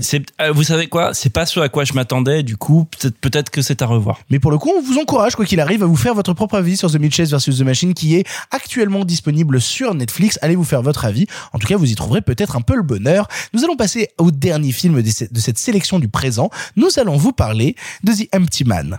[0.00, 2.42] c'est- euh, vous savez quoi C'est pas ce à quoi je m'attendais.
[2.42, 4.20] Du coup, peut-être peut-être que c'est à revoir.
[4.30, 6.56] Mais pour le coup, on vous encourage, quoi qu'il arrive, à vous faire votre propre
[6.56, 7.58] avis sur The Mitchells vs.
[7.58, 10.38] The Machine, qui est actuellement disponible sur Netflix.
[10.42, 11.26] Allez vous faire votre avis.
[11.52, 13.28] En tout cas, vous y trouverez peut-être un peu le bonheur.
[13.52, 16.50] Nous allons passer au dernier film de ce- de cette sélection du présent.
[16.76, 18.98] Nous allons vous parler de The Empty Man.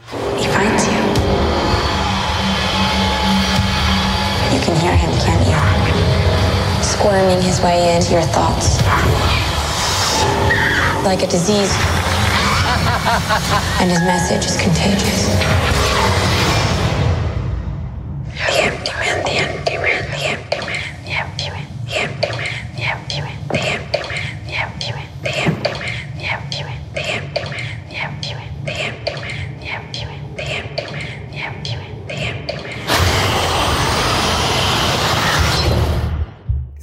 [6.81, 8.77] Squirming his way into your thoughts.
[11.03, 11.71] Like a disease.
[13.79, 15.29] And his message is contagious.
[18.47, 19.52] Bien, dime,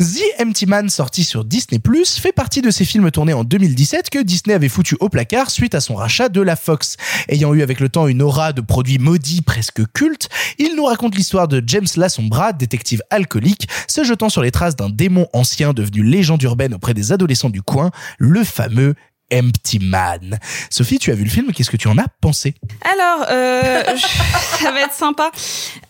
[0.00, 1.78] The Empty Man, sorti sur Disney+,
[2.18, 5.74] fait partie de ces films tournés en 2017 que Disney avait foutu au placard suite
[5.74, 6.96] à son rachat de la Fox.
[7.28, 11.16] Ayant eu avec le temps une aura de produits maudits presque cultes, il nous raconte
[11.16, 16.02] l'histoire de James Lassombra, détective alcoolique, se jetant sur les traces d'un démon ancien devenu
[16.02, 18.94] légende urbaine auprès des adolescents du coin, le fameux
[19.32, 20.38] Empty Man.
[20.70, 22.54] Sophie, tu as vu le film, qu'est-ce que tu en as pensé?
[22.82, 25.30] Alors, euh, je- ça va être sympa.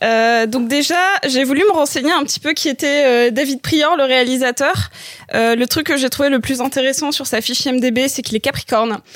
[0.02, 3.96] Euh, donc déjà, j'ai voulu me renseigner un petit peu qui était euh, David Prior,
[3.96, 4.90] le réalisateur.
[5.34, 8.36] Euh, le truc que j'ai trouvé le plus intéressant sur sa fiche IMDb, c'est qu'il
[8.36, 9.00] est Capricorne.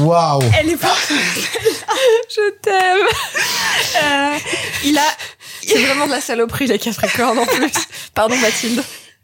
[0.00, 0.94] Waouh Elle est pas.
[2.28, 3.06] je t'aime.
[4.02, 4.38] Euh,
[4.84, 5.02] il a
[5.66, 7.70] C'est vraiment de la saloperie, les Capricornes, en plus.
[8.14, 8.82] Pardon, Mathilde.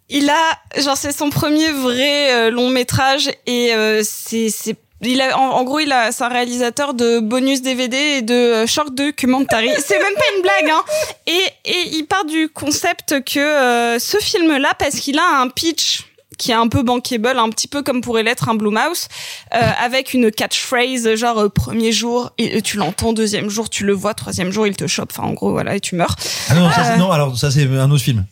[0.08, 5.20] Il a, genre, c'est son premier vrai euh, long métrage et euh, c'est, c'est, il
[5.20, 8.66] a, en, en gros, il a, c'est un réalisateur de bonus DVD et de euh,
[8.66, 9.70] short documentary.
[9.84, 10.82] c'est même pas une blague, hein.
[11.26, 16.04] Et, et il part du concept que euh, ce film-là, parce qu'il a un pitch
[16.38, 19.08] qui est un peu bankable, un petit peu comme pourrait l'être un Blumhouse,
[19.54, 23.84] euh, avec une catchphrase genre euh, premier jour et, et tu l'entends, deuxième jour tu
[23.86, 26.14] le vois, troisième jour il te chope, enfin en gros voilà et tu meurs.
[26.50, 28.26] Ah non, ça, c'est- non, alors ça c'est un autre film.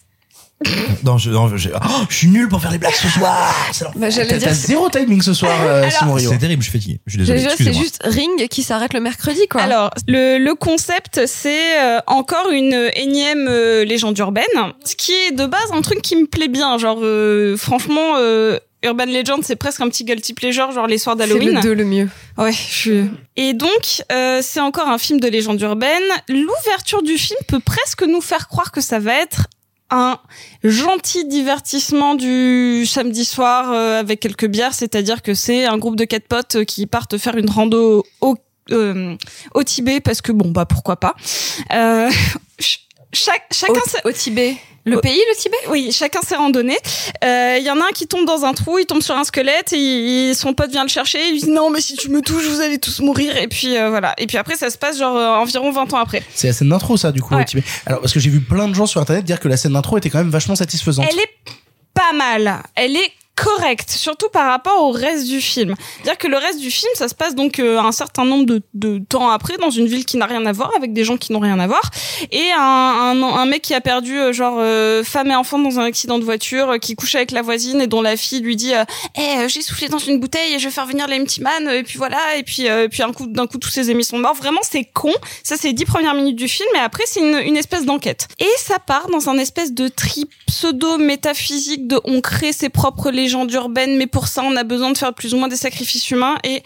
[1.05, 3.55] non, je, non, je, oh, je suis nul pour faire les blagues ce soir.
[3.73, 6.31] C'est Bah, j'allais T'as dire, t'as c'est- zéro timing ce soir, euh, Alors- Simon Rio.
[6.33, 7.01] C'est terrible, je suis fatigué.
[7.07, 7.39] Je suis désolé.
[7.41, 9.63] Déjà, c'est juste Ring qui s'arrête le mercredi, quoi.
[9.63, 14.45] Alors, le, le concept, c'est euh, encore une énième euh, légende urbaine,
[14.85, 16.79] ce qui est de base un truc qui me plaît bien.
[16.79, 21.17] Genre, euh, franchement, euh, Urban Legend, c'est presque un petit guilty pleasure, genre les soirs
[21.19, 21.55] c'est d'Halloween.
[21.55, 22.09] le 2 le mieux.
[22.37, 23.05] Ouais, je suis...
[23.37, 26.03] Et donc, euh, c'est encore un film de légende urbaine.
[26.29, 29.47] L'ouverture du film peut presque nous faire croire que ça va être
[29.91, 30.19] un
[30.63, 36.05] gentil divertissement du samedi soir euh, avec quelques bières, c'est-à-dire que c'est un groupe de
[36.05, 38.37] quatre potes euh, qui partent faire une rando au,
[38.71, 39.15] euh,
[39.55, 41.15] au Tibet parce que bon bah pourquoi pas.
[41.73, 42.11] Euh,
[42.59, 43.73] ch- chaque, chacun
[44.05, 44.57] Au, au Tibet.
[44.87, 45.57] Le Au- pays, le Tibet?
[45.71, 46.77] oui, chacun ses randonnées.
[47.25, 49.25] Euh, Il y en a un qui tombe dans un trou, il tombe sur un
[49.25, 49.77] squelette et,
[50.31, 51.27] il- son pote vient le chercher.
[51.29, 53.37] Il lui dit non, mais si tu me touches, vous allez tous mourir.
[53.39, 54.15] Et puis euh, voilà.
[54.19, 56.23] Et puis après, ça se passe genre euh, environ 20 ans après.
[56.35, 57.41] C'est la scène d'intro, ça, du coup, Ouais.
[57.43, 57.63] au Tibet.
[57.87, 59.97] Alors, parce que j'ai vu plein de gens sur Internet dire que la scène d'intro
[59.97, 61.07] était quand même vachement satisfaisante.
[61.11, 61.35] Elle est
[61.95, 62.63] pas mal.
[62.75, 65.75] Elle est correcte, surtout par rapport au reste du film.
[65.97, 68.63] C'est-à-dire que le reste du film, ça se passe donc euh, un certain nombre de,
[68.75, 71.33] de temps après dans une ville qui n'a rien à voir avec des gens qui
[71.33, 71.91] n'ont rien à voir
[72.31, 75.81] et un, un, un mec qui a perdu euh, genre euh, femme et enfant dans
[75.81, 78.57] un accident de voiture, euh, qui couche avec la voisine et dont la fille lui
[78.57, 78.85] dit euh,
[79.17, 81.69] Eh, euh, j'ai soufflé dans une bouteille et je vais faire venir les Empty Man
[81.69, 84.19] et puis voilà et puis euh, puis un coup d'un coup tous ses amis sont
[84.19, 84.35] morts.
[84.35, 85.13] Vraiment c'est con.
[85.43, 88.29] Ça c'est les dix premières minutes du film et après c'est une, une espèce d'enquête.
[88.39, 93.11] Et ça part dans un espèce de trip pseudo métaphysique de on crée ses propres
[93.11, 96.11] légendes urbaines mais pour ça on a besoin de faire plus ou moins des sacrifices
[96.11, 96.63] humains et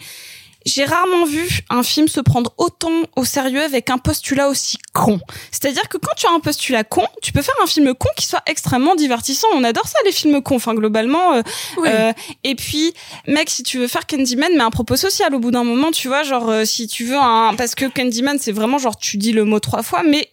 [0.65, 5.19] j'ai rarement vu un film se prendre autant au sérieux avec un postulat aussi con.
[5.51, 8.25] C'est-à-dire que quand tu as un postulat con, tu peux faire un film con qui
[8.25, 9.47] soit extrêmement divertissant.
[9.55, 11.33] On adore ça, les films cons, enfin globalement.
[11.33, 11.41] euh,
[11.85, 12.93] euh, et puis,
[13.27, 16.07] mec, si tu veux faire Candyman, mais un propos social au bout d'un moment, tu
[16.07, 17.55] vois, genre euh, si tu veux un...
[17.55, 20.29] Parce que Candyman, c'est vraiment genre tu dis le mot trois fois, mais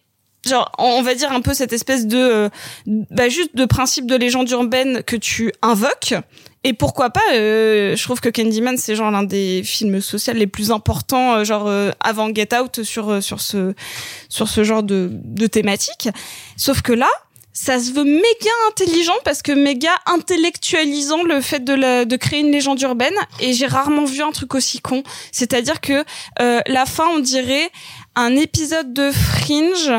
[0.46, 2.48] genre on va dire un peu cette espèce de euh,
[2.86, 6.14] bah juste de principe de légende urbaine que tu invoques.
[6.64, 10.48] Et pourquoi pas euh, je trouve que Candyman c'est genre l'un des films sociaux les
[10.48, 13.74] plus importants euh, genre euh, avant Get Out sur euh, sur ce
[14.28, 16.08] sur ce genre de de thématique.
[16.56, 17.08] Sauf que là
[17.56, 22.40] ça se veut méga intelligent parce que méga intellectualisant le fait de, la, de créer
[22.40, 23.14] une légende urbaine.
[23.40, 25.02] Et j'ai rarement vu un truc aussi con.
[25.32, 26.04] C'est-à-dire que
[26.40, 27.70] euh, la fin, on dirait
[28.14, 29.90] un épisode de Fringe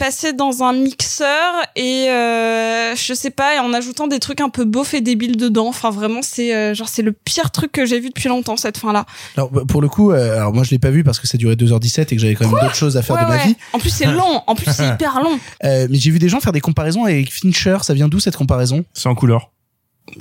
[0.00, 4.48] passé dans un mixeur et euh, je sais pas et en ajoutant des trucs un
[4.48, 5.68] peu beaufs et débiles dedans.
[5.68, 8.78] Enfin vraiment c'est euh, genre c'est le pire truc que j'ai vu depuis longtemps cette
[8.78, 9.04] fin là.
[9.36, 11.36] Alors, bah, pour le coup, euh, alors moi, je l'ai pas vu parce que ça
[11.36, 13.46] durait 2h17 et que j'avais quand même d'autres choses à faire Ouais, de ma ouais.
[13.48, 13.56] vie.
[13.74, 15.38] En plus c'est long, en plus c'est hyper long.
[15.64, 17.76] Euh, mais j'ai vu des gens faire des comparaisons avec Fincher.
[17.82, 18.84] Ça vient d'où cette comparaison?
[18.94, 19.50] C'est en couleur.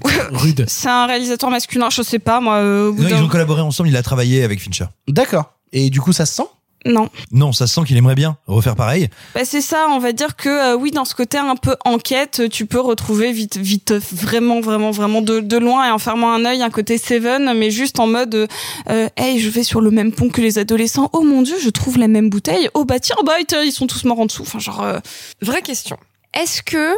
[0.31, 0.65] Rude.
[0.67, 2.55] C'est un réalisateur masculin, je sais pas moi.
[2.57, 4.85] euh, au bout Non, ils ont collaboré ensemble, il a travaillé avec Fincher.
[5.07, 5.53] D'accord.
[5.71, 6.43] Et du coup, ça se sent?
[6.85, 7.09] Non.
[7.31, 9.09] Non, ça se sent qu'il aimerait bien refaire pareil.
[9.35, 12.43] Bah c'est ça, on va dire que euh, oui, dans ce côté un peu enquête,
[12.49, 16.31] tu peux retrouver vite, vite, euh, vraiment, vraiment, vraiment de, de loin et en fermant
[16.31, 18.47] un œil un côté Seven, mais juste en mode, euh,
[18.89, 21.09] euh, hey, je vais sur le même pont que les adolescents.
[21.13, 22.69] Oh mon dieu, je trouve la même bouteille.
[22.73, 24.43] Oh bah tiens, bah tiens, ils sont tous morts en dessous.
[24.43, 24.81] Enfin genre.
[24.81, 24.99] euh,
[25.41, 25.97] Vraie question.
[26.33, 26.93] Est-ce que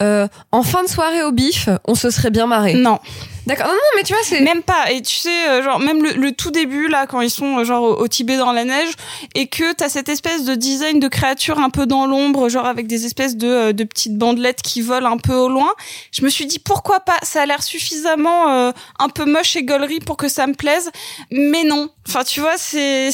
[0.00, 2.74] euh, en fin de soirée au bif, on se serait bien marré?
[2.74, 2.98] Non.
[3.46, 3.66] D'accord.
[3.66, 4.90] Non, non, mais tu vois, c'est Même pas.
[4.92, 7.82] Et tu sais, euh, genre même le, tout début là, quand ils sont euh, genre
[7.82, 8.92] au, Tibet dans la neige,
[9.34, 12.86] et que t'as cette espèce de design de créature un peu dans l'ombre, genre avec
[12.86, 15.72] des espèces de, euh, de petites bandelettes qui volent un peu au loin.
[16.12, 17.18] Je me suis dit pourquoi pas?
[17.22, 20.90] Ça a l'air suffisamment euh, un peu moche et gaulerie pour que ça me plaise,
[21.30, 21.90] mais non.
[22.08, 23.10] Enfin, tu vois, c'est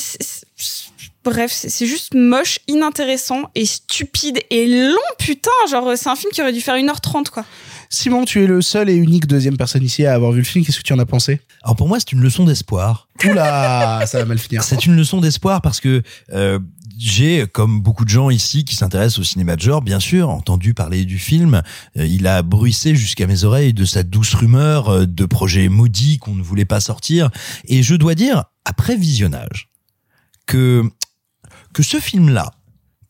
[1.24, 5.50] Bref, c'est juste moche, inintéressant et stupide et long, putain.
[5.68, 7.44] Genre, c'est un film qui aurait dû faire 1h30, quoi.
[7.90, 10.64] Simon, tu es le seul et unique deuxième personne ici à avoir vu le film.
[10.64, 11.40] Qu'est-ce que tu en as pensé?
[11.62, 13.08] Alors pour moi, c'est une leçon d'espoir.
[13.24, 14.62] Oula, ça va mal finir.
[14.62, 16.58] C'est une leçon d'espoir parce que euh,
[16.98, 20.74] j'ai, comme beaucoup de gens ici qui s'intéressent au cinéma de genre, bien sûr, entendu
[20.74, 21.62] parler du film.
[21.96, 26.18] Euh, il a bruissé jusqu'à mes oreilles de sa douce rumeur euh, de projets maudits
[26.18, 27.30] qu'on ne voulait pas sortir.
[27.66, 29.70] Et je dois dire, après visionnage,
[30.46, 30.82] que
[31.72, 32.50] que ce film-là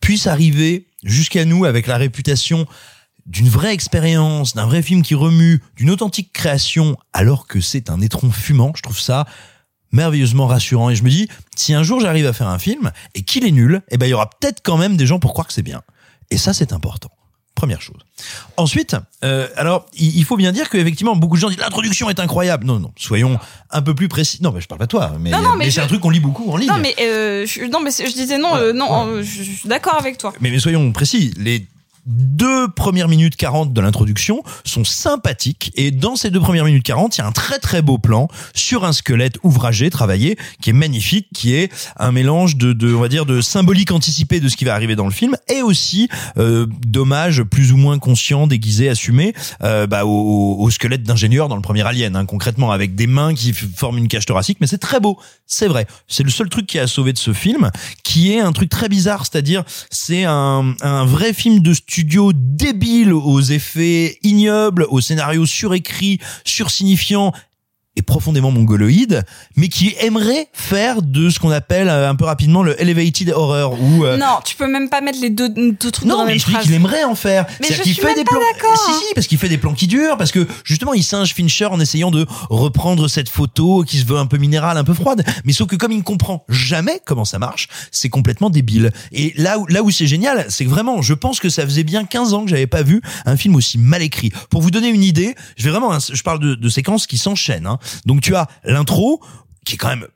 [0.00, 2.66] puisse arriver jusqu'à nous avec la réputation
[3.28, 8.00] d'une vraie expérience, d'un vrai film qui remue, d'une authentique création, alors que c'est un
[8.00, 9.26] étron fumant, je trouve ça
[9.92, 10.90] merveilleusement rassurant.
[10.90, 13.50] Et je me dis, si un jour j'arrive à faire un film et qu'il est
[13.50, 15.62] nul, eh ben il y aura peut-être quand même des gens pour croire que c'est
[15.62, 15.82] bien.
[16.30, 17.10] Et ça, c'est important.
[17.54, 17.96] Première chose.
[18.56, 22.64] Ensuite, euh, alors il faut bien dire qu'effectivement beaucoup de gens disent l'introduction est incroyable.
[22.64, 23.36] Non, non, soyons
[23.70, 24.38] un peu plus précis.
[24.42, 25.88] Non, mais je parle pas de toi, mais, Non, non, mais mais c'est je- un
[25.88, 26.68] truc qu'on lit beaucoup en ligne.
[26.68, 29.50] Non mais euh, je, non mais c'est- je disais non euh, non euh, je, je
[29.52, 30.32] suis d'accord avec toi.
[30.40, 31.66] Mais, mais soyons précis, les
[32.08, 37.16] deux premières minutes 40 de l'introduction sont sympathiques et dans ces deux premières minutes 40,
[37.16, 40.72] il y a un très très beau plan sur un squelette ouvragé, travaillé, qui est
[40.72, 44.56] magnifique, qui est un mélange de, de on va dire de symbolique anticipée de ce
[44.56, 48.88] qui va arriver dans le film et aussi euh, d'hommage plus ou moins conscient, déguisé,
[48.88, 53.06] assumé euh, bah, au, au squelette d'ingénieur dans le premier Alien, hein, concrètement avec des
[53.06, 55.86] mains qui forment une cage thoracique, mais c'est très beau, c'est vrai.
[56.08, 57.70] C'est le seul truc qui a sauvé de ce film,
[58.02, 61.97] qui est un truc très bizarre, c'est-à-dire c'est un, un vrai film de studio
[62.34, 67.32] débile aux effets ignobles, au scénario surécrit, sursignifiant
[68.02, 69.24] profondément mongoloïde,
[69.56, 73.76] mais qui aimerait faire de ce qu'on appelle euh, un peu rapidement le elevated horror
[73.80, 76.26] ou euh, Non, tu peux même pas mettre les deux, deux trucs dans non, la
[76.26, 76.64] mais même je dis phrase.
[76.64, 77.46] qu'il aimerait en faire.
[77.60, 78.40] Mais C'est-à-dire je qu'il suis fait même des pas plans.
[78.52, 79.00] d'accord, Si, hein.
[79.08, 81.80] si, parce qu'il fait des plans qui durent, parce que justement, il singe Fincher en
[81.80, 85.24] essayant de reprendre cette photo qui se veut un peu minérale, un peu froide.
[85.44, 88.92] Mais sauf que comme il ne comprend jamais comment ça marche, c'est complètement débile.
[89.12, 91.84] Et là où, là où c'est génial, c'est que vraiment, je pense que ça faisait
[91.84, 94.30] bien 15 ans que j'avais pas vu un film aussi mal écrit.
[94.50, 97.18] Pour vous donner une idée, je vais vraiment, hein, je parle de, de séquences qui
[97.18, 97.66] s'enchaînent.
[97.66, 97.78] hein.
[98.06, 99.22] Donc tu as l'intro,
[99.64, 100.06] qui est quand même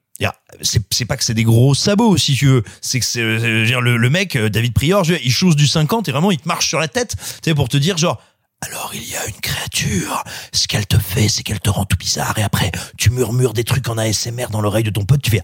[0.61, 2.63] c'est pas que c'est des gros sabots si tu veux.
[2.81, 6.13] C'est que c'est euh, le, le mec euh, David Prior il chose du 50 et
[6.13, 8.21] vraiment il te marche sur la tête tu sais pour te dire genre
[8.61, 11.97] alors il y a une créature, ce qu'elle te fait, c'est qu'elle te rend tout
[11.97, 15.33] bizarre et après tu murmures des trucs en ASMR dans l'oreille de ton pote, tu
[15.33, 15.43] fais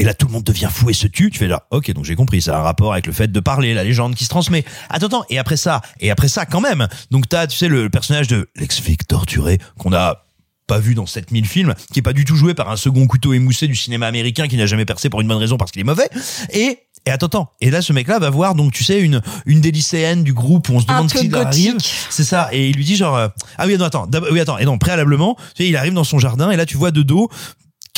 [0.00, 2.06] et là tout le monde devient fou et se tue, tu fais là OK donc
[2.06, 4.30] j'ai compris, ça a un rapport avec le fait de parler, la légende qui se
[4.30, 4.64] transmet.
[4.88, 6.88] Attends attends, et après ça, et après ça quand même.
[7.10, 10.24] Donc t'as tu sais le personnage de l'ex-flic torturé qu'on a
[10.66, 13.34] pas vu dans 7000 films, qui est pas du tout joué par un second couteau
[13.34, 15.84] émoussé du cinéma américain qui n'a jamais percé pour une bonne raison parce qu'il est
[15.84, 16.08] mauvais.
[16.52, 17.50] Et et attends, attends.
[17.60, 20.68] Et là, ce mec-là va voir, donc, tu sais, une, une des lycéennes du groupe
[20.68, 21.76] où on se demande qui arrive.
[22.10, 22.50] C'est ça.
[22.52, 24.58] Et il lui dit genre, euh, ah oui, non, attends, oui, attends.
[24.58, 27.02] Et non, préalablement, tu sais, il arrive dans son jardin et là, tu vois de
[27.02, 27.30] dos,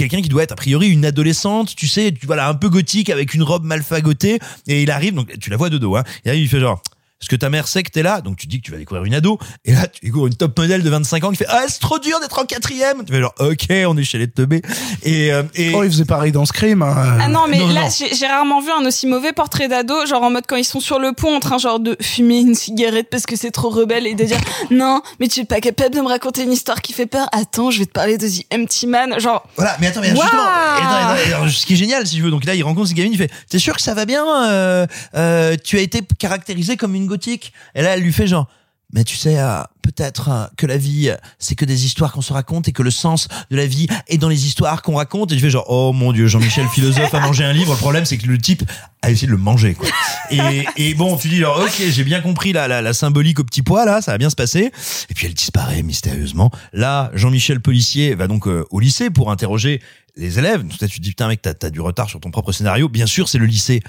[0.09, 2.68] quelqu'un qui doit être a priori une adolescente, tu sais, tu vois là un peu
[2.68, 5.94] gothique avec une robe mal fagotée et il arrive donc tu la vois de dos
[5.94, 6.03] hein.
[6.24, 6.82] Et là il fait genre
[7.22, 9.04] est-ce que ta mère sait que t'es là Donc tu dis que tu vas découvrir
[9.04, 9.38] une ado.
[9.64, 11.98] Et là, tu découvres une top modèle de 25 ans qui fait Ah, c'est trop
[11.98, 13.04] dur d'être en quatrième.
[13.06, 14.60] Tu fais genre Ok, on est chez les teubés.
[15.04, 16.82] Et, euh, et Oh, il faisait pareil dans Scream.
[16.82, 17.18] hein.
[17.20, 20.30] Ah non mais Non, là j'ai rarement vu un aussi mauvais portrait d'ado genre en
[20.30, 23.24] mode quand ils sont sur le pont en train genre de fumer une cigarette parce
[23.26, 24.38] que c'est trop rebelle et de dire
[24.70, 27.70] non mais tu es pas capable de me raconter une histoire qui fait peur attends
[27.70, 30.42] je vais te parler de The Empty Man genre Voilà, mais attends, mais Waouh justement,
[30.42, 32.88] et attends, attends, et ce qui est génial, si tu veux, donc là, il rencontre
[32.88, 36.00] cette gamine, il fait, t'es sûr que ça va bien, euh, euh, tu as été
[36.18, 37.52] caractérisé comme une gothique?
[37.74, 38.48] Et là, elle lui fait genre,
[38.92, 42.20] mais tu sais, euh, peut-être euh, que la vie, euh, c'est que des histoires qu'on
[42.20, 45.32] se raconte et que le sens de la vie est dans les histoires qu'on raconte.
[45.32, 47.72] Et je fais genre, oh mon dieu, Jean-Michel philosophe a mangé un livre.
[47.72, 48.64] Le problème, c'est que le type
[49.00, 49.88] a essayé de le manger, quoi.
[50.30, 53.44] Et, et bon, tu dis genre, ok, j'ai bien compris la, la, la symbolique au
[53.44, 54.70] petit pois, là, ça va bien se passer.
[55.08, 56.50] Et puis elle disparaît mystérieusement.
[56.74, 59.80] Là, Jean-Michel policier va donc au lycée pour interroger
[60.16, 60.64] les élèves.
[60.82, 62.90] À tu te dis, putain, mec, t'as, t'as du retard sur ton propre scénario.
[62.90, 63.82] Bien sûr, c'est le lycée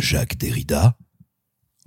[0.00, 0.96] Jacques Derrida.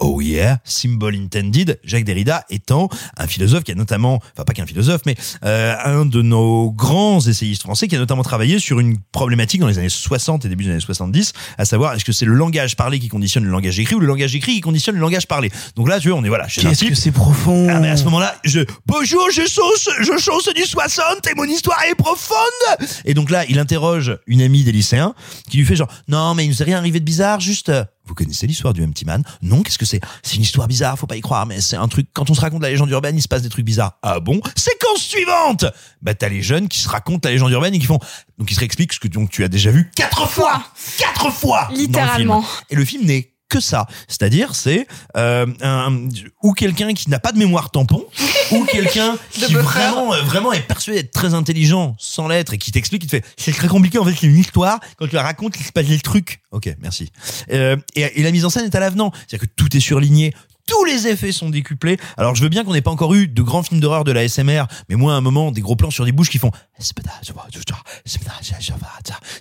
[0.04, 1.80] Oh yeah, symbol intended.
[1.84, 6.08] Jacques Derrida étant un philosophe qui a notamment, enfin pas qu'un philosophe, mais euh, un
[6.08, 9.90] de nos grands essayistes français qui a notamment travaillé sur une problématique dans les années
[9.90, 13.10] 60 et début des années 70, à savoir est-ce que c'est le langage parlé qui
[13.10, 15.52] conditionne le langage écrit ou le langage écrit qui conditionne le langage parlé?
[15.76, 17.68] Donc là, tu vois, on est voilà Qu'est-ce que c'est profond.
[17.70, 21.44] Ah, mais à ce moment-là, je, bonjour, je chausse, je chausse du 60 et mon
[21.44, 22.88] histoire est profonde.
[23.06, 25.14] Et donc là, il interroge une amie des lycéens
[25.48, 27.72] qui lui fait genre, non, mais il nous est rien arrivé de bizarre, juste,
[28.12, 29.24] vous connaissez l'histoire du Empty Man?
[29.42, 30.02] Non, qu'est-ce que c'est?
[30.22, 32.42] C'est une histoire bizarre, faut pas y croire, mais c'est un truc, quand on se
[32.42, 33.98] raconte la légende urbaine, il se passe des trucs bizarres.
[34.02, 34.42] Ah bon?
[34.58, 35.66] Séquence suivante!
[36.02, 38.00] Bah, t'as les jeunes qui se racontent la légende urbaine et qui font,
[38.38, 40.62] donc ils se réexpliquent ce que donc tu as déjà vu quatre fois!
[40.98, 41.62] Quatre fois!
[41.64, 41.88] dans le film.
[41.88, 42.46] Littéralement.
[42.70, 43.86] Et le film n'est que ça.
[44.08, 44.88] C'est-à-dire, c'est
[45.18, 46.08] euh, un,
[46.42, 48.06] ou quelqu'un qui n'a pas de mémoire tampon,
[48.52, 52.72] ou quelqu'un qui vraiment, euh, vraiment est persuadé d'être très intelligent sans l'être et qui
[52.72, 54.80] t'explique, qui te fait, c'est très compliqué, en fait, c'est une histoire.
[54.98, 56.42] Quand tu la racontes, il se passe des trucs.
[56.52, 57.12] Ok, merci.
[57.52, 59.12] Euh, et, et la mise en scène est à l'avenant.
[59.14, 60.34] C'est-à-dire que tout est surligné.
[60.72, 61.98] Tous les effets sont décuplés.
[62.18, 64.26] Alors je veux bien qu'on n'ait pas encore eu de grands films d'horreur de la
[64.28, 66.52] SMR, mais moi à un moment des gros plans sur des bouches qui font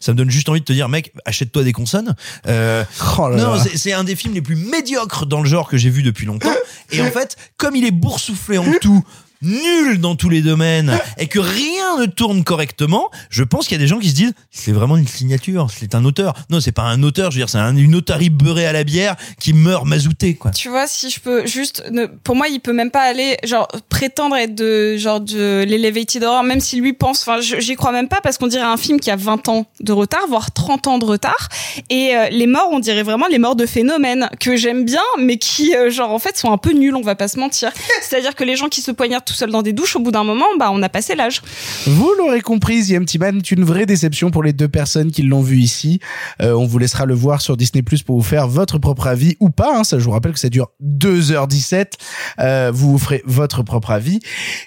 [0.01, 2.17] ça me donne juste envie de te dire mec achète-toi des consonnes.
[2.49, 2.85] Euh,
[3.17, 5.91] Oh là non, c'est un des films les plus médiocres dans le genre que j'ai
[5.91, 6.51] vu depuis longtemps.
[6.91, 9.05] Et en fait, comme il est boursouflé en tout,
[9.43, 13.81] nul dans tous les domaines et que rien ne tourne correctement, je pense qu'il y
[13.81, 16.35] a des gens qui se disent c'est vraiment une signature, c'est un auteur.
[16.51, 18.85] Non, c'est pas un auteur, je veux dire, c'est un- une otarie beurrée à la
[18.85, 20.51] bière qui meurt mazouté, quoi.
[20.51, 23.69] Tu vois, si je peux juste, ne- pour moi, il peut même pas aller, genre,
[23.89, 28.09] prétendre être de, genre, de l'elevated horror, même si lui pense, enfin, j'y crois même
[28.09, 30.99] pas parce qu'on dirait un film qui a 20 ans de retard, voire 30 ans
[30.99, 31.49] de retard.
[31.89, 35.39] Et euh, les morts, on dirait vraiment les morts de phénomène que j'aime bien, mais
[35.39, 37.73] qui, euh, genre, en fait, sont un peu nuls, on va pas se mentir.
[38.03, 40.25] C'est-à-dire que les gens qui se poignardent tout seuls dans des douches, au bout d'un
[40.25, 41.41] moment, bah, on a passé l'âge.
[41.87, 45.23] Vous l'aurez compris, The Empty Man est une vraie déception pour les deux personnes qui
[45.23, 46.01] l'ont vu ici.
[46.43, 49.37] Euh, on vous laissera le voir sur Disney Plus pour vous faire votre propre avis
[49.41, 49.77] ou pas.
[49.77, 49.85] hein.
[49.85, 51.93] Ça, je vous rappelle que ça dure 2h17.
[52.41, 54.21] Euh, vous vous ferez votre propre avis.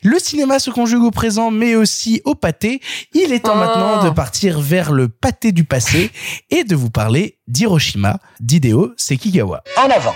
[0.04, 2.80] Le cinéma se conjugue au présent, mais aussi au pâté.
[3.14, 3.60] Il est temps Oh.
[3.60, 6.10] maintenant de partir vers le pâté du passé
[6.50, 9.64] et de vous parler d'Hiroshima, d'Hideo Sekigawa.
[9.78, 10.16] En avant.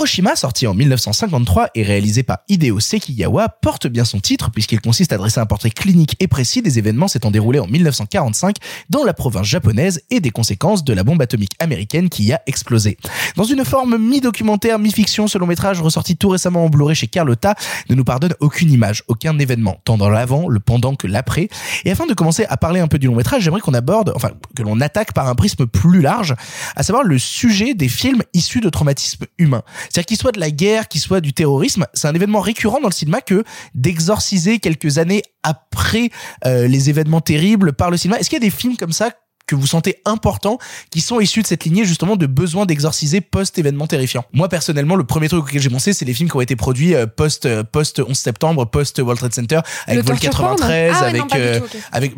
[0.00, 5.12] Hiroshima, sorti en 1953 et réalisé par Hideo Sekigawa, porte bien son titre puisqu'il consiste
[5.12, 8.56] à dresser un portrait clinique et précis des événements s'étant déroulés en 1945
[8.88, 12.40] dans la province japonaise et des conséquences de la bombe atomique américaine qui y a
[12.46, 12.96] explosé.
[13.36, 17.54] Dans une forme mi-documentaire, mi-fiction, ce long métrage ressorti tout récemment en Blu-ray chez Carlotta
[17.90, 21.50] ne nous pardonne aucune image, aucun événement, tant dans l'avant, le pendant que l'après.
[21.84, 24.30] Et afin de commencer à parler un peu du long métrage, j'aimerais qu'on aborde, enfin,
[24.56, 26.34] que l'on attaque par un prisme plus large,
[26.74, 29.62] à savoir le sujet des films issus de traumatismes humains.
[30.00, 32.88] C'est-à-dire qu'il soit de la guerre, qu'il soit du terrorisme, c'est un événement récurrent dans
[32.88, 33.44] le cinéma que
[33.74, 36.10] d'exorciser quelques années après
[36.46, 38.18] euh, les événements terribles par le cinéma.
[38.18, 39.10] Est-ce qu'il y a des films comme ça
[39.46, 40.58] que vous sentez importants
[40.90, 44.24] qui sont issus de cette lignée justement de besoin d'exorciser post-événement terrifiant?
[44.32, 46.94] Moi personnellement, le premier truc auquel j'ai pensé, c'est les films qui ont été produits
[46.94, 50.56] euh, post euh, post 11 septembre, post World Trade Center avec Le Vol torture porn?
[50.56, 51.60] 93 Ah avec non, euh,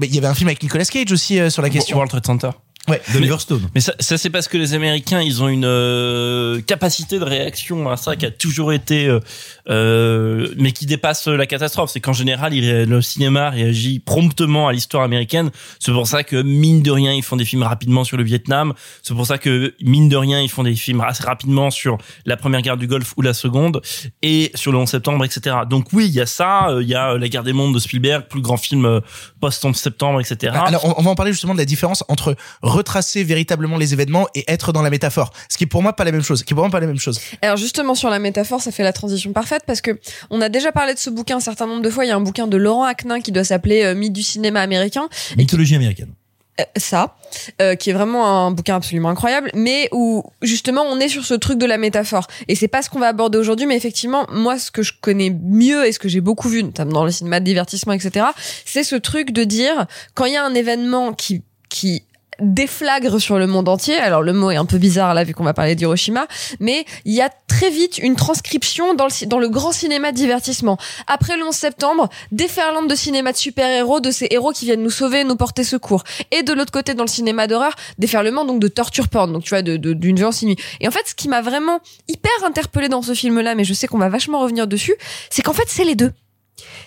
[0.03, 1.97] il y avait un film avec Nicolas Cage aussi euh, sur la question.
[1.97, 2.51] World Trade Center.
[2.89, 3.69] Ouais, d'Oliver Stone.
[3.75, 7.89] Mais ça, ça c'est parce que les Américains, ils ont une euh, capacité de réaction
[7.89, 9.21] à ça qui a toujours été, euh,
[9.69, 11.91] euh, mais qui dépasse la catastrophe.
[11.93, 15.51] C'est qu'en général, il le cinéma réagit promptement à l'histoire américaine.
[15.79, 18.73] C'est pour ça que mine de rien, ils font des films rapidement sur le Vietnam.
[19.03, 22.37] C'est pour ça que mine de rien, ils font des films assez rapidement sur la
[22.37, 23.81] première guerre du Golfe ou la seconde
[24.23, 25.57] et sur le 11 septembre, etc.
[25.71, 26.69] Donc oui, il y a ça.
[26.71, 29.01] euh, Il y a La guerre des mondes de Spielberg, plus grand film euh,
[29.41, 30.55] post 11 septembre, etc.
[30.67, 32.35] Alors, on, on va en parler justement de la différence entre
[32.73, 35.33] retracer véritablement les événements et être dans la métaphore.
[35.49, 36.41] Ce qui est pour moi pas la même chose.
[36.41, 37.21] Ce qui est pour moi pas la même chose.
[37.43, 39.99] Alors justement sur la métaphore, ça fait la transition parfaite parce que
[40.31, 42.05] on a déjà parlé de ce bouquin un certain nombre de fois.
[42.05, 44.61] Il y a un bouquin de Laurent Aknin qui doit s'appeler euh, Mythe du cinéma
[44.61, 45.09] américain.
[45.37, 46.15] Mythologie américaine.
[46.61, 47.17] Euh, ça,
[47.63, 51.33] euh, qui est vraiment un bouquin absolument incroyable, mais où justement on est sur ce
[51.33, 52.27] truc de la métaphore.
[52.47, 55.31] Et c'est pas ce qu'on va aborder aujourd'hui, mais effectivement, moi, ce que je connais
[55.31, 58.27] mieux et ce que j'ai beaucoup vu, notamment dans le cinéma de divertissement, etc.,
[58.67, 62.05] c'est ce truc de dire quand il y a un événement qui qui
[62.41, 63.97] déflagre sur le monde entier.
[63.97, 66.27] Alors le mot est un peu bizarre là vu qu'on va parler d'Hiroshima,
[66.61, 70.13] mais il y a très vite une transcription dans le ci- dans le grand cinéma
[70.13, 70.77] de divertissement.
[71.07, 74.91] Après le 11 septembre, déferlante de cinéma de super-héros, de ces héros qui viennent nous
[74.91, 76.05] sauver, nous porter secours.
[76.31, 79.51] Et de l'autre côté dans le cinéma d'horreur, déferlement donc de torture porn, donc tu
[79.51, 80.57] vois de de- d'une violence inouïe.
[80.81, 83.87] Et en fait, ce qui m'a vraiment hyper interpellé dans ce film-là, mais je sais
[83.87, 84.95] qu'on va vachement revenir dessus,
[85.31, 86.13] c'est qu'en fait c'est les deux.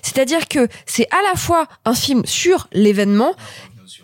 [0.01, 3.33] C'est-à-dire que c'est à la fois un film sur l'événement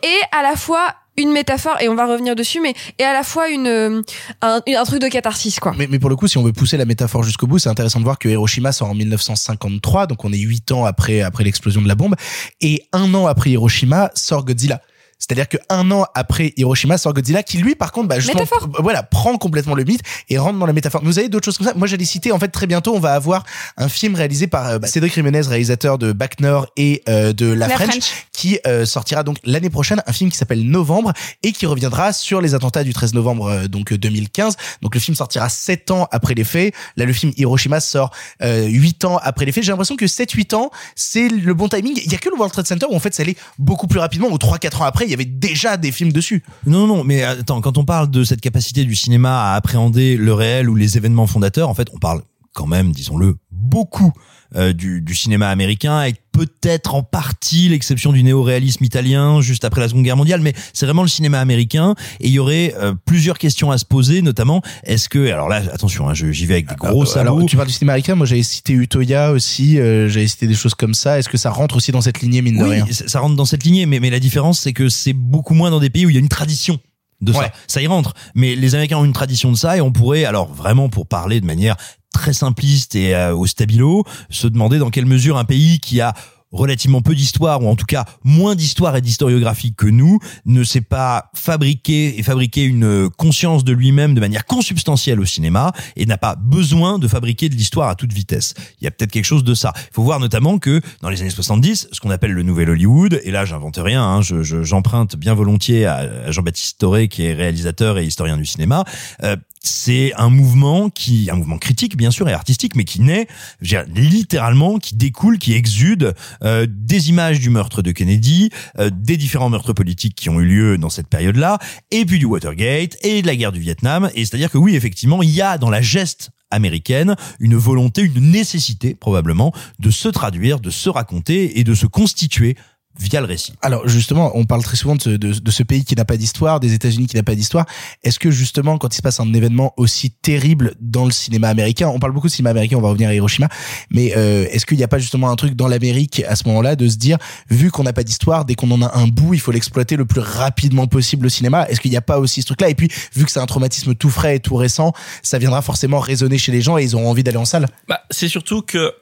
[0.03, 0.85] et à la fois
[1.17, 4.01] une métaphore et on va revenir dessus mais et à la fois une euh,
[4.41, 5.73] un, un truc de catharsis quoi.
[5.77, 7.99] Mais, mais pour le coup, si on veut pousser la métaphore jusqu'au bout, c'est intéressant
[7.99, 11.81] de voir que Hiroshima sort en 1953, donc on est huit ans après après l'explosion
[11.81, 12.15] de la bombe,
[12.61, 14.81] et un an après Hiroshima sort Godzilla.
[15.21, 18.67] C'est-à-dire que un an après Hiroshima sort Godzilla, qui lui, par contre, bah, justement, Métaphore.
[18.77, 21.01] euh, voilà, prend complètement le mythe et rentre dans la métaphore.
[21.03, 21.73] Vous avez d'autres choses comme ça?
[21.75, 23.43] Moi, j'allais citer, en fait, très bientôt, on va avoir
[23.77, 27.45] un film réalisé par euh, bah, Cédric Jiménez, réalisateur de Back Nord et euh, de
[27.45, 28.27] La, La French, French.
[28.33, 31.13] qui euh, sortira donc l'année prochaine, un film qui s'appelle Novembre
[31.43, 34.55] et qui reviendra sur les attentats du 13 novembre euh, donc euh, 2015.
[34.81, 36.73] Donc le film sortira sept ans après les faits.
[36.97, 38.09] Là, le film Hiroshima sort
[38.41, 39.63] euh, huit ans après les faits.
[39.63, 41.99] J'ai l'impression que 7-8 ans, c'est le bon timing.
[42.03, 43.99] Il y a que le World Trade Center où en fait ça allait beaucoup plus
[43.99, 46.41] rapidement, où 3-4 ans après, il y avait déjà des films dessus.
[46.65, 50.33] Non, non, mais attends, quand on parle de cette capacité du cinéma à appréhender le
[50.33, 52.21] réel ou les événements fondateurs, en fait, on parle
[52.53, 54.13] quand même, disons-le, beaucoup
[54.55, 59.81] euh, du, du cinéma américain, avec peut-être en partie l'exception du néo-réalisme italien juste après
[59.81, 61.95] la Seconde Guerre mondiale, mais c'est vraiment le cinéma américain.
[62.19, 65.61] Et il y aurait euh, plusieurs questions à se poser, notamment est-ce que, alors là,
[65.73, 67.19] attention, hein, je- j'y vais avec des gros sabots.
[67.35, 70.53] alors, tu parles du cinéma américain, moi j'avais cité Utoya aussi, euh, j'avais cité des
[70.55, 71.19] choses comme ça.
[71.19, 72.85] Est-ce que ça rentre aussi dans cette lignée, mine de Oui, rien?
[72.91, 75.69] ça ça rentre dans cette lignée, mais, mais la différence, c'est que c'est beaucoup moins
[75.71, 76.79] dans des pays où il y a une tradition
[77.21, 77.51] de ça.
[77.67, 78.13] Ça y rentre.
[78.35, 81.39] Mais les Américains ont une tradition de ça et on pourrait, alors vraiment pour parler
[81.39, 81.77] de manière
[82.13, 86.13] très simpliste et euh, au stabilo, se demander dans quelle mesure un pays qui a
[86.51, 90.81] relativement peu d'histoire ou en tout cas moins d'histoire et d'historiographie que nous ne sait
[90.81, 96.17] pas fabriquer et fabriquer une conscience de lui-même de manière consubstantielle au cinéma et n'a
[96.17, 98.53] pas besoin de fabriquer de l'histoire à toute vitesse.
[98.79, 99.73] Il y a peut-être quelque chose de ça.
[99.75, 103.19] Il faut voir notamment que dans les années 70, ce qu'on appelle le nouvel Hollywood,
[103.23, 105.95] et là j'invente rien, hein, je- je- j'emprunte bien volontiers à,
[106.27, 108.83] à Jean-Baptiste Toré qui est réalisateur et historien du cinéma,
[109.23, 113.27] euh, c'est un mouvement qui, un mouvement critique bien sûr et artistique, mais qui naît,
[113.61, 118.49] dire, littéralement, qui découle, qui exude euh, des images du meurtre de Kennedy,
[118.79, 121.59] euh, des différents meurtres politiques qui ont eu lieu dans cette période-là,
[121.91, 124.09] et puis du Watergate et de la guerre du Vietnam.
[124.15, 128.31] Et c'est-à-dire que oui, effectivement, il y a dans la geste américaine une volonté, une
[128.31, 132.55] nécessité probablement de se traduire, de se raconter et de se constituer
[132.99, 133.53] via le récit.
[133.61, 136.17] Alors justement, on parle très souvent de ce, de, de ce pays qui n'a pas
[136.17, 137.65] d'histoire, des États-Unis qui n'a pas d'histoire.
[138.03, 141.87] Est-ce que justement, quand il se passe un événement aussi terrible dans le cinéma américain,
[141.87, 143.49] on parle beaucoup de cinéma américain, on va revenir à Hiroshima,
[143.89, 146.75] mais euh, est-ce qu'il n'y a pas justement un truc dans l'Amérique à ce moment-là
[146.75, 147.17] de se dire,
[147.49, 150.05] vu qu'on n'a pas d'histoire, dès qu'on en a un bout, il faut l'exploiter le
[150.05, 151.65] plus rapidement possible au cinéma?
[151.69, 152.69] Est-ce qu'il n'y a pas aussi ce truc-là?
[152.69, 155.99] Et puis, vu que c'est un traumatisme tout frais et tout récent, ça viendra forcément
[155.99, 157.67] résonner chez les gens et ils auront envie d'aller en salle.
[157.87, 158.93] Bah, c'est surtout que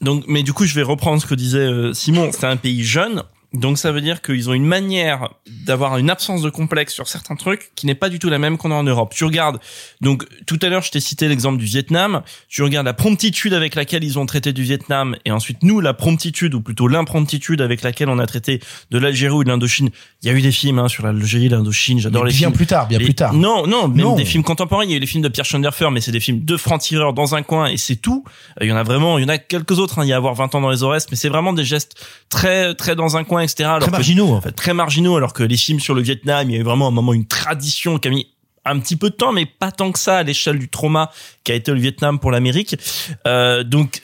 [0.00, 2.30] donc, mais du coup, je vais reprendre ce que disait euh, Simon.
[2.32, 3.22] C'est un pays jeune,
[3.60, 5.30] donc ça veut dire qu'ils ont une manière
[5.66, 8.56] d'avoir une absence de complexe sur certains trucs qui n'est pas du tout la même
[8.58, 9.12] qu'on a en Europe.
[9.14, 9.58] Tu regardes,
[10.00, 12.22] donc tout à l'heure, je t'ai cité l'exemple du Vietnam.
[12.48, 15.94] Tu regardes la promptitude avec laquelle ils ont traité du Vietnam, et ensuite nous, la
[15.94, 19.90] promptitude ou plutôt l'impromptitude avec laquelle on a traité de l'Algérie ou de l'Indochine.
[20.22, 21.98] Il y a eu des films hein, sur l'Algérie, l'Indochine.
[21.98, 22.52] J'adore les bien films.
[22.52, 23.32] plus tard, bien plus tard.
[23.32, 24.16] Non, non, même Non.
[24.16, 24.84] des films contemporains.
[24.84, 27.12] Il y a eu les films de Pierre Schoenderfer, mais c'est des films de francs-tireurs
[27.12, 28.24] dans un coin et c'est tout.
[28.60, 29.98] Euh, Il y en a vraiment, il y en a quelques autres.
[29.98, 30.04] hein.
[30.04, 31.94] Il y a avoir 20 ans dans les Aurès, mais c'est vraiment des gestes
[32.28, 33.64] très, très dans un coin, etc.
[33.64, 34.52] Alors Très marginaux en fait.
[34.52, 36.92] Très marginaux, alors que les films sur le Vietnam, il y a eu vraiment un
[36.92, 38.28] moment une tradition qui a mis
[38.66, 41.10] un petit peu de temps, mais pas tant que ça à l'échelle du trauma
[41.44, 42.76] qu'a été le Vietnam pour l'Amérique.
[43.26, 44.02] Euh, donc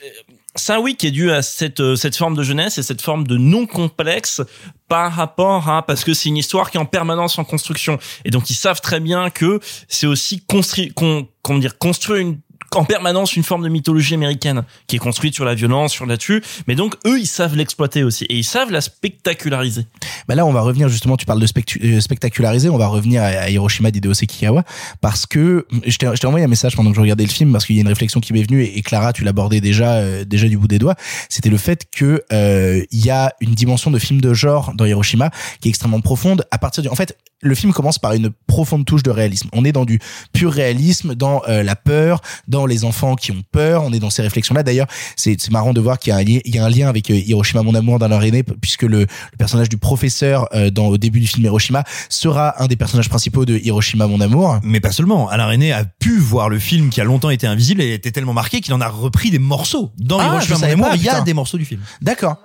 [0.69, 3.25] un oui qui est dû à cette euh, cette forme de jeunesse et cette forme
[3.27, 4.41] de non complexe
[4.87, 8.29] par rapport à parce que c'est une histoire qui est en permanence en construction et
[8.29, 12.39] donc ils savent très bien que c'est aussi construire con, comment dire construire une
[12.77, 16.17] en permanence une forme de mythologie américaine qui est construite sur la violence, sur la
[16.17, 19.85] dessus mais donc eux ils savent l'exploiter aussi et ils savent la spectaculariser.
[20.27, 21.17] Bah là, on va revenir justement.
[21.17, 21.47] Tu parles de
[21.83, 22.69] euh, spectaculariser.
[22.69, 24.63] On va revenir à, Hiroshima d'Hideo Sekikawa
[25.01, 27.51] parce que je t'ai je t'ai envoyé un message pendant que je regardais le film
[27.51, 29.95] parce qu'il y a une réflexion qui m'est venue et, et Clara, tu l'abordais déjà
[29.95, 30.95] euh, déjà du bout des doigts.
[31.29, 34.85] C'était le fait que euh, il y a une dimension de film de genre dans
[34.85, 35.29] Hiroshima
[35.61, 36.45] qui est extrêmement profonde.
[36.51, 39.49] À partir du, en fait, le film commence par une profonde touche de réalisme.
[39.53, 39.99] On est dans du
[40.31, 43.83] pur réalisme, dans euh, la peur, dans les enfants qui ont peur.
[43.83, 44.63] On est dans ces réflexions-là.
[44.63, 47.09] D'ailleurs, c'est marrant de voir qu'il y a un, il y a un lien avec
[47.11, 50.87] euh, Hiroshima mon amour dans leur aîné, puisque le, le personnage du professeur euh, dans
[50.87, 54.59] au début du film Hiroshima sera un des personnages principaux de Hiroshima mon amour.
[54.63, 55.29] Mais pas seulement.
[55.29, 58.33] Alain René a pu voir le film qui a longtemps été invisible et était tellement
[58.33, 59.91] marqué qu'il en a repris des morceaux.
[59.97, 61.81] Dans Ah, Hiroshima Mon Amour, il y a des morceaux du film.
[62.01, 62.37] D'accord.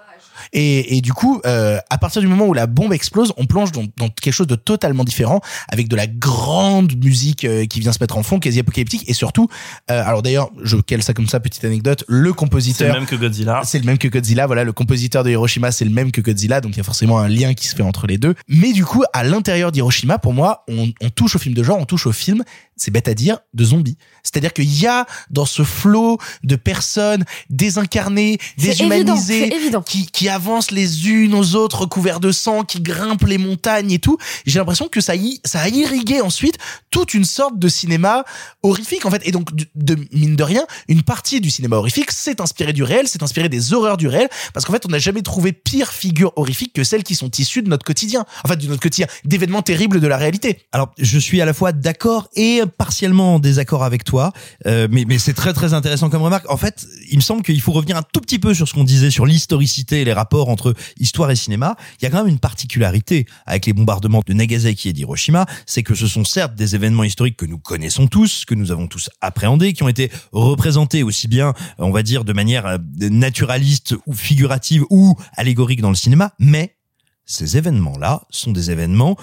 [0.52, 3.72] Et, et du coup, euh, à partir du moment où la bombe explose, on plonge
[3.72, 7.92] dans, dans quelque chose de totalement différent, avec de la grande musique euh, qui vient
[7.92, 9.48] se mettre en fond, quasi apocalyptique, et surtout,
[9.90, 13.06] euh, alors d'ailleurs, je cale ça comme ça, petite anecdote, le C'est compositeur, le même
[13.08, 13.60] que Godzilla.
[13.64, 16.60] c'est le même que Godzilla, voilà, le compositeur de Hiroshima, c'est le même que Godzilla,
[16.60, 18.34] donc il y a forcément un lien qui se fait entre les deux.
[18.48, 21.78] Mais du coup, à l'intérieur d'Hiroshima, pour moi, on, on touche au film de genre,
[21.78, 22.42] on touche au film,
[22.76, 23.98] c'est bête à dire, de zombies.
[24.32, 30.70] C'est-à-dire qu'il y a dans ce flot de personnes désincarnées, déshumanisées, évident, qui, qui avancent
[30.70, 34.18] les unes aux autres recouverts de sang, qui grimpent les montagnes et tout.
[34.46, 36.56] J'ai l'impression que ça, y, ça a irrigué ensuite
[36.90, 38.24] toute une sorte de cinéma
[38.62, 39.22] horrifique en fait.
[39.26, 42.82] Et donc, de, de- mine de rien, une partie du cinéma horrifique s'est inspirée du
[42.82, 45.92] réel, s'est inspirée des horreurs du réel, parce qu'en fait, on n'a jamais trouvé pire
[45.92, 48.24] figure horrifique que celles qui sont issues de notre quotidien.
[48.44, 50.60] En fait, de notre quotidien, d'événements terribles de la réalité.
[50.72, 54.17] Alors, je suis à la fois d'accord et partiellement en désaccord avec toi,
[54.66, 56.50] euh, mais, mais c'est très très intéressant comme remarque.
[56.50, 58.84] En fait, il me semble qu'il faut revenir un tout petit peu sur ce qu'on
[58.84, 61.76] disait sur l'historicité et les rapports entre histoire et cinéma.
[62.00, 65.82] Il y a quand même une particularité avec les bombardements de Nagasaki et d'Hiroshima, c'est
[65.82, 69.10] que ce sont certes des événements historiques que nous connaissons tous, que nous avons tous
[69.20, 74.14] appréhendés, qui ont été représentés aussi bien, on va dire, de manière euh, naturaliste ou
[74.14, 76.76] figurative ou allégorique dans le cinéma, mais
[77.24, 79.16] ces événements-là sont des événements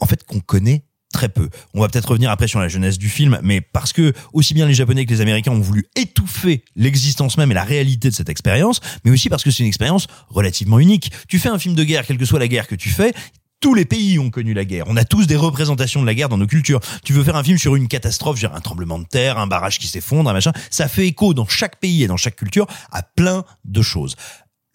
[0.00, 0.84] en fait qu'on connaît
[1.14, 1.48] très peu.
[1.74, 4.66] On va peut-être revenir après sur la jeunesse du film, mais parce que aussi bien
[4.66, 8.28] les Japonais que les Américains ont voulu étouffer l'existence même et la réalité de cette
[8.28, 11.12] expérience, mais aussi parce que c'est une expérience relativement unique.
[11.28, 13.14] Tu fais un film de guerre, quelle que soit la guerre que tu fais,
[13.60, 14.86] tous les pays ont connu la guerre.
[14.88, 16.80] On a tous des représentations de la guerre dans nos cultures.
[17.04, 19.78] Tu veux faire un film sur une catastrophe, genre un tremblement de terre, un barrage
[19.78, 20.52] qui s'effondre, un machin.
[20.68, 24.16] Ça fait écho dans chaque pays et dans chaque culture à plein de choses.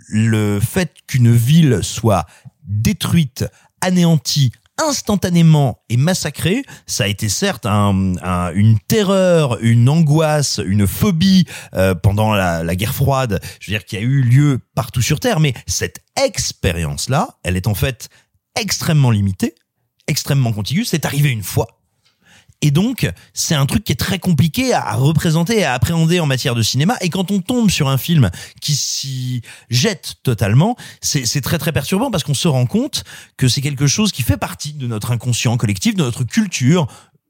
[0.08, 2.26] Le fait qu'une ville soit
[2.64, 3.46] détruite,
[3.82, 4.52] anéantie,
[4.88, 11.46] instantanément et massacrée, ça a été certes un- un- une terreur, une angoisse, une phobie
[11.74, 15.20] euh, pendant la, la guerre froide, je veux dire, qui a eu lieu partout sur
[15.20, 18.10] Terre, mais cette expérience-là, elle est en fait
[18.60, 19.56] extrêmement limitée,
[20.08, 21.68] extrêmement contiguë, c'est arrivé une fois.
[22.62, 26.26] Et donc, c'est un truc qui est très compliqué à représenter et à appréhender en
[26.26, 26.98] matière de cinéma.
[27.02, 28.30] Et quand on tombe sur un film
[28.62, 33.04] qui s'y jette totalement, c'est très très perturbant parce qu'on se rend compte
[33.38, 36.88] que c'est quelque chose qui fait partie de notre inconscient collectif, de notre culture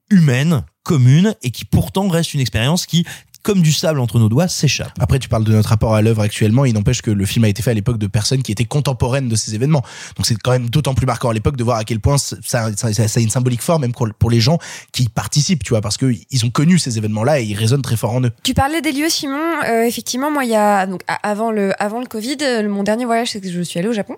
[0.09, 3.05] humaine, commune, et qui pourtant reste une expérience qui,
[3.43, 4.91] comme du sable entre nos doigts, s'échappe.
[4.99, 6.65] Après, tu parles de notre rapport à l'œuvre actuellement.
[6.65, 9.29] Il n'empêche que le film a été fait à l'époque de personnes qui étaient contemporaines
[9.29, 9.81] de ces événements.
[10.17, 12.35] Donc c'est quand même d'autant plus marquant à l'époque de voir à quel point ça,
[12.45, 14.57] ça, ça- ça a une symbolique forte même pour, pour les gens
[14.91, 17.81] qui y participent, tu vois, parce que ils ont connu ces événements-là et ils résonnent
[17.81, 18.31] très fort en eux.
[18.43, 19.37] Tu parlais des lieux, Simon.
[19.67, 23.05] Euh, effectivement, moi, il y a donc avant le avant le Covid, euh, mon dernier
[23.05, 24.15] voyage, c'est que je suis allée au Japon,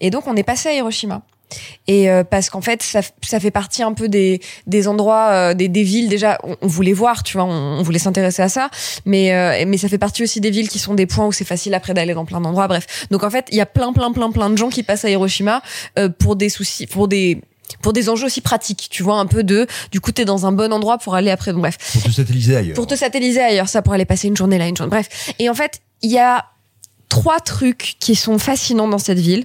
[0.00, 1.22] et donc on est passé à Hiroshima.
[1.86, 5.54] Et euh, parce qu'en fait, ça, ça fait partie un peu des des endroits, euh,
[5.54, 6.38] des, des villes déjà.
[6.42, 8.68] On, on voulait voir, tu vois, on, on voulait s'intéresser à ça,
[9.04, 11.44] mais euh, mais ça fait partie aussi des villes qui sont des points où c'est
[11.44, 12.66] facile après d'aller dans plein d'endroits.
[12.66, 15.04] Bref, donc en fait, il y a plein plein plein plein de gens qui passent
[15.04, 15.62] à Hiroshima
[15.98, 17.40] euh, pour des soucis, pour des
[17.82, 20.52] pour des enjeux aussi pratiques, tu vois, un peu de, du coup, t'es dans un
[20.52, 21.76] bon endroit pour aller après, donc bref.
[21.92, 22.74] Pour te satelliser ailleurs.
[22.74, 24.90] Pour te satelliser ailleurs, ça pour aller passer une journée là, une journée.
[24.90, 25.32] Bref.
[25.38, 26.44] Et en fait, il y a
[27.08, 29.44] trois trucs qui sont fascinants dans cette ville.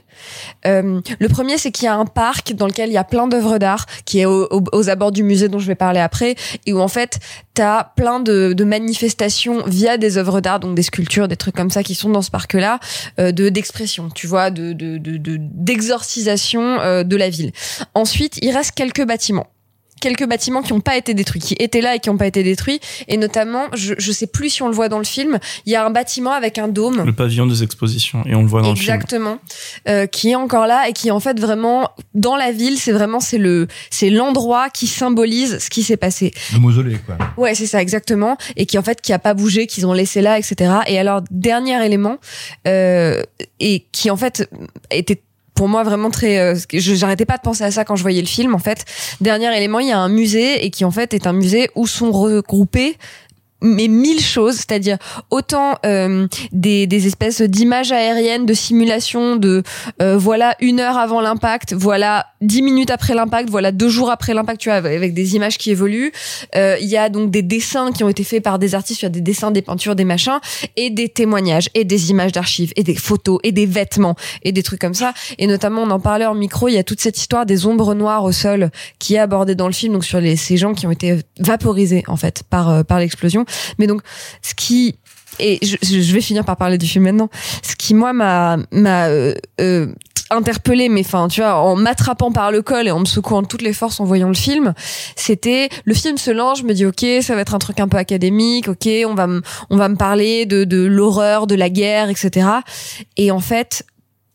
[0.66, 3.28] Euh, le premier, c'est qu'il y a un parc dans lequel il y a plein
[3.28, 6.36] d'œuvres d'art, qui est au- au- aux abords du musée dont je vais parler après,
[6.66, 7.20] et où en fait,
[7.54, 11.70] t'as plein de, de manifestations via des œuvres d'art, donc des sculptures, des trucs comme
[11.70, 12.80] ça qui sont dans ce parc-là,
[13.20, 17.52] euh, de d'expression, tu vois, de de de de- d'exorcisation euh, de la ville.
[17.94, 19.48] Ensuite, il reste quelques bâtiments
[20.02, 22.44] quelques bâtiments qui n'ont pas été détruits, qui étaient là et qui n'ont pas été
[22.44, 22.82] détruits.
[23.08, 25.76] Et notamment, je, je sais plus si on le voit dans le film, il y
[25.76, 27.06] a un bâtiment avec un dôme.
[27.06, 28.94] Le pavillon des expositions, et on le voit dans le film.
[28.94, 29.38] Exactement,
[29.88, 33.20] euh, qui est encore là et qui en fait vraiment dans la ville, c'est vraiment
[33.20, 36.34] c'est le c'est l'endroit qui symbolise ce qui s'est passé.
[36.54, 37.18] Le mausolée, quoi.
[37.38, 40.22] Ouais, c'est ça exactement, et qui en fait qui a pas bougé, qu'ils ont laissé
[40.22, 40.74] là, etc.
[40.88, 42.18] Et alors dernier élément,
[42.68, 43.22] euh,
[43.60, 44.50] et qui en fait
[44.90, 45.22] était
[45.62, 48.28] pour moi vraiment très euh, j'arrêtais pas de penser à ça quand je voyais le
[48.28, 48.84] film en fait.
[49.22, 51.86] Dernier élément il y a un musée et qui en fait est un musée où
[51.86, 52.98] sont regroupés
[53.62, 54.98] mais mille choses, c'est-à-dire
[55.30, 59.64] autant euh, des, des espèces d'images aériennes, de simulations, de
[60.02, 64.34] euh, voilà une heure avant l'impact, voilà dix minutes après l'impact, voilà deux jours après
[64.34, 66.12] l'impact, tu vois, avec des images qui évoluent.
[66.56, 69.06] Euh, Il y a donc des dessins qui ont été faits par des artistes, il
[69.06, 70.40] y a des dessins, des peintures, des machins,
[70.76, 74.64] et des témoignages, et des images d'archives, et des photos, et des vêtements, et des
[74.64, 75.14] trucs comme ça.
[75.38, 77.94] Et notamment, on en parlait en micro, il y a toute cette histoire des ombres
[77.94, 80.88] noires au sol qui est abordée dans le film, donc sur les, ces gens qui
[80.88, 83.46] ont été vaporisés en fait par euh, par l'explosion.
[83.78, 84.02] Mais donc,
[84.42, 84.96] ce qui
[85.40, 87.30] et je, vais finir par parler du film maintenant.
[87.64, 89.88] Ce qui moi m'a m'a euh, euh,
[90.30, 93.48] interpellé mais enfin tu vois en m'attrapant par le col et en me secouant de
[93.48, 94.74] toutes les forces en voyant le film
[95.18, 97.90] c'était le film se lance je me dis ok ça va être un truc un
[97.90, 101.70] peu académique ok on va me on va me parler de de l'horreur de la
[101.70, 102.48] guerre etc
[103.18, 103.86] et en fait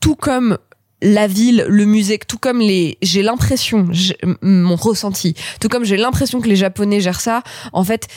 [0.01, 0.59] tout comme
[1.03, 3.87] la ville, le musée, tout comme les, j'ai l'impression,
[4.43, 8.09] mon ressenti, tout comme j'ai l'impression que les Japonais gèrent ça, en fait,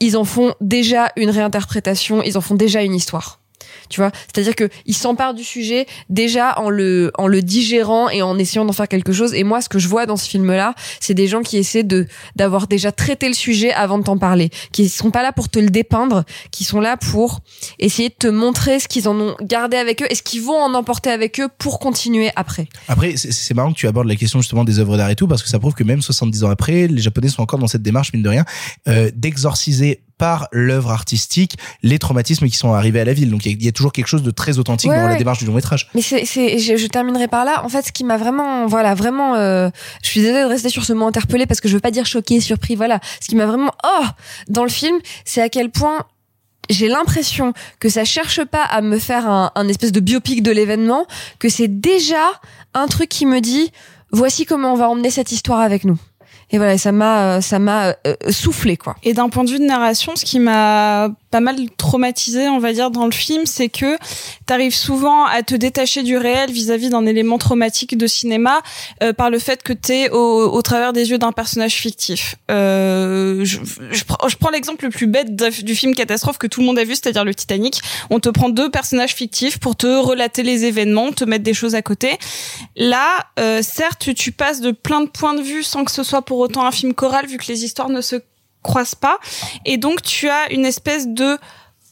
[0.00, 3.39] ils en font déjà une réinterprétation, ils en font déjà une histoire.
[3.88, 7.10] Tu vois, c'est-à-dire que ils s'emparent du sujet déjà en le
[7.42, 9.34] digérant et en essayant d'en faire quelque chose.
[9.34, 12.06] Et moi, ce que je vois dans ce film-là, c'est des gens qui essaient de
[12.36, 15.58] d'avoir déjà traité le sujet avant de t'en parler, qui sont pas là pour te
[15.58, 17.40] le dépeindre, qui sont là pour
[17.78, 20.58] essayer de te montrer ce qu'ils en ont gardé avec eux et ce qu'ils vont
[20.60, 22.68] en emporter avec eux pour continuer après.
[22.88, 25.26] Après, c'est- c'est marrant que tu abordes la question justement des œuvres d'art et tout,
[25.28, 27.82] parce que ça prouve que même 70 ans après, les Japonais sont encore dans cette
[27.82, 28.44] démarche, mine de rien,
[28.88, 33.30] euh, d'exorciser par l'œuvre artistique les traumatismes qui sont arrivés à la ville.
[33.30, 35.08] Donc il y, a- il y a toujours quelque chose de très authentique Ouais, dans
[35.08, 35.88] la démarche du long métrage.
[35.94, 37.64] Mais c'est, c'est, je, je terminerai par là.
[37.64, 39.70] En fait, ce qui m'a vraiment, voilà, vraiment, euh,
[40.02, 42.04] je suis désolée de rester sur ce mot interpellé parce que je veux pas dire
[42.04, 43.00] choqué, surpris, voilà.
[43.20, 44.04] Ce qui m'a vraiment, oh,
[44.48, 46.04] dans le film, c'est à quel point
[46.68, 50.52] j'ai l'impression que ça cherche pas à me faire un, un espèce de biopic de
[50.52, 51.06] l'événement,
[51.38, 52.30] que c'est déjà
[52.74, 53.72] un truc qui me dit,
[54.12, 55.98] voici comment on va emmener cette histoire avec nous.
[56.50, 58.96] Et voilà, ça m'a, euh, ça m'a euh, soufflé quoi.
[59.02, 62.72] Et d'un point de vue de narration, ce qui m'a pas mal traumatisé, on va
[62.72, 63.96] dire, dans le film, c'est que
[64.46, 68.62] t'arrives souvent à te détacher du réel vis-à-vis d'un élément traumatique de cinéma
[69.02, 72.34] euh, par le fait que t'es au, au travers des yeux d'un personnage fictif.
[72.50, 73.58] Euh, je,
[73.92, 76.80] je prends, je prends l'exemple le plus bête du film catastrophe que tout le monde
[76.80, 77.80] a vu, c'est-à-dire le Titanic.
[78.10, 81.76] On te prend deux personnages fictifs pour te relater les événements, te mettre des choses
[81.76, 82.18] à côté.
[82.76, 83.06] Là,
[83.38, 86.39] euh, certes, tu passes de plein de points de vue sans que ce soit pour
[86.40, 88.16] autant un film choral, vu que les histoires ne se
[88.62, 89.18] croisent pas.
[89.64, 91.38] Et donc, tu as une espèce de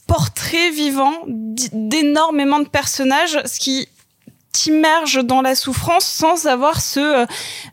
[0.06, 3.88] portrait vivant d'énormément de personnages, ce qui
[4.52, 7.26] t'immerge dans la souffrance sans avoir ce euh,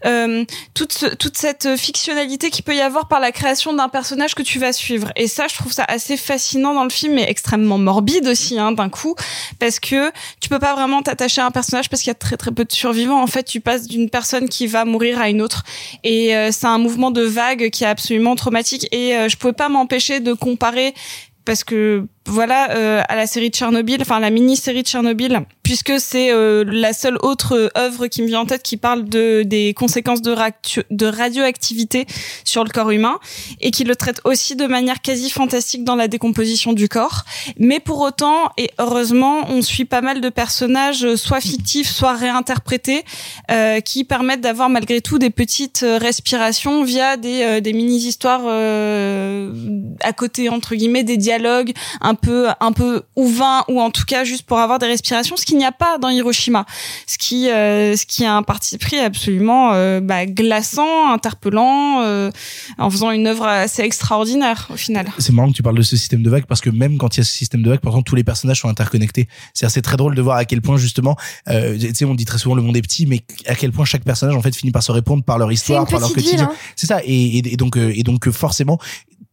[0.05, 4.35] euh, toute ce- toute cette fictionnalité qui peut y avoir par la création d'un personnage
[4.35, 5.11] que tu vas suivre.
[5.15, 8.71] Et ça je trouve ça assez fascinant dans le film mais extrêmement morbide aussi hein,
[8.73, 9.15] d'un coup
[9.59, 10.11] parce que
[10.41, 12.65] tu peux pas vraiment t'attacher à un personnage parce qu'il y a très très peu
[12.65, 13.21] de survivants.
[13.21, 15.63] En fait tu passes d'une personne qui va mourir à une autre.
[16.03, 18.87] Et euh, c'est un mouvement de vague qui est absolument traumatique.
[18.91, 20.93] Et euh, je pouvais pas m'empêcher de comparer
[21.45, 25.99] parce que voilà euh, à la série de Tchernobyl, enfin la mini-série de Tchernobyl, puisque
[25.99, 29.43] c'est euh, la seule autre euh, œuvre qui me vient en tête qui parle de
[29.43, 32.05] des conséquences de, radioactivité
[32.43, 33.19] sur le corps humain
[33.61, 37.25] et qui le traite aussi de manière quasi fantastique dans la décomposition du corps.
[37.57, 42.15] Mais pour autant et heureusement, on suit pas mal de personnages euh, soit fictifs, soit
[42.15, 43.03] réinterprétés,
[43.51, 50.13] euh, qui permettent d'avoir malgré tout des petites euh, respirations via des, des mini-histoires à
[50.13, 51.73] côté entre guillemets des dialogues
[52.15, 55.57] peu un peu ouvins ou en tout cas juste pour avoir des respirations, ce qu'il
[55.57, 56.65] n'y a pas dans Hiroshima,
[57.07, 62.31] ce qui euh, ce qui a un parti pris absolument euh, bah, glaçant, interpellant, euh,
[62.77, 65.07] en faisant une œuvre assez extraordinaire au final.
[65.17, 67.19] C'est marrant que tu parles de ce système de vague parce que même quand il
[67.19, 69.27] y a ce système de vague, pourtant tous les personnages sont interconnectés.
[69.53, 71.15] C'est assez très drôle de voir à quel point justement,
[71.49, 73.85] euh, tu sais, on dit très souvent le monde est petit, mais à quel point
[73.85, 76.49] chaque personnage en fait finit par se répondre par leur histoire, par leur quotidien.
[76.51, 76.55] hein.
[76.75, 77.01] C'est ça.
[77.03, 78.79] Et, et, et donc et donc forcément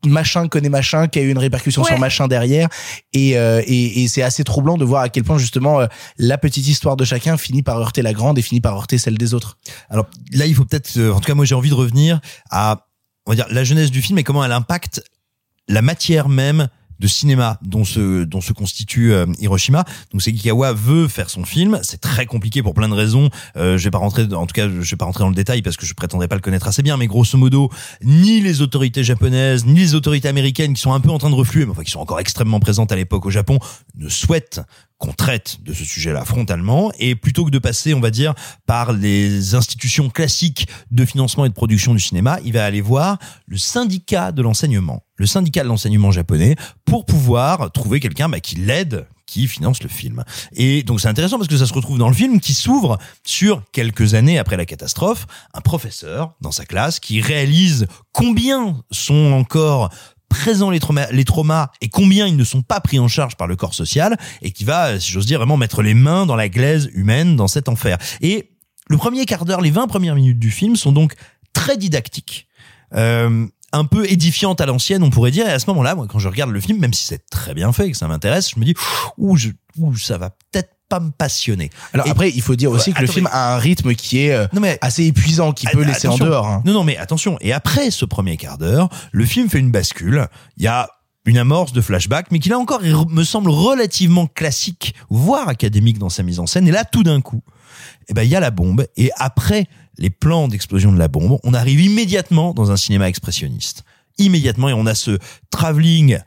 [0.05, 1.89] machin connaît machin qui a eu une répercussion Ouais.
[1.91, 2.69] sur machin derrière
[3.13, 5.87] et euh, et, et c'est assez troublant de voir à quel point justement euh,
[6.19, 9.17] la petite histoire de chacun finit par heurter la grande et finit par heurter celle
[9.19, 9.59] des autres.
[9.91, 12.21] Alors là, il faut peut-être, euh, en tout cas, moi j'ai envie de revenir
[12.51, 12.87] à,
[13.27, 15.03] on va dire, la jeunesse du film et comment elle impacte
[15.69, 16.69] la matière même
[17.03, 19.85] de cinéma dont se dont se constitue euh, Hiroshima.
[20.13, 23.29] Donc Sekikawa veut faire son film, c'est très compliqué pour plein de raisons.
[23.57, 25.63] Euh, je vais pas rentrer en tout cas, je vais pas rentrer dans le détail
[25.63, 27.71] parce que je prétendrais pas le connaître assez bien, mais grosso modo,
[28.03, 31.35] ni les autorités japonaises, ni les autorités américaines qui sont un peu en train de
[31.35, 33.59] refluer, mais enfin qui sont encore extrêmement présentes à l'époque au Japon,
[33.97, 34.61] ne souhaitent
[35.03, 38.35] qu'on traite de ce sujet-là frontalement et plutôt que de passer, on va dire,
[38.67, 43.19] par les institutions classiques de financement et de production du cinéma, il va aller voir
[43.47, 46.55] le syndicat de l'enseignement, le syndicat de l'enseignement japonais
[46.85, 50.23] pour pouvoir trouver quelqu'un bah, qui l'aide qui finance le film.
[50.53, 53.63] Et donc c'est intéressant parce que ça se retrouve dans le film qui s'ouvre sur
[53.73, 59.91] quelques années après la catastrophe, un professeur dans sa classe qui réalise combien sont encore
[60.33, 63.47] présents les traumas, les traumas et combien ils ne sont pas pris en charge par
[63.47, 66.49] le corps social et qui va, si j'ose dire, vraiment mettre les mains dans la
[66.49, 67.99] glaise humaine dans cet enfer.
[68.23, 68.51] Et
[68.89, 71.15] le premier quart d'heure, les 20 premières minutes du film sont donc
[71.53, 72.49] très didactiques.
[72.95, 75.47] Euh, un peu édifiante à l'ancienne, on pourrait dire.
[75.47, 77.71] Et à ce moment-là, moi, quand je regarde le film, même si c'est très bien
[77.73, 78.75] fait et que ça m'intéresse, je me dis,
[79.19, 79.37] ouh,
[79.97, 81.71] ça va peut-être pas me passionner.
[81.95, 84.19] Alors Et- après, il faut dire aussi Ouais, que le film a un rythme qui
[84.27, 86.27] est euh, Non, mais- assez épuisant, qui peut laisser attention.
[86.27, 86.47] en dehors.
[86.47, 86.63] hein.
[86.67, 87.39] Non, non, mais attention.
[87.41, 90.27] Et après ce premier quart d'heure, le film fait une bascule.
[90.59, 90.89] Il y a
[91.25, 96.09] une amorce de flashback, mais qui là encore me semble relativement classique, voire académique dans
[96.11, 96.69] sa mise en scène.
[96.69, 97.43] Et là, tout d'un coup,
[98.09, 98.87] eh ben, il y a la bombe.
[98.97, 99.67] Et après
[99.99, 103.85] les plans d'explosion de la bombe, on arrive immédiatement dans un cinéma expressionniste.
[104.19, 105.19] Immédiatement, et on a ce
[105.51, 106.19] travelling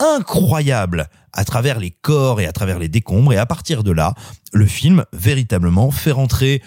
[0.00, 3.32] incroyable à travers les corps et à travers les décombres.
[3.32, 4.14] Et à partir de là,
[4.52, 6.62] le film véritablement fait rentrer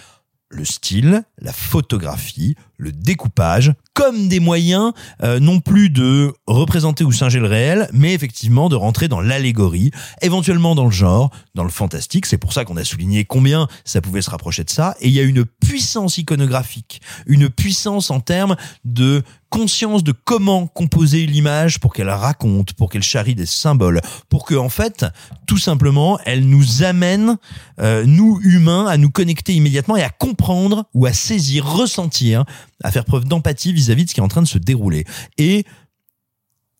[0.49, 4.91] le style, la photographie, le découpage, comme des moyens
[5.23, 9.91] euh, non plus de représenter ou singer le réel, mais effectivement de rentrer dans l'allégorie,
[10.21, 12.25] éventuellement dans le genre, dans le fantastique.
[12.25, 14.95] C'est pour ça qu'on a souligné combien ça pouvait se rapprocher de ça.
[14.99, 19.23] Et il y a une puissance iconographique, une puissance en termes de
[19.53, 24.55] conscience de comment composer l'image pour qu'elle raconte, pour qu'elle charrie des symboles, pour que
[24.55, 25.05] en fait,
[25.45, 27.37] tout simplement, elle nous amène,
[27.79, 32.45] euh, nous humains, à nous connecter immédiatement et à comprendre ou à saisir, ressentir,
[32.83, 35.05] à faire preuve d'empathie vis-à-vis de ce qui est en train de se dérouler.
[35.37, 35.65] Et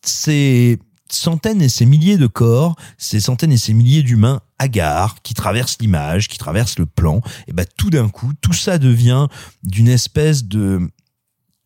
[0.03, 0.79] ces
[1.09, 5.77] centaines et ces milliers de corps, ces centaines et ces milliers d'humains hagards qui traversent
[5.79, 9.27] l'image, qui traversent le plan, et ben tout d'un coup, tout ça devient
[9.63, 10.89] d'une espèce de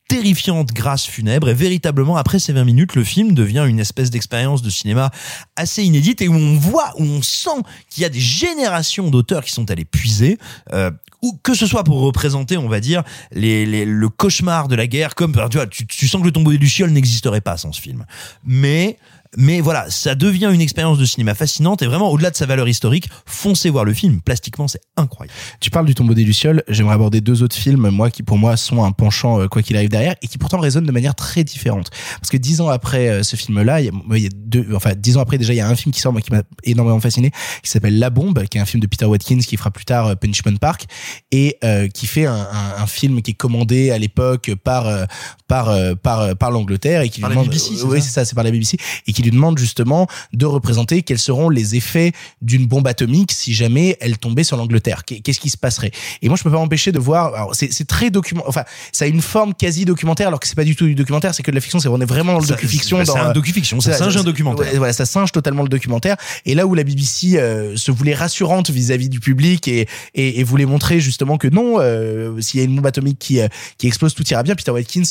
[0.07, 1.49] terrifiante grâce funèbre.
[1.49, 5.11] Et véritablement après ces 20 minutes le film devient une espèce d'expérience de cinéma
[5.55, 9.43] assez inédite et où on voit où on sent qu'il y a des générations d'auteurs
[9.43, 10.37] qui sont allés puiser
[10.73, 14.75] euh, ou que ce soit pour représenter on va dire les, les- le cauchemar de
[14.75, 17.57] la guerre comme tu vois tu, tu sens que le tombeau du ciel n'existerait pas
[17.57, 18.05] sans ce film.
[18.45, 18.97] Mais
[19.35, 22.67] mais voilà, ça devient une expérience de cinéma fascinante et vraiment au-delà de sa valeur
[22.67, 24.21] historique, foncez voir le film.
[24.21, 25.37] Plastiquement, c'est incroyable.
[25.59, 28.57] Tu parles du tombeau des Lucioles, j'aimerais aborder deux autres films, moi, qui pour moi
[28.57, 31.43] sont un penchant, euh, quoi qu'il arrive derrière, et qui pourtant résonnent de manière très
[31.43, 31.89] différente.
[32.19, 35.21] Parce que dix ans après euh, ce film-là, il y a, deux, enfin, dix ans
[35.21, 37.31] après, déjà, il y a un film qui sort, moi, qui m'a énormément fasciné,
[37.63, 40.07] qui s'appelle La Bombe, qui est un film de Peter Watkins, qui fera plus tard
[40.07, 40.85] euh, Punishment Park,
[41.31, 45.07] et euh, qui fait un, un, un film qui est commandé à l'époque par,
[45.47, 48.25] par, par, par l'Angleterre, et qui Par lui la BBC, c'est oui, ça c'est ça,
[48.25, 52.11] c'est par la BBC, et qui lui demande justement de représenter quels seront les effets
[52.41, 55.03] d'une bombe atomique si jamais elle tombait sur l'Angleterre.
[55.05, 55.91] Qu'est- Qu'est-ce qui se passerait?
[56.21, 57.49] Et moi, je peux pas m'empêcher de voir.
[57.53, 58.43] C'est très document.
[58.47, 61.33] Enfin, ça a une forme quasi documentaire, alors que c'est pas du tout du documentaire.
[61.35, 61.79] C'est que de la fiction.
[61.79, 62.97] C'est on est vraiment dans le docu-fiction.
[63.05, 64.67] c'est- un euh, docu-fiction, ça singe un documentaire.
[64.77, 66.15] voilà, ça singe totalement le documentaire.
[66.45, 70.43] Et là où la BBC euh, se voulait rassurante vis-à-vis du public et, et, et
[70.43, 73.39] voulait montrer justement que non, euh, s'il y a une bombe atomique qui
[73.77, 74.55] qui explose, tout ira bien.
[74.55, 75.03] Peter Watkins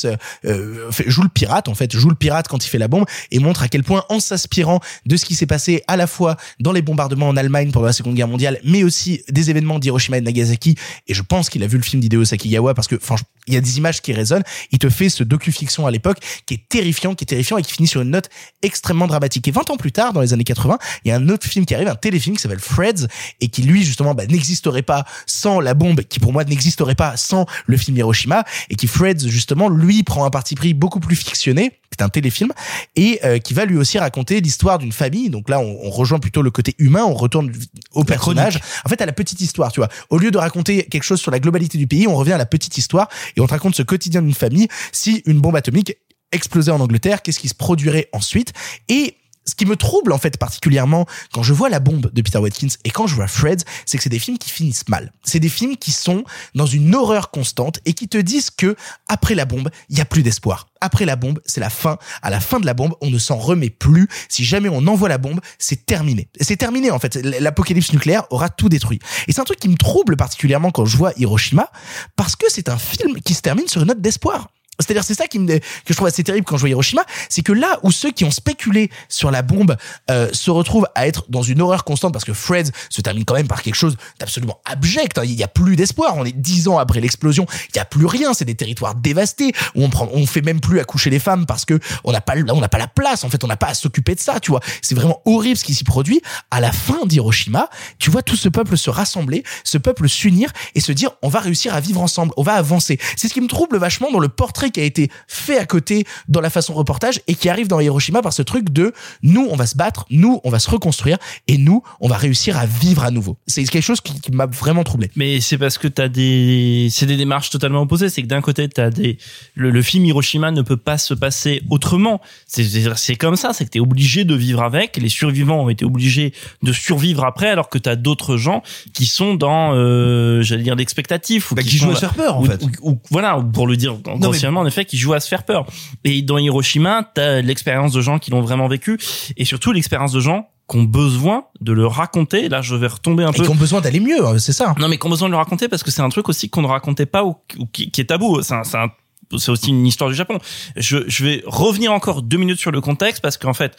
[0.45, 3.05] euh, fait- joue le pirate en fait, joue le pirate quand il fait la bombe
[3.31, 6.37] et montre à quel point en s'inspirant de ce qui s'est passé à la fois
[6.61, 10.19] dans les bombardements en Allemagne pendant la Seconde Guerre mondiale, mais aussi des événements d'Hiroshima
[10.19, 10.77] et de Nagasaki.
[11.07, 13.57] Et je pense qu'il a vu le film d'Hideo Sakigawa parce que, franchement, il y
[13.57, 14.43] a des images qui résonnent.
[14.73, 17.73] Il te fait ce docu-fiction à l'époque qui est terrifiant, qui est terrifiant et qui
[17.73, 18.29] finit sur une note
[18.63, 19.47] extrêmement dramatique.
[19.49, 21.67] Et 20 ans plus tard, dans les années 80, il y a un autre film
[21.67, 23.07] qui arrive, un téléfilm qui s'appelle Freds
[23.41, 27.17] et qui lui, justement, bah, n'existerait pas sans la bombe, qui pour moi n'existerait pas
[27.17, 31.17] sans le film Hiroshima et qui Freds, justement, lui prend un parti pris beaucoup plus
[31.17, 31.73] fictionné.
[31.93, 32.53] C'est un téléfilm
[32.97, 35.31] et euh, qui va lui aussi raconter l'histoire d'une famille.
[35.31, 37.51] Donc là, on, on rejoint plutôt le côté humain, on retourne
[37.93, 38.59] au personnage.
[38.85, 39.89] En fait, à la petite histoire, tu vois.
[40.11, 42.47] Au lieu de raconter quelque chose sur la globalité du pays, on revient à la
[42.47, 44.69] petite histoire et on te raconte ce quotidien d'une famille.
[44.93, 45.97] Si une bombe atomique
[46.33, 48.53] explosait en Angleterre, qu'est-ce qui se produirait ensuite?
[48.89, 52.39] Et ce qui me trouble en fait particulièrement quand je vois la bombe de Peter
[52.39, 55.13] Watkins et quand je vois Fred, c'est que c'est des films qui finissent mal.
[55.25, 56.25] C'est des films qui sont
[56.55, 58.77] dans une horreur constante et qui te disent que
[59.09, 60.69] après la bombe, il y a plus d'espoir.
[60.81, 61.99] Après la bombe, c'est la fin.
[62.23, 64.09] À la fin de la bombe, on ne s'en remet plus.
[64.29, 66.29] Si jamais on envoie la bombe, c'est terminé.
[66.41, 67.17] C'est terminé en fait.
[67.17, 68.99] L'apocalypse nucléaire aura tout détruit.
[69.29, 71.71] Et c'est un truc qui me trouble particulièrement quand je vois Hiroshima
[72.17, 74.49] parce que c'est un film qui se termine sur une note d'espoir.
[74.79, 77.43] C'est-à-dire, c'est ça qui me, que je trouve assez terrible quand je vois Hiroshima, c'est
[77.43, 79.77] que là où ceux qui ont spéculé sur la bombe
[80.11, 83.35] euh, se retrouvent à être dans une horreur constante, parce que Fred se termine quand
[83.35, 85.19] même par quelque chose d'absolument abject.
[85.19, 85.23] hein.
[85.25, 86.17] Il y a plus d'espoir.
[86.17, 88.35] On est dix ans après l'explosion, il y a plus rien.
[88.35, 91.65] C'est des territoires dévastés où on prend, on fait même plus accoucher les femmes parce
[91.65, 93.25] que on n'a pas, on n'a pas la place.
[93.25, 94.41] En fait, on n'a pas à s'occuper de ça.
[94.41, 96.21] Tu vois, c'est vraiment horrible ce qui s'y produit.
[96.51, 100.81] À la fin d'Hiroshima, tu vois tout ce peuple se rassembler, ce peuple s'unir et
[100.81, 102.99] se dire, on va réussir à vivre ensemble, on va avancer.
[103.17, 106.05] C'est ce qui me trouble vachement dans le portrait qui a été fait à côté
[106.29, 109.57] dans la façon reportage et qui arrive dans Hiroshima par ce truc de nous, on
[109.57, 111.19] va se battre, nous, on va se reconstruire
[111.49, 113.37] et nous, on va réussir à vivre à nouveau.
[113.47, 115.11] C'est quelque chose qui, qui m'a vraiment troublé.
[115.17, 118.09] Mais c'est parce que t'as des, c'est des démarches totalement opposées.
[118.09, 119.19] C'est que d'un côté, t'as des,
[119.55, 122.21] le, le film Hiroshima ne peut pas se passer autrement.
[122.47, 123.53] C'est, comme ça.
[123.53, 124.97] C'est que t'es obligé de vivre avec.
[124.97, 126.33] Les survivants ont été obligés
[126.63, 128.63] de survivre après, alors que t'as d'autres gens
[128.93, 131.53] qui sont dans, euh, j'allais dire, l'expectatif.
[131.53, 132.63] ou Bah, qui sont jouent à faire peur, en ou- fait.
[132.63, 133.97] ou- ou- voilà, pour le dire
[134.33, 135.67] mais- en effet, qui jouent à se faire peur.
[136.05, 138.99] Et dans Hiroshima, t'as l'expérience de gens qui l'ont vraiment vécu,
[139.37, 142.49] et surtout l'expérience de gens qui ont besoin de le raconter.
[142.49, 143.45] Là, je vais retomber un Et peu.
[143.45, 144.75] qui ont besoin d'aller mieux, hein, c'est ça.
[144.79, 146.63] Non, mais qui ont besoin de le raconter parce que c'est un truc aussi qu'on
[146.63, 147.37] ne racontait pas ou,
[147.73, 148.43] qui, est tabou.
[148.43, 148.91] C'est un- c'est un-
[149.39, 150.39] c'est aussi une histoire du Japon.
[150.77, 153.77] Je, je vais revenir encore deux minutes sur le contexte parce qu'en fait,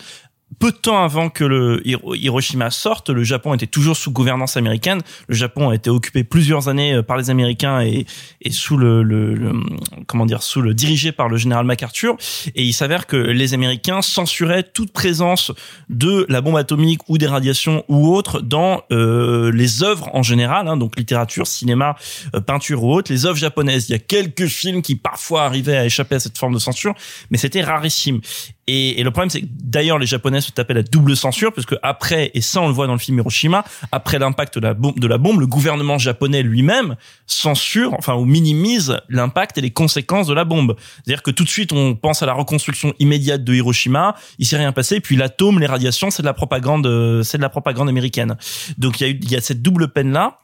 [0.60, 4.56] peu de temps avant que le Hiro- Hiroshima sorte, le Japon était toujours sous gouvernance
[4.57, 5.02] américaine.
[5.28, 8.06] Le Japon a été occupé plusieurs années euh, par les Américains et,
[8.49, 9.53] sous le, le- le-
[10.07, 12.15] comment dire sous le dirigé par le général MacArthur.
[12.56, 15.52] Et il s'avère que les Américains censuraient toute présence
[15.90, 20.68] de la bombe atomique ou des radiations ou autres dans euh, les œuvres en général,
[20.69, 21.98] hein, donc littérature, cinéma,
[22.36, 23.11] euh, peinture ou autre.
[23.11, 26.38] Les œuvres japonaises, il y a quelques films qui parfois arrivaient à échapper à cette
[26.38, 26.94] forme de censure,
[27.30, 28.22] mais c'était rarissime.
[28.68, 31.76] Et, et le problème, c'est que d'ailleurs, les Japonais se tapaient la double censure, puisque
[31.84, 34.99] après, et ça on le voit dans le film Hiroshima, après l'impact de la bombe,
[34.99, 36.95] de la bombe, le gouvernement japonais lui-même
[37.26, 40.76] censure, enfin, ou minimise l'impact et les conséquences de la bombe.
[41.03, 44.57] C'est-à-dire que tout de suite, on pense à la reconstruction immédiate de Hiroshima, il s'est
[44.57, 47.49] rien passé, et puis l'atome, les radiations, c'est de la propagande, euh, c'est de la
[47.49, 48.35] propagande américaine.
[48.77, 50.39] Donc il y a il y a cette double peine là.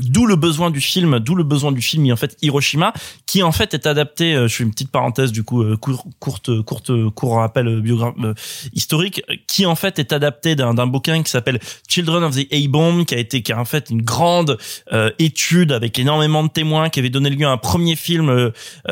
[0.00, 2.92] D'où le besoin du film, d'où le besoin du film, en fait Hiroshima,
[3.26, 4.34] qui en fait est adapté.
[4.34, 7.80] euh, je fais une petite parenthèse du coup euh, cour- courte, courte, court rappel euh,
[7.80, 8.34] biogra- euh,
[8.72, 13.14] historique, qui en fait est adapté d'un bouquin qui s'appelle Children of the A-Bomb, qui
[13.14, 14.58] a été qui a en fait une grande
[14.92, 18.50] euh, étude avec énormément de témoins, qui avait donné lieu à un premier film euh,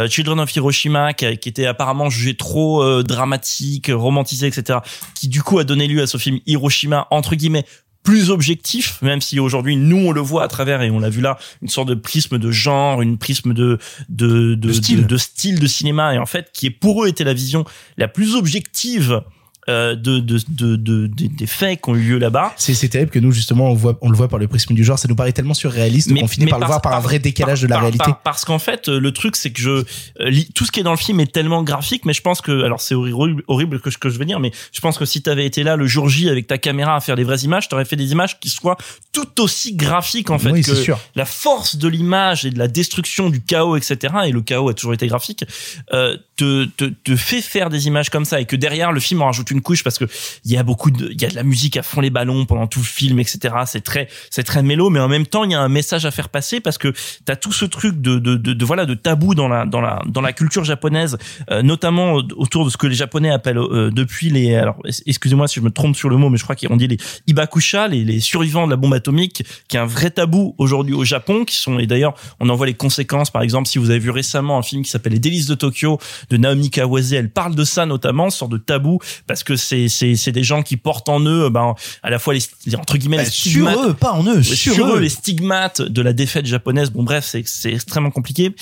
[0.08, 4.78] Children of Hiroshima, qui, a- qui était apparemment jugé trop dramatique, romantisé, etc.
[5.18, 7.64] Qui du coup a donné lieu à ce film Hiroshima entre guillemets
[8.02, 11.20] plus objectif, même si aujourd'hui nous on le voit à travers et on l'a vu
[11.20, 15.02] là une sorte de prisme de genre, une prisme de de de, style.
[15.02, 17.64] de, de style de cinéma et en fait qui est pour eux était la vision
[17.96, 19.22] la plus objective
[19.68, 22.52] euh, de, de, de, de- des- des faits qui ont eu lieu là-bas.
[22.56, 24.82] C'est c'est terrible que nous justement on, voit, on le voit par le prisme du
[24.82, 27.62] genre, ça nous paraît tellement surréaliste qu'on finit par le voir par un vrai décalage
[27.62, 28.04] de la réalité.
[28.04, 29.84] par- parce qu'en fait, euh, le truc, c'est que je euh,
[30.30, 32.64] lis- tout ce qui est dans le film est tellement graphique, mais je pense que,
[32.64, 35.22] alors c'est horrible, horrible que, ce que je veux dire, mais je pense que si
[35.22, 37.84] t'avais été là le jour J avec ta caméra à faire des vraies images, t'aurais
[37.84, 38.76] fait des images qui soient
[39.12, 40.98] tout aussi graphiques en fait Oui, que c'est sûr.
[41.14, 44.12] la force de l'image et de la destruction du chaos, etc.
[44.26, 45.44] Et le chaos a toujours été graphique,
[45.92, 49.22] euh, te, te, te fait faire des images comme ça et que derrière le film
[49.22, 50.04] en rajoute une couche parce que
[50.44, 52.44] il y a beaucoup de, il y a de la musique à fond les ballons
[52.46, 53.54] pendant tout le film, etc.
[53.66, 56.10] C'est très, c'est très mélo, mais en même temps il y a un message à
[56.10, 56.92] faire passer parce que
[57.24, 60.02] t'as tout ce truc de, de, de, de, voilà de tabou dans la dans la
[60.06, 61.18] dans la culture japonaise,
[61.50, 64.76] euh, notamment autour de ce que les Japonais appellent euh, depuis les, alors
[65.06, 67.88] excusez-moi si je me trompe sur le mot, mais je crois qu'on dit les ibakusha,
[67.88, 71.44] les, les survivants de la bombe atomique, qui est un vrai tabou aujourd'hui au Japon,
[71.44, 73.30] qui sont et d'ailleurs on en voit les conséquences.
[73.30, 75.98] Par exemple, si vous avez vu récemment un film qui s'appelle Les délices de Tokyo
[76.30, 80.14] de Naomi Kawase, elle parle de ça notamment, sorte de tabou, parce que c'est c'est
[80.16, 82.42] c'est des gens qui portent en eux, ben à la fois les,
[82.76, 85.00] entre guillemets Bah, les sur stigmates, eux, pas en eux, Ouais, sur eux.
[85.00, 86.90] les stigmates de la défaite japonaise.
[86.90, 88.54] Bon bref, c'est c'est extrêmement compliqué.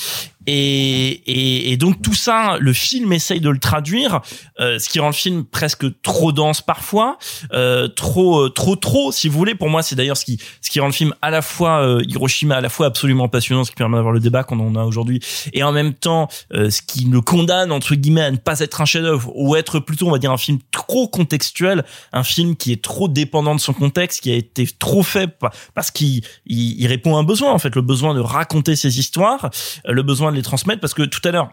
[0.53, 4.21] Et, et, et donc tout ça, le film essaye de le traduire,
[4.59, 7.19] euh, ce qui rend le film presque trop dense parfois,
[7.53, 9.55] euh, trop, euh, trop, trop, si vous voulez.
[9.55, 12.03] Pour moi, c'est d'ailleurs ce qui, ce qui rend le film à la fois euh,
[12.09, 14.83] Hiroshima, à la fois absolument passionnant, ce qui permet d'avoir le débat qu'on en a
[14.83, 15.21] aujourd'hui,
[15.53, 18.81] et en même temps euh, ce qui le condamne entre guillemets à ne pas être
[18.81, 22.73] un chef-d'œuvre ou être plutôt, on va dire, un film trop contextuel, un film qui
[22.73, 26.81] est trop dépendant de son contexte, qui a été trop fait pa- parce qu'il il,
[26.81, 29.49] il répond à un besoin en fait, le besoin de raconter ses histoires,
[29.87, 31.51] euh, le besoin de transmettre, parce que tout à l'heure.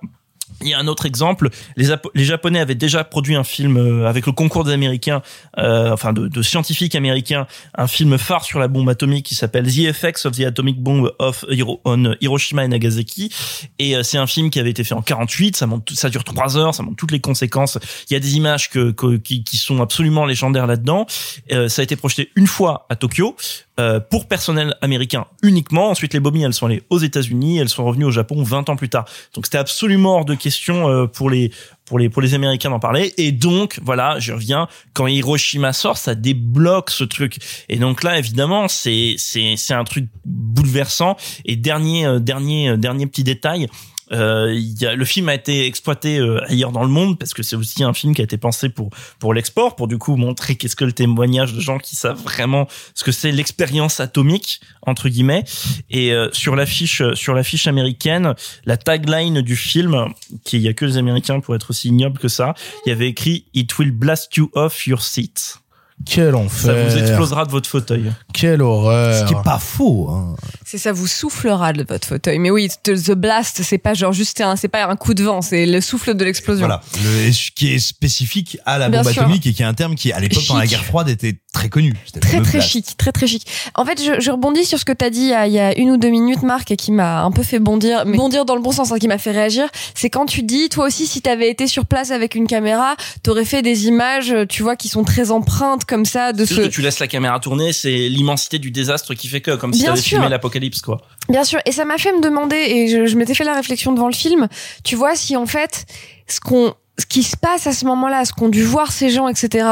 [0.62, 1.50] Il y a un autre exemple.
[1.76, 5.22] Les, les Japonais avaient déjà produit un film euh, avec le concours des Américains,
[5.58, 9.80] euh, enfin de, scientifiques américains, un film phare sur la bombe atomique qui s'appelle The
[9.80, 11.46] Effects of the Atomic Bomb of
[11.86, 13.32] on Hiroshima et Nagasaki.
[13.78, 15.58] Et euh, c'est un film qui avait été fait en 48.
[15.58, 16.74] Ça montre, ça dure trois heures.
[16.74, 17.78] Ça montre toutes les conséquences.
[18.10, 21.06] Il y a des images qui, sont absolument légendaires là-dedans.
[21.10, 23.36] Ça a été projeté une fois à Tokyo.
[23.80, 25.90] Euh, pour personnel américain uniquement.
[25.90, 28.76] Ensuite, les bobines, elles sont allées aux États-Unis, elles sont revenues au Japon 20 ans
[28.76, 29.06] plus tard.
[29.36, 31.52] Donc, c'était absolument hors de question euh, pour les
[31.86, 33.14] pour les pour les Américains d'en parler.
[33.18, 37.38] Et donc, voilà, je reviens quand Hiroshima sort, ça débloque ce truc.
[37.70, 41.16] Et donc là, évidemment, c'est c'est c'est un truc bouleversant.
[41.46, 43.68] Et dernier euh, dernier dernier petit détail.
[44.12, 47.44] Euh, y a, le film a été exploité euh, ailleurs dans le monde parce que
[47.44, 48.90] c'est aussi un film qui a été pensé pour
[49.20, 52.68] pour l'export, pour du coup montrer qu'est-ce que le témoignage de gens qui savent vraiment
[52.94, 55.44] ce que c'est l'expérience atomique entre guillemets.
[55.90, 58.34] Et euh, sur l'affiche sur l'affiche américaine,
[58.66, 60.08] la tagline du film,
[60.44, 62.56] qui il y a que les Américains pour être aussi ignobles que ça,
[62.86, 65.60] il y avait écrit It will blast you off your seat.
[66.06, 66.90] Quel Ça enfer.
[66.90, 68.12] vous explosera de votre fauteuil.
[68.34, 69.20] Quelle horreur.
[69.20, 70.10] Ce qui est pas faux.
[70.10, 70.36] Hein.
[70.66, 72.40] C'est ça vous soufflera de votre fauteuil.
[72.40, 75.42] Mais oui, the blast, c'est pas genre juste un, c'est pas un coup de vent,
[75.42, 76.66] c'est le souffle de l'explosion.
[76.68, 79.24] Voilà, le, ce qui est spécifique à la Bien bombe sûr.
[79.24, 81.70] atomique et qui est un terme qui, à l'époque, dans la guerre froide, était très
[81.70, 81.94] connu.
[82.22, 82.68] Très très blast.
[82.70, 83.46] chic, très très chic.
[83.76, 85.60] En fait, je, je rebondis sur ce que t'as dit il y, a, il y
[85.60, 88.46] a une ou deux minutes, Marc, et qui m'a un peu fait bondir, mais bondir
[88.46, 89.68] dans le bon sens, hein, qui m'a fait réagir.
[89.96, 93.46] C'est quand tu dis, toi aussi, si t'avais été sur place avec une caméra, t'aurais
[93.46, 96.62] fait des images, tu vois, qui sont très empreintes comme ça de C'est ce.
[96.62, 99.80] que tu laisses la caméra tourner, c'est l'immensité du désastre qui fait que, comme si
[99.82, 100.18] Bien t'avais sûr.
[100.18, 101.02] filmé l'apocalypse, quoi.
[101.30, 103.92] Bien sûr, et ça m'a fait me demander, et je, je m'étais fait la réflexion
[103.94, 104.48] devant le film,
[104.84, 105.86] tu vois, si en fait,
[106.28, 109.28] ce qu'on, ce qui se passe à ce moment-là, ce qu'ont dû voir ces gens,
[109.28, 109.68] etc.,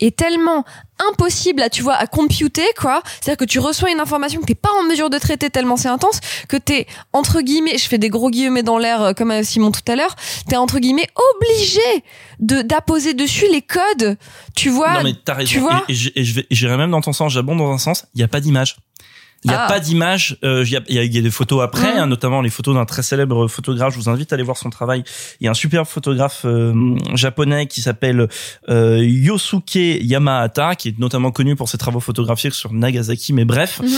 [0.00, 0.64] est tellement
[1.10, 3.02] impossible à, tu vois, à computer, quoi.
[3.20, 5.88] C'est-à-dire que tu reçois une information que t'es pas en mesure de traiter tellement c'est
[5.88, 9.70] intense, que t'es, entre guillemets, je fais des gros guillemets dans l'air, euh, comme Simon
[9.72, 10.14] tout à l'heure,
[10.48, 11.80] t'es, entre guillemets, obligé
[12.40, 14.16] de, d'apposer dessus les codes,
[14.56, 14.94] tu vois.
[14.94, 15.50] non, mais t'as raison.
[15.52, 17.70] Tu vois et, et je- et je vais, j'irai même dans ton sens, j'abonde dans
[17.72, 18.76] un sens, il n'y a pas d'image.
[19.44, 19.68] Il n'y a Ah.
[19.68, 20.36] pas d'image.
[20.42, 22.00] euh, Il y, a, il y a- il y a des photos après, Mhm.
[22.00, 23.94] hein, notamment les photos d'un très célèbre photographe.
[23.94, 25.04] Je vous invite à aller voir son travail.
[25.40, 28.28] Il y a un superbe photographe euh, japonais qui s'appelle
[28.68, 33.32] euh, Yosuke Yamahata, qui est notamment connu pour ses travaux photographiques sur Nagasaki.
[33.32, 33.88] Mais bref, Mhm.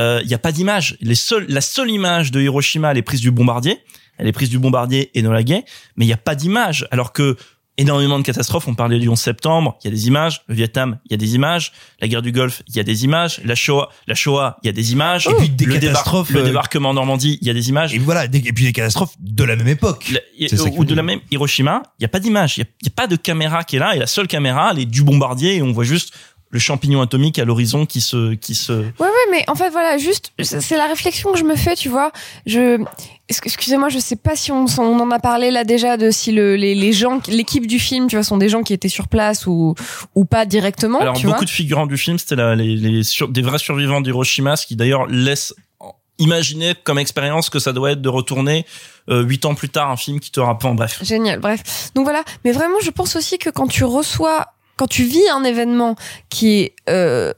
[0.00, 0.96] euh, il n'y a pas d'image.
[1.00, 3.78] Les seuls, la seule image de Hiroshima, elle est prise du bombardier.
[4.20, 5.64] Elle est prise du bombardier et Enola Gay,
[5.96, 6.88] mais il n'y a pas d'image.
[6.90, 7.36] Alors que
[7.78, 8.68] énormément de catastrophes.
[8.68, 10.42] On parlait du 11 septembre, il y a des images.
[10.48, 11.72] Le Vietnam, il y a des images.
[12.00, 13.40] La guerre du Golfe, il y a des images.
[13.44, 15.26] La Shoah, la Shoah, il y a des images.
[15.28, 17.68] Et puis des le, débar- catastrophes, le euh, débarquement en Normandie, il y a des
[17.70, 17.94] images.
[17.94, 20.10] Et voilà, et puis des catastrophes de la même époque.
[20.12, 22.88] La- y- ou de la même Hiroshima, il y a pas d'image, il y y
[22.88, 25.56] a pas de caméra qui est là et la seule caméra, elle est du bombardier
[25.56, 26.12] et on voit juste
[26.50, 29.98] le champignon atomique à l'horizon qui se qui se Ouais, ouais, mais en fait, voilà,
[29.98, 32.10] juste, c'est la réflexion que je me fais, tu vois.
[32.46, 32.82] Je,
[33.28, 36.56] excusez-moi, je sais pas si on, on en a parlé là déjà de si le,
[36.56, 39.46] les, les gens, l'équipe du film, tu vois, sont des gens qui étaient sur place
[39.46, 39.74] ou,
[40.14, 41.44] ou pas directement, Alors tu beaucoup vois.
[41.44, 44.74] de figurants du film, c'était la- les, les sur- des vrais survivants d'Hiroshima, ce qui
[44.76, 45.54] d'ailleurs laisse
[46.18, 48.66] imaginer comme expérience que ça doit être de retourner
[49.08, 50.74] euh, huit ans plus tard un film qui te rappelle.
[50.74, 50.98] Bref.
[51.02, 51.90] Génial, bref.
[51.94, 54.46] Donc voilà, mais vraiment, je pense aussi que quand tu reçois,
[54.78, 55.96] quand tu vis un événement
[56.30, 57.32] qui est euh,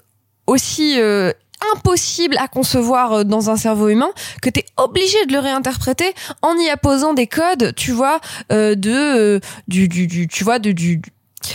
[0.47, 1.33] aussi euh,
[1.75, 4.11] impossible à concevoir euh, dans un cerveau humain,
[4.43, 6.13] que t'es obligé de le réinterpréter
[6.43, 8.21] en y apposant des codes, tu vois,
[8.53, 11.01] euh, de euh, du, du, du, tu vois, de du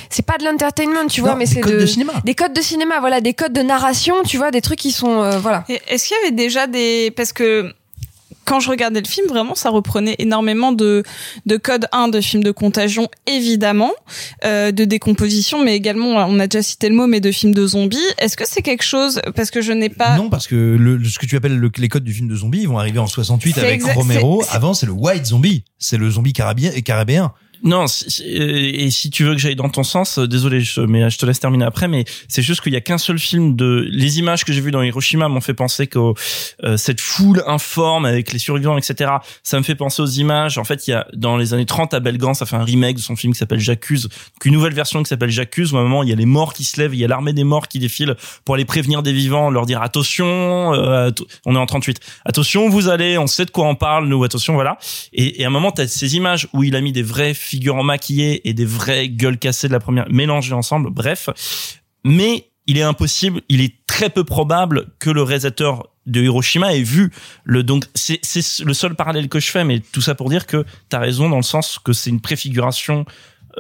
[0.09, 2.13] c'est pas de l'entertainment, tu vois, Non, mais des c'est codes de, de cinéma.
[2.23, 5.21] des codes de cinéma, voilà, des codes de narration, tu vois, des trucs qui sont,
[5.21, 5.63] euh, voilà.
[5.87, 7.71] Est-ce qu'il y avait déjà des parce que
[8.45, 11.03] quand je regardais le film, vraiment, ça reprenait énormément de,
[11.45, 13.91] de codes 1 de films de contagion, évidemment,
[14.45, 17.65] euh, de décomposition, mais également, on a déjà cité le mot, mais de films de
[17.67, 17.97] zombies.
[18.19, 20.15] Est-ce que c'est quelque chose, parce que je n'ai pas...
[20.17, 22.59] Non, parce que le, ce que tu appelles le- les codes du film de zombie,
[22.61, 24.43] ils vont arriver en 68 C'est avec Romero.
[24.51, 25.63] Avant, c'est le white zombie.
[25.77, 27.33] C'est le zombie carabien, caribéen.
[27.63, 30.81] Non, si- si- et si tu veux que j'aille dans ton sens, euh, désolé, je,
[30.81, 33.55] mais je te laisse terminer après, mais c'est juste qu'il y a qu'un seul film
[33.55, 35.99] de les images que j'ai vues dans Hiroshima m'ont fait penser que
[36.63, 39.11] euh, cette foule informe avec les survivants, etc.
[39.43, 40.57] Ça me fait penser aux images.
[40.57, 42.97] En fait, il y a dans les années 30 à Belgan, ça fait un remake
[42.97, 44.09] de son film qui s'appelle J'accuse,
[44.43, 45.73] une nouvelle version qui s'appelle J'accuse.
[45.73, 47.07] Où à un moment il y a les morts qui se lèvent, il y a
[47.07, 51.09] l'armée des morts qui défile pour aller prévenir des vivants, leur dire attention, euh,
[51.45, 54.53] on est en 38, attention vous allez, on sait de quoi on parle, nous attention
[54.53, 54.77] voilà.
[55.13, 57.83] Et, et à un moment t'as ces images où il a mis des vrais figurants
[57.83, 60.89] maquillés et des vraies gueules cassées de la première mélangées ensemble.
[60.89, 61.29] Bref,
[62.03, 66.83] mais il est impossible, il est très peu probable que le réalisateur de Hiroshima ait
[66.83, 67.11] vu
[67.43, 70.45] le donc c'est c'est le seul parallèle que je fais mais tout ça pour dire
[70.45, 73.05] que t'as raison dans le sens que c'est une préfiguration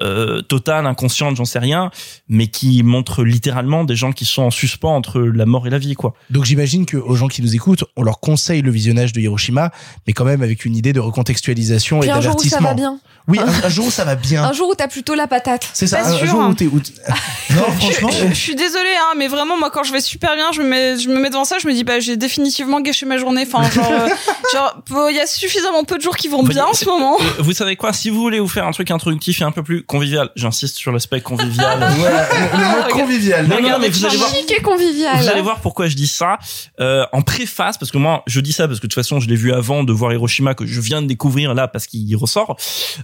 [0.01, 1.91] euh, totale inconsciente j'en sais rien
[2.29, 5.77] mais qui montre littéralement des gens qui sont en suspens entre la mort et la
[5.77, 9.13] vie quoi Donc j'imagine que aux gens qui nous écoutent, on leur conseille le visionnage
[9.13, 9.71] de Hiroshima,
[10.07, 12.67] mais quand même avec une idée de recontextualisation Puis et un jour où ça d'avertissement.
[12.69, 12.99] va bien.
[13.27, 14.43] Oui, un, un jour où ça va bien.
[14.43, 15.67] Un jour où t'as plutôt la patate.
[15.73, 16.49] C'est ça, Pas un, sûr, jour hein.
[16.51, 16.67] où t'es...
[16.67, 16.79] où
[17.55, 18.09] Non, franchement.
[18.11, 20.67] Je, je suis désolée, hein, mais vraiment, moi, quand je vais super bien, je me
[20.67, 23.43] mets, je me mets devant ça, je me dis, bah, j'ai définitivement gâché ma journée.
[23.51, 24.07] Enfin, genre, euh,
[24.53, 27.17] genre, il y a suffisamment peu de jours qui vont bien en ce moment.
[27.19, 27.93] euh, vous savez quoi?
[27.93, 30.91] Si vous voulez vous faire un truc introductif et un peu plus convivial j'insiste sur
[30.91, 33.47] l'aspect convivial Voilà, le, le mot convivial.
[33.47, 35.17] non, non, mais vous allez voir Chic et convivial.
[35.17, 36.37] Vous allez voir pourquoi je dis ça.
[36.79, 39.27] Euh, en préface, parce que moi, je dis ça parce que de toute façon, je
[39.27, 42.57] l'ai vu avant de voir Hiroshima, que je viens de découvrir là parce qu'il ressort.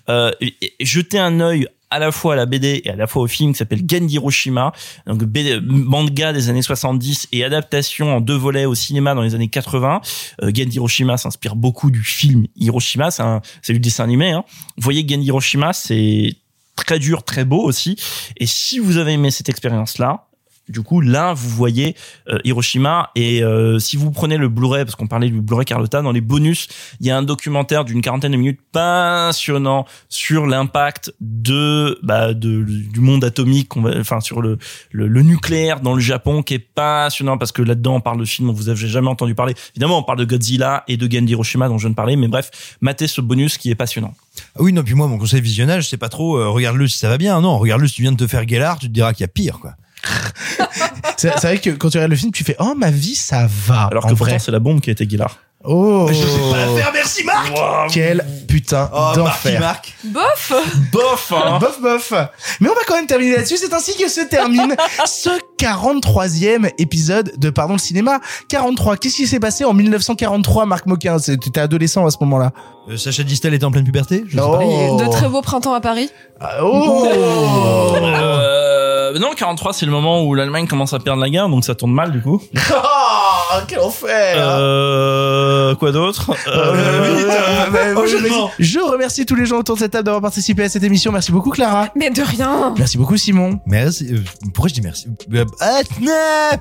[0.09, 3.05] Euh, et, et jeter un œil à la fois à la BD et à la
[3.05, 4.71] fois au film qui s'appelle Genji Hiroshima,
[5.05, 9.35] donc BD, manga des années 70 et adaptation en deux volets au cinéma dans les
[9.35, 10.01] années 80.
[10.41, 14.31] Euh, Genji Hiroshima s'inspire beaucoup du film Hiroshima, c'est un, c'est du dessin animé.
[14.31, 14.45] Hein.
[14.77, 16.33] Vous voyez Genji Hiroshima, c'est
[16.75, 17.95] très dur, très beau aussi.
[18.37, 20.27] Et si vous avez aimé cette expérience-là,
[20.69, 21.95] du coup, là, vous voyez
[22.29, 23.11] euh, Hiroshima.
[23.15, 26.21] Et euh, si vous prenez le Blu-ray, parce qu'on parlait du Blu-ray Carlotta, dans les
[26.21, 26.67] bonus,
[26.99, 32.63] il y a un documentaire d'une quarantaine de minutes passionnant sur l'impact de, bah, de
[32.63, 34.57] du monde atomique, enfin sur le,
[34.91, 38.25] le le nucléaire dans le Japon, qui est passionnant parce que là-dedans, on parle de
[38.25, 39.53] films dont vous avez jamais entendu parler.
[39.71, 42.27] Évidemment, on parle de Godzilla et de Genji Hiroshima dont je viens de parler, mais
[42.27, 44.13] bref, matez ce bonus qui est passionnant.
[44.55, 47.09] Ah oui, non, puis moi, mon conseil visionnage, c'est pas trop, euh, regarde-le si ça
[47.09, 47.41] va bien.
[47.41, 49.27] Non, regarde-le si tu viens de te faire Gellard, tu te diras qu'il y a
[49.27, 49.75] pire, quoi.
[51.17, 53.87] C'est vrai que quand tu regardes le film, tu fais Oh, ma vie, ça va.
[53.91, 55.37] Alors que pourtant, c'est la bombe qui a été Guillard.
[55.63, 57.53] Oh Je sais pas la faire, merci Marc
[57.93, 59.59] Quel putain Oh, d'enfer.
[59.59, 59.93] Marc.
[60.05, 60.51] Bof
[60.91, 62.13] Bof, hein Bof, bof.
[62.59, 63.57] Mais on va quand même terminer là-dessus.
[63.57, 64.75] C'est ainsi que se termine
[65.05, 65.29] ce
[65.59, 68.19] 43e épisode de Pardon le cinéma.
[68.49, 68.97] 43.
[68.97, 71.17] Qu'est-ce qui s'est passé en 1943, Marc Moquin?
[71.19, 72.53] T'étais adolescent à ce moment-là.
[72.89, 74.97] Euh, Sacha Distel était en pleine puberté je sais Oh.
[74.97, 75.05] pas.
[75.05, 76.09] De très beaux printemps à Paris.
[76.39, 78.80] Ah, Oh Euh,
[79.19, 81.91] non, 43, c'est le moment où l'Allemagne commence à perdre la guerre, donc ça tourne
[81.91, 82.41] mal du coup.
[83.53, 88.31] Oh, quel enfer Euh, quoi d'autre Euh, euh, euh, euh, vas-y.
[88.59, 91.11] Je remercie tous les gens autour de cette table d'avoir participé à cette émission.
[91.11, 91.89] Merci beaucoup Clara.
[91.95, 92.73] Mais de rien.
[92.77, 93.59] Merci beaucoup Simon.
[93.65, 94.13] Merci.
[94.53, 95.81] pourquoi je dis merci Euh, ah,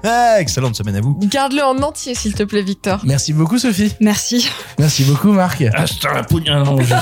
[0.05, 1.19] ah, Excellente semaine à vous.
[1.23, 3.01] Garde-le en entier, s'il te plaît, Victor.
[3.05, 3.95] Merci beaucoup Sophie.
[4.01, 4.49] Merci.
[4.79, 5.63] Merci beaucoup Marc.
[5.75, 6.95] Ah, c'est un poignard, non, je sais.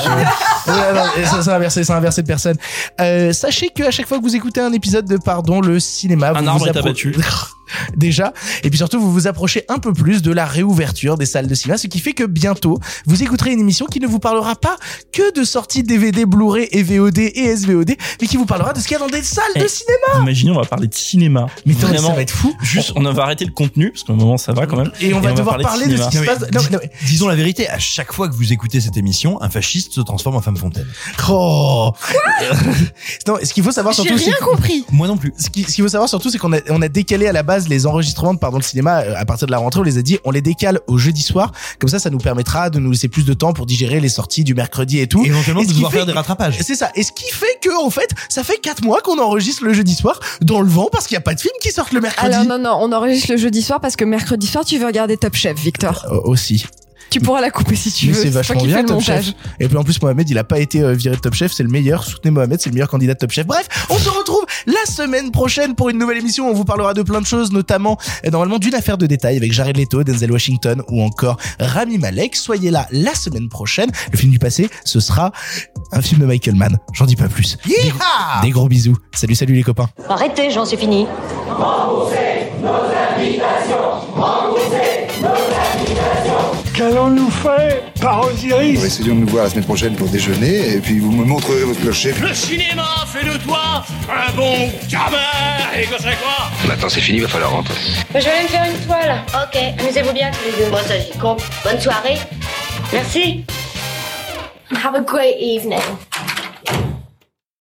[0.68, 2.56] Ouais, non, et ça, ça a inversé, ça a inversé de personne.
[3.00, 6.28] Euh, sachez que à chaque fois que vous écoutez un épisode de Pardon le cinéma,
[6.34, 7.16] Un vous arbre vous est abattu.
[7.96, 8.32] déjà.
[8.64, 11.54] Et puis surtout, vous vous approchez un peu plus de la réouverture des salles de
[11.54, 14.76] cinéma, ce qui fait que bientôt, vous écouterez une émission qui ne vous parlera pas
[15.12, 18.84] que de sorties DVD, Blu-ray et VOD et SVOD, mais qui vous parlera de ce
[18.86, 20.22] qu'il y a dans des salles de Eh, cinéma.
[20.22, 21.46] Imaginez, on va parler de cinéma.
[21.66, 22.54] Mais Vraiment, ça va être fou.
[22.62, 24.90] Juste, on va arrêter le contenu, parce qu'à un moment, ça va quand même.
[25.00, 26.40] Et on va devoir parler de ce qui se passe.
[26.52, 29.40] Non, mais- non, mais- Disons la vérité, à chaque fois que vous écoutez cette émission,
[29.42, 30.86] un fasciste se transforme en femme fontaine.
[31.28, 31.92] Oh.
[33.26, 34.84] non, ce qu'il faut savoir surtout, c'est rien compris.
[34.90, 35.32] Moi non plus.
[35.38, 37.42] ce qui- ce qu'il faut savoir surtout, c'est qu'on a, on a décalé à la
[37.42, 39.80] base les enregistrements de Pardon le cinéma euh, à partir de la rentrée.
[39.80, 41.52] On les a dit, on les décale au jeudi soir.
[41.78, 44.44] Comme ça, ça nous permettra de nous laisser plus de temps pour digérer les sorties
[44.44, 45.24] du mercredi et tout.
[45.24, 46.58] Et éventuellement Et ce de qui devoir fait faire des rattrapages.
[46.60, 46.90] C'est ça.
[46.94, 49.94] Et ce qui fait que, en fait, ça fait quatre mois qu'on enregistre le jeudi
[49.94, 52.34] soir dans le vent parce qu'il n'y a pas de film qui sortent le mercredi.
[52.34, 55.16] Alors non, non, on enregistre le jeudi soir parce que mercredi soir, tu veux regarder
[55.16, 56.06] Top Chef, Victor.
[56.10, 56.66] Euh, aussi.
[57.10, 58.22] Tu pourras la couper si tu Mais veux.
[58.22, 59.00] c'est vachement qui bien Top.
[59.00, 59.32] Chef.
[59.60, 61.62] Et puis en plus Mohamed, il a pas été euh, viré de Top Chef, c'est
[61.62, 62.04] le meilleur.
[62.04, 63.46] Soutenez Mohamed, c'est le meilleur candidat de Top Chef.
[63.46, 66.46] Bref, on se retrouve la semaine prochaine pour une nouvelle émission.
[66.46, 69.36] où On vous parlera de plein de choses, notamment euh, normalement d'une affaire de détail
[69.36, 72.36] avec Jared Leto, Denzel Washington ou encore Rami Malek.
[72.36, 73.90] Soyez là la semaine prochaine.
[74.12, 75.32] Le film du passé, ce sera
[75.92, 76.78] un film de Michael Mann.
[76.92, 77.56] J'en dis pas plus.
[77.66, 78.96] Des, Yeehaw des gros bisous.
[79.12, 79.88] Salut, salut les copains.
[80.08, 81.06] Arrêtez, j'en suis fini.
[86.98, 90.98] Qu'allons-nous faire par Osiris Essayons de nous voir la semaine prochaine pour déjeuner et puis
[90.98, 92.12] vous me montrerez votre clocher.
[92.20, 95.16] Le cinéma fait de toi un bon gamin
[95.78, 96.50] et que c'est quoi?
[96.66, 97.74] Maintenant c'est fini, va falloir rentrer.
[98.12, 99.22] Je vais aller me faire une toile.
[99.32, 100.70] Ok, amusez-vous bien tous les deux.
[100.72, 101.40] Bon, ça j'y compte.
[101.62, 102.18] Bonne soirée.
[102.92, 103.44] Merci.
[104.72, 105.78] Have a great evening.